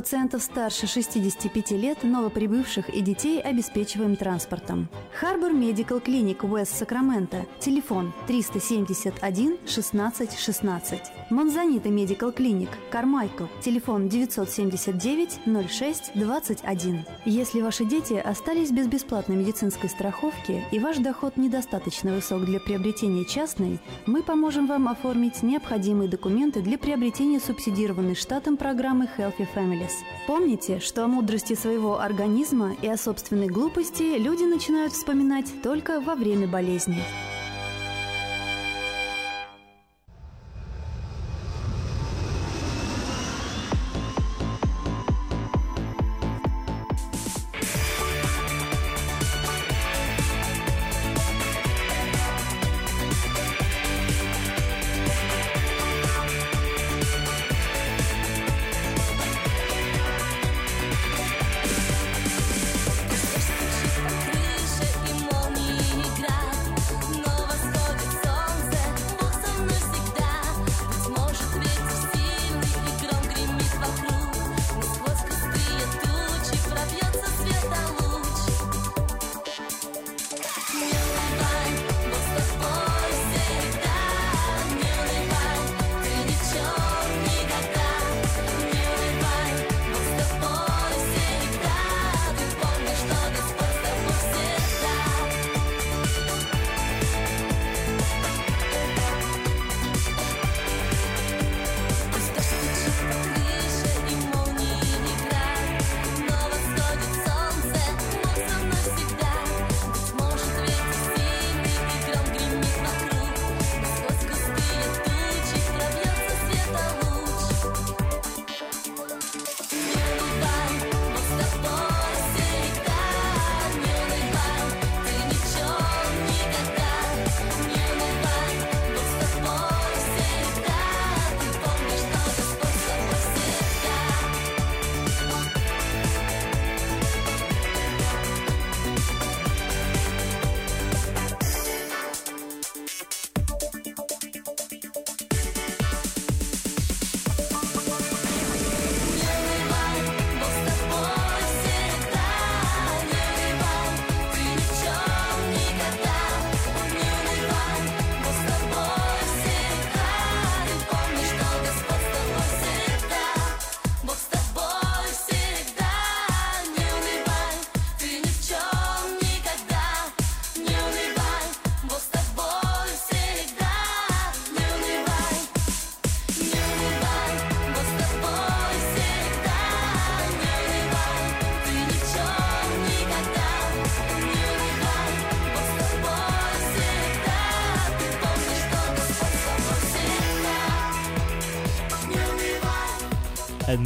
[0.01, 4.89] Пациентов старше 65 лет, новоприбывших и детей обеспечиваем транспортом.
[5.13, 7.45] Харбор Медикал Клиник Уэст Сакраменто.
[7.59, 10.99] Телефон 371 16 16.
[11.29, 13.43] Монзанита Медикал Клиник Кармайкл.
[13.63, 17.05] Телефон 979 06 21.
[17.25, 23.23] Если ваши дети остались без бесплатной медицинской страховки и ваш доход недостаточно высок для приобретения
[23.23, 29.47] частной, мы поможем вам оформить необходимые документы для приобретения субсидированной штатом программы Healthy
[29.81, 30.11] Families.
[30.27, 36.15] Помните, что о мудрости своего организма и о собственной глупости люди начинают вспоминать только во
[36.15, 37.01] время болезни.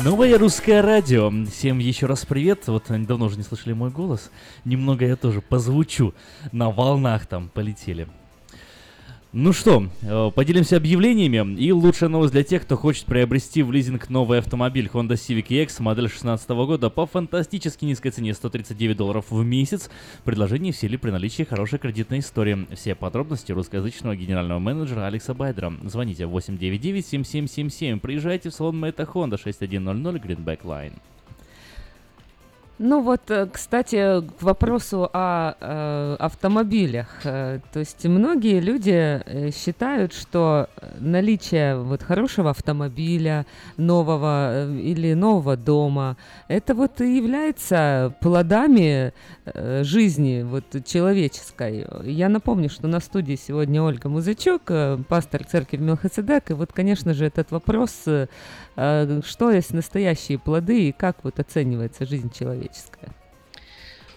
[0.06, 1.32] Новое русское радио.
[1.49, 2.68] Всем еще раз привет.
[2.68, 4.30] Вот они давно уже не слышали мой голос.
[4.64, 6.14] Немного я тоже позвучу.
[6.52, 8.07] На волнах там полетели.
[9.38, 11.60] Ну что, э, поделимся объявлениями.
[11.60, 15.82] И лучшая новость для тех, кто хочет приобрести в лизинг новый автомобиль Honda Civic EX
[15.82, 19.90] модель 2016 года по фантастически низкой цене 139 долларов в месяц.
[20.24, 22.66] Предложение в силе при наличии хорошей кредитной истории.
[22.76, 25.74] Все подробности русскоязычного генерального менеджера Алекса Байдера.
[25.84, 27.99] Звоните 899-7777.
[27.99, 30.94] Приезжайте в салон Мэйта Honda 6100 Greenback Line.
[32.77, 37.07] Ну вот, э, кстати, к вопросу о э, автомобилях.
[37.23, 40.68] Э, То есть многие люди э, считают, что
[40.99, 43.45] наличие вот хорошего автомобиля,
[43.77, 46.18] нового или нового дома,
[46.49, 49.14] это вот и является плодами
[49.45, 51.88] э, жизни вот человеческой.
[52.03, 54.64] Я напомню, что на студии сегодня Ольга Музычок,
[55.07, 58.03] пастор церкви Мелхиседек, и вот, конечно же, этот вопрос,
[58.76, 63.14] что есть настоящие плоды и как вот оценивается жизнь человеческая.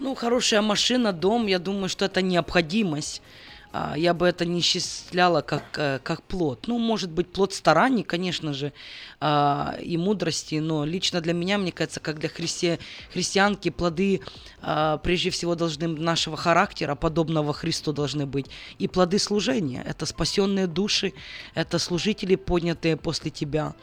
[0.00, 3.22] Ну, хорошая машина, дом, я думаю, что это необходимость.
[3.70, 6.66] А, Я бы это не счисляла как, э, как плод.
[6.68, 8.72] Ну, может быть, плод стараний, конечно же,
[9.20, 12.78] а, и мудрости, но лично для меня, мне кажется, как для христи...
[13.12, 14.20] христианки, плоды
[14.62, 18.46] а, прежде всего должны нашего характера, подобного Христу должны быть.
[18.78, 19.84] И плоды служения.
[19.86, 21.12] Это спасенные души,
[21.54, 23.74] это служители, поднятые после тебя.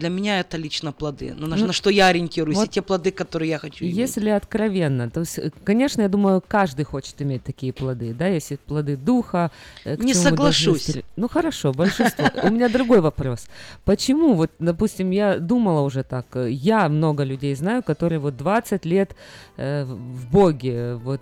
[0.00, 2.80] Для меня это лично плоды, ну, на, Ну, на что я ориентируюсь, и вот те
[2.82, 3.96] плоды, которые я хочу иметь.
[3.96, 8.96] Если откровенно, то есть, конечно, я думаю, каждый хочет иметь такие плоды, да, если плоды
[8.96, 9.50] духа.
[9.84, 10.82] э, Не должны соглашусь.
[10.82, 11.10] стремиться.
[11.16, 12.24] Ну хорошо, большинство.
[12.42, 13.46] У меня другой вопрос.
[13.84, 18.86] Почему, вот, допустим, я думала уже так, э, я много людей знаю, которые вот 20
[18.86, 19.14] лет
[19.58, 21.20] э, в Боге, вот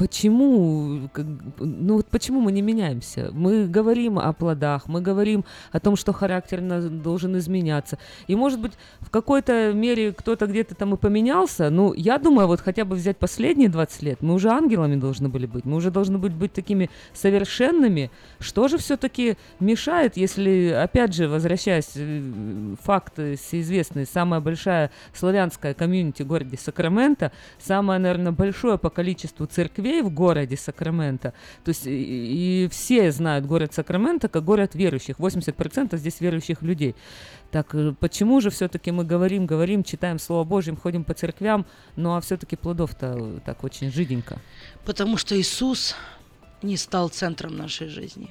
[0.00, 1.10] почему,
[1.58, 3.28] ну вот почему мы не меняемся?
[3.32, 7.98] Мы говорим о плодах, мы говорим о том, что характер должен изменяться.
[8.26, 11.68] И, может быть, в какой-то мере кто-то где-то там и поменялся.
[11.68, 15.44] Ну, я думаю, вот хотя бы взять последние 20 лет, мы уже ангелами должны были
[15.44, 18.10] быть, мы уже должны быть, быть такими совершенными.
[18.38, 25.74] Что же все-таки мешает, если, опять же, возвращаясь, э, факт э, всеизвестный, самая большая славянская
[25.74, 31.32] комьюнити в городе Сакраменто, самое, наверное, большое по количеству церквей в городе Сакраменто.
[31.64, 35.18] То есть и, и все знают город Сакраменто как город верующих.
[35.18, 36.94] 80% здесь верующих людей.
[37.50, 42.14] Так э, почему же все-таки мы говорим, говорим, читаем Слово Божье, ходим по церквям, ну
[42.14, 44.38] а все-таки плодов-то э, так очень жиденько?
[44.84, 45.96] Потому что Иисус
[46.62, 48.30] не стал центром нашей жизни.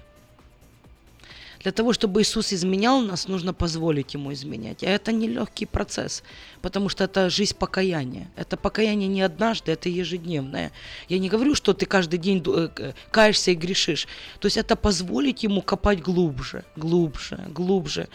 [1.59, 4.83] Для того, чтобы Иисус изменял нас, нужно позволить Ему изменять.
[4.83, 6.23] А это нелегкий процесс,
[6.61, 8.29] потому что это жизнь покаяния.
[8.37, 10.71] Это покаяние не однажды, это ежедневное.
[11.09, 14.07] Я не говорю, что ты каждый день э, каешься и грешишь.
[14.39, 18.07] То есть это позволить Ему копать глубже, глубже, глубже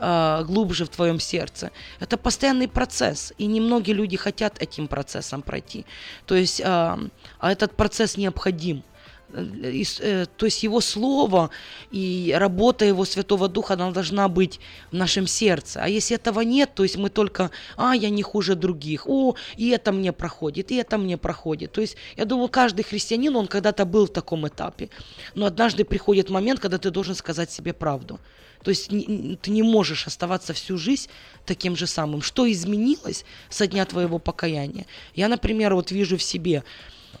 [0.00, 1.70] а, глубже в твоем сердце.
[1.98, 5.84] Это постоянный процесс, и немногие люди хотят этим процессом пройти.
[6.24, 6.98] То есть, а
[7.40, 8.84] этот процесс необходим.
[9.32, 11.50] Э, э, то есть его слово
[11.90, 14.60] и работа его Святого Духа, она должна быть
[14.90, 15.80] в нашем сердце.
[15.82, 19.68] А если этого нет, то есть мы только, а, я не хуже других, о, и
[19.68, 21.72] это мне проходит, и это мне проходит.
[21.72, 24.88] То есть я думаю, каждый христианин, он когда-то был в таком этапе.
[25.34, 28.18] Но однажды приходит момент, когда ты должен сказать себе правду.
[28.62, 31.08] То есть ты не можешь оставаться всю жизнь
[31.46, 32.22] таким же самым.
[32.22, 34.86] Что изменилось со дня твоего покаяния?
[35.14, 36.64] Я, например, вот вижу в себе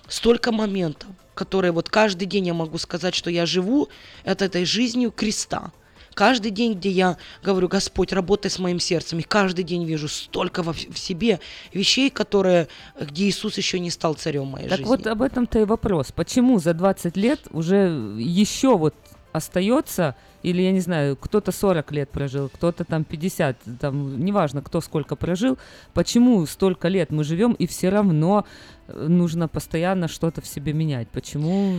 [0.08, 3.88] столько моментов, которые вот каждый день я могу сказать, что я живу
[4.24, 5.70] это этой жизнью креста.
[6.14, 10.64] Каждый день, где я говорю, Господь, работай с моим сердцем, и каждый день вижу столько
[10.64, 11.38] во в себе
[11.72, 12.66] вещей, которые,
[13.00, 14.90] где Иисус еще не стал царем моей Так жизни.
[14.90, 16.10] вот об этом-то и вопрос.
[16.10, 17.76] Почему за 20 лет уже
[18.18, 18.94] еще вот
[19.32, 24.80] остается, или я не знаю, кто-то 40 лет прожил, кто-то там 50, там неважно, кто
[24.80, 25.56] сколько прожил,
[25.94, 28.44] почему столько лет мы живем и все равно
[28.88, 31.08] нужно постоянно что-то в себе менять?
[31.08, 31.76] Почему?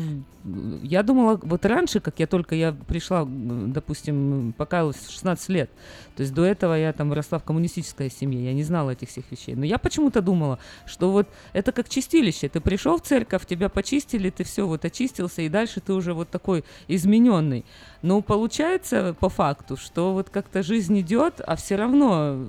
[0.84, 5.69] Я думала, вот раньше, как я только я пришла, допустим, покаялась в 16 лет,
[6.15, 9.26] то есть до этого я там росла в коммунистической семье, я не знала этих всех
[9.31, 9.56] вещей.
[9.56, 12.48] Но я почему-то думала, что вот это как чистилище.
[12.48, 16.30] Ты пришел в церковь, тебя почистили, ты все вот очистился, и дальше ты уже вот
[16.30, 17.65] такой измененный.
[18.02, 22.45] Но получается по факту, что вот как-то жизнь идет, а все равно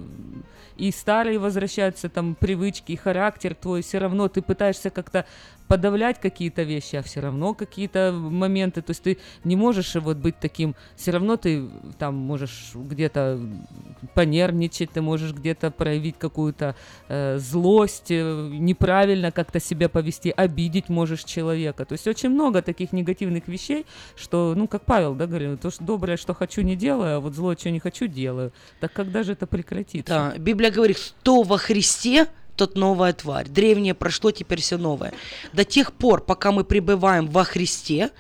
[0.81, 5.27] и старые возвращаются там привычки, и характер твой, все равно ты пытаешься как-то
[5.71, 10.37] подавлять какие-то вещи, а все равно какие-то моменты, то есть ты не можешь вот быть
[10.41, 13.39] таким, все равно ты там можешь где-то
[14.15, 16.75] понервничать, ты можешь где-то проявить какую-то
[17.07, 22.93] э, злость, э, неправильно как-то себя повести, обидеть можешь человека, то есть очень много таких
[22.93, 23.87] негативных вещей,
[24.17, 27.35] что, ну, как Павел, да, говорил, то, что доброе, что хочу, не делаю, а вот
[27.35, 28.51] злое, что не хочу, делаю.
[28.81, 30.13] Так когда же это прекратится?
[30.13, 32.27] Да, Библия говорит, кто во Христе,
[32.61, 33.49] тот новая тварь.
[33.49, 35.15] Древнее прошло, теперь все новое.
[35.55, 38.11] До тех пор, пока мы пребываем во Христе,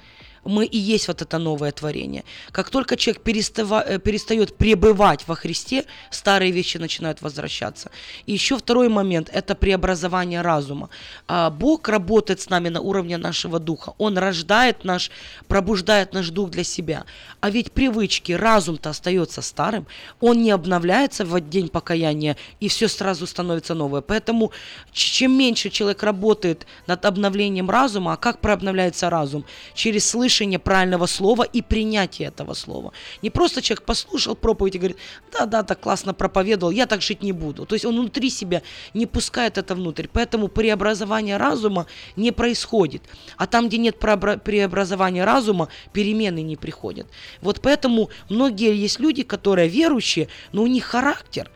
[0.44, 2.24] мы и есть вот это новое творение.
[2.52, 7.90] Как только человек перестава- э, перестает пребывать во Христе, старые вещи начинают возвращаться.
[8.26, 10.88] И еще второй момент– это преобразование разума.
[11.28, 13.94] А, Бог работает с нами на уровне нашего духа.
[13.98, 15.10] Он рождает наш,
[15.46, 17.04] пробуждает наш дух для себя.
[17.40, 19.86] А ведь привычки, разум-то остается старым,
[20.20, 24.00] он не обновляется в день покаяния, и все сразу становится новое.
[24.00, 24.52] Поэтому
[24.92, 29.44] чем меньше человек работает над обновлением разума, а как прообновляется разум?
[29.74, 32.92] Через слышание правильного слова и принятие этого слова.
[33.22, 34.96] Не просто человек послушал проповедь и говорит,
[35.32, 37.66] да-да, так классно проповедовал, я так жить не буду.
[37.66, 38.62] То есть он внутри себя
[38.94, 40.06] не пускает это внутрь.
[40.12, 41.86] Поэтому преобразование разума
[42.16, 43.02] не происходит.
[43.36, 47.06] А там, где нет преобразования разума, перемены не приходят.
[47.40, 51.50] Вот поэтому многие есть люди, которые верующие, но у них характер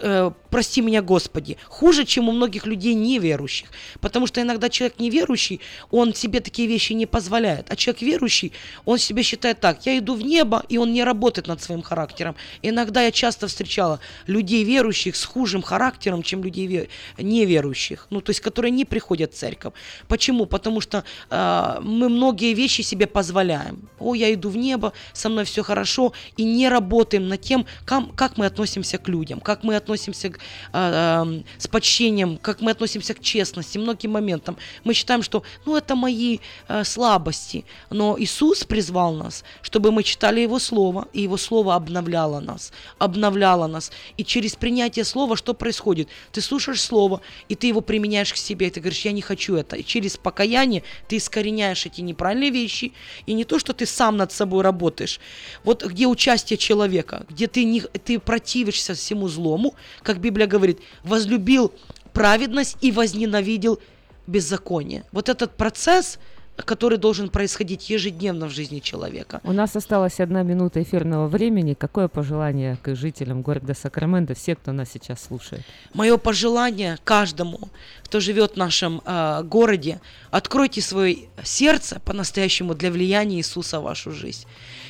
[0.00, 3.68] э, прости меня, Господи, хуже, чем у многих людей неверующих.
[4.00, 5.60] Потому что иногда человек неверующий,
[5.90, 7.66] он себе такие вещи не позволяет.
[7.70, 8.52] А человек верующий,
[8.84, 12.36] он себе считает так, я иду в небо, и он не работает над своим характером.
[12.62, 18.06] Иногда я часто встречала людей верующих с хужим характером, чем людей ве- неверующих.
[18.10, 19.72] Ну, то есть, которые не приходят в церковь.
[20.08, 20.46] Почему?
[20.46, 23.88] Потому что э, мы многие вещи себе позволяем.
[23.98, 28.12] О, я иду в небо, со мной все хорошо, и не работаем над тем, кам-
[28.14, 30.38] как мы относимся к людям, как мы относимся к, э,
[30.72, 34.56] эм, с почтением, как мы относимся к честности, многим моментам.
[34.84, 36.38] Мы считаем, что ну, это мои
[36.68, 42.40] э, слабости, но Иисус призвал нас, чтобы мы читали Его Слово, и Его Слово обновляло
[42.40, 43.90] нас, обновляло нас.
[44.16, 46.08] И через принятие Слова что происходит?
[46.32, 49.56] Ты слушаешь Слово, и ты его применяешь к себе, и ты говоришь, я не хочу
[49.56, 49.76] это.
[49.76, 52.92] И через покаяние ты искореняешь эти неправильные вещи,
[53.26, 55.20] и не то, что ты сам над собой работаешь.
[55.64, 59.65] Вот где участие человека, где ты, не, ты противишься всему злому,
[60.02, 61.72] как Библия говорит, возлюбил
[62.12, 63.78] праведность и возненавидел
[64.26, 65.04] беззаконие.
[65.12, 66.18] Вот этот процесс,
[66.64, 69.40] который должен происходить ежедневно в жизни человека.
[69.44, 71.74] У нас осталась одна минута эфирного времени.
[71.74, 75.62] Какое пожелание к жителям города Сакраменто, все, кто нас сейчас слушает?
[75.92, 77.68] Мое пожелание каждому,
[78.04, 84.10] кто живет в нашем э, городе, откройте свое сердце по-настоящему для влияния Иисуса в вашу
[84.12, 84.46] жизнь.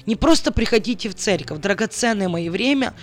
[0.06, 2.94] Не просто приходите в церковь, драгоценное мое время,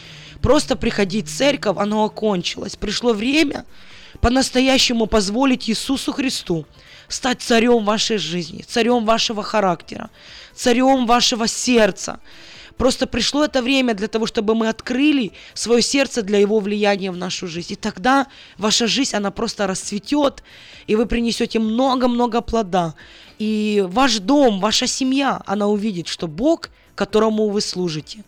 [0.43, 2.75] просто приходить в церковь, оно окончилось.
[2.75, 3.65] Пришло время
[4.21, 6.65] по-настоящему позволить Иисусу Христу
[7.07, 10.09] стать царем вашей жизни, царем вашего характера,
[10.53, 12.19] царем вашего сердца.
[12.77, 17.17] Просто пришло это время для того, чтобы мы открыли свое сердце для его влияния в
[17.17, 17.73] нашу жизнь.
[17.73, 20.43] И тогда ваша жизнь, она просто расцветет,
[20.87, 22.95] и вы принесете много-много плода.
[23.39, 28.23] И ваш дом, ваша семья, она увидит, что Бог, которому вы служите,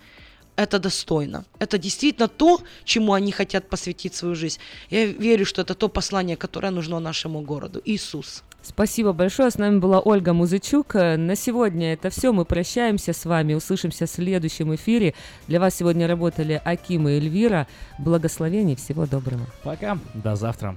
[0.55, 1.45] это достойно.
[1.59, 4.59] Это действительно то, чему они хотят посвятить свою жизнь.
[4.89, 7.81] Я верю, что это то послание, которое нужно нашему городу.
[7.85, 8.43] Иисус.
[8.61, 9.51] Спасибо большое.
[9.51, 10.95] С нами была Ольга Музычук.
[10.95, 12.33] На сегодня это все.
[12.33, 13.53] Мы прощаемся с вами.
[13.53, 15.13] Услышимся в следующем эфире.
[15.47, 17.67] Для вас сегодня работали Аким и Эльвира.
[17.99, 18.75] Благословений.
[18.75, 19.45] Всего доброго.
[19.63, 19.99] Пока.
[20.15, 20.75] До завтра.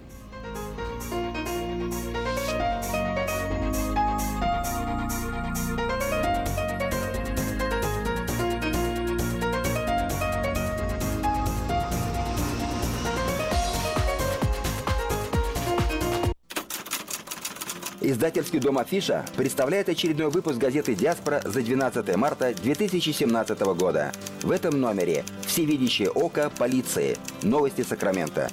[18.01, 24.13] Издательский дом «Афиша» представляет очередной выпуск газеты «Диаспора» за 12 марта 2017 года.
[24.43, 27.17] В этом номере «Всевидящее око полиции.
[27.43, 28.53] Новости Сакрамента».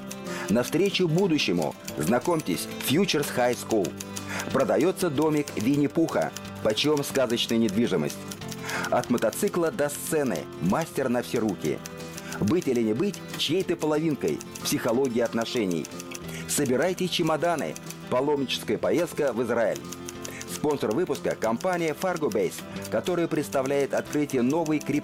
[0.50, 1.76] Навстречу будущему.
[1.96, 3.92] Знакомьтесь, Futures High School.
[4.52, 6.32] Продается домик Винни-Пуха.
[6.64, 8.18] Почем сказочная недвижимость.
[8.90, 10.40] От мотоцикла до сцены.
[10.62, 11.78] Мастер на все руки.
[12.40, 14.40] Быть или не быть чьей-то половинкой.
[14.64, 15.86] Психология отношений.
[16.48, 17.76] Собирайте чемоданы.
[18.10, 19.80] Паломническая поездка в Израиль.
[20.54, 22.62] Спонсор выпуска– компания Fargo Base,
[22.92, 25.04] которая представляет открытие новой крипто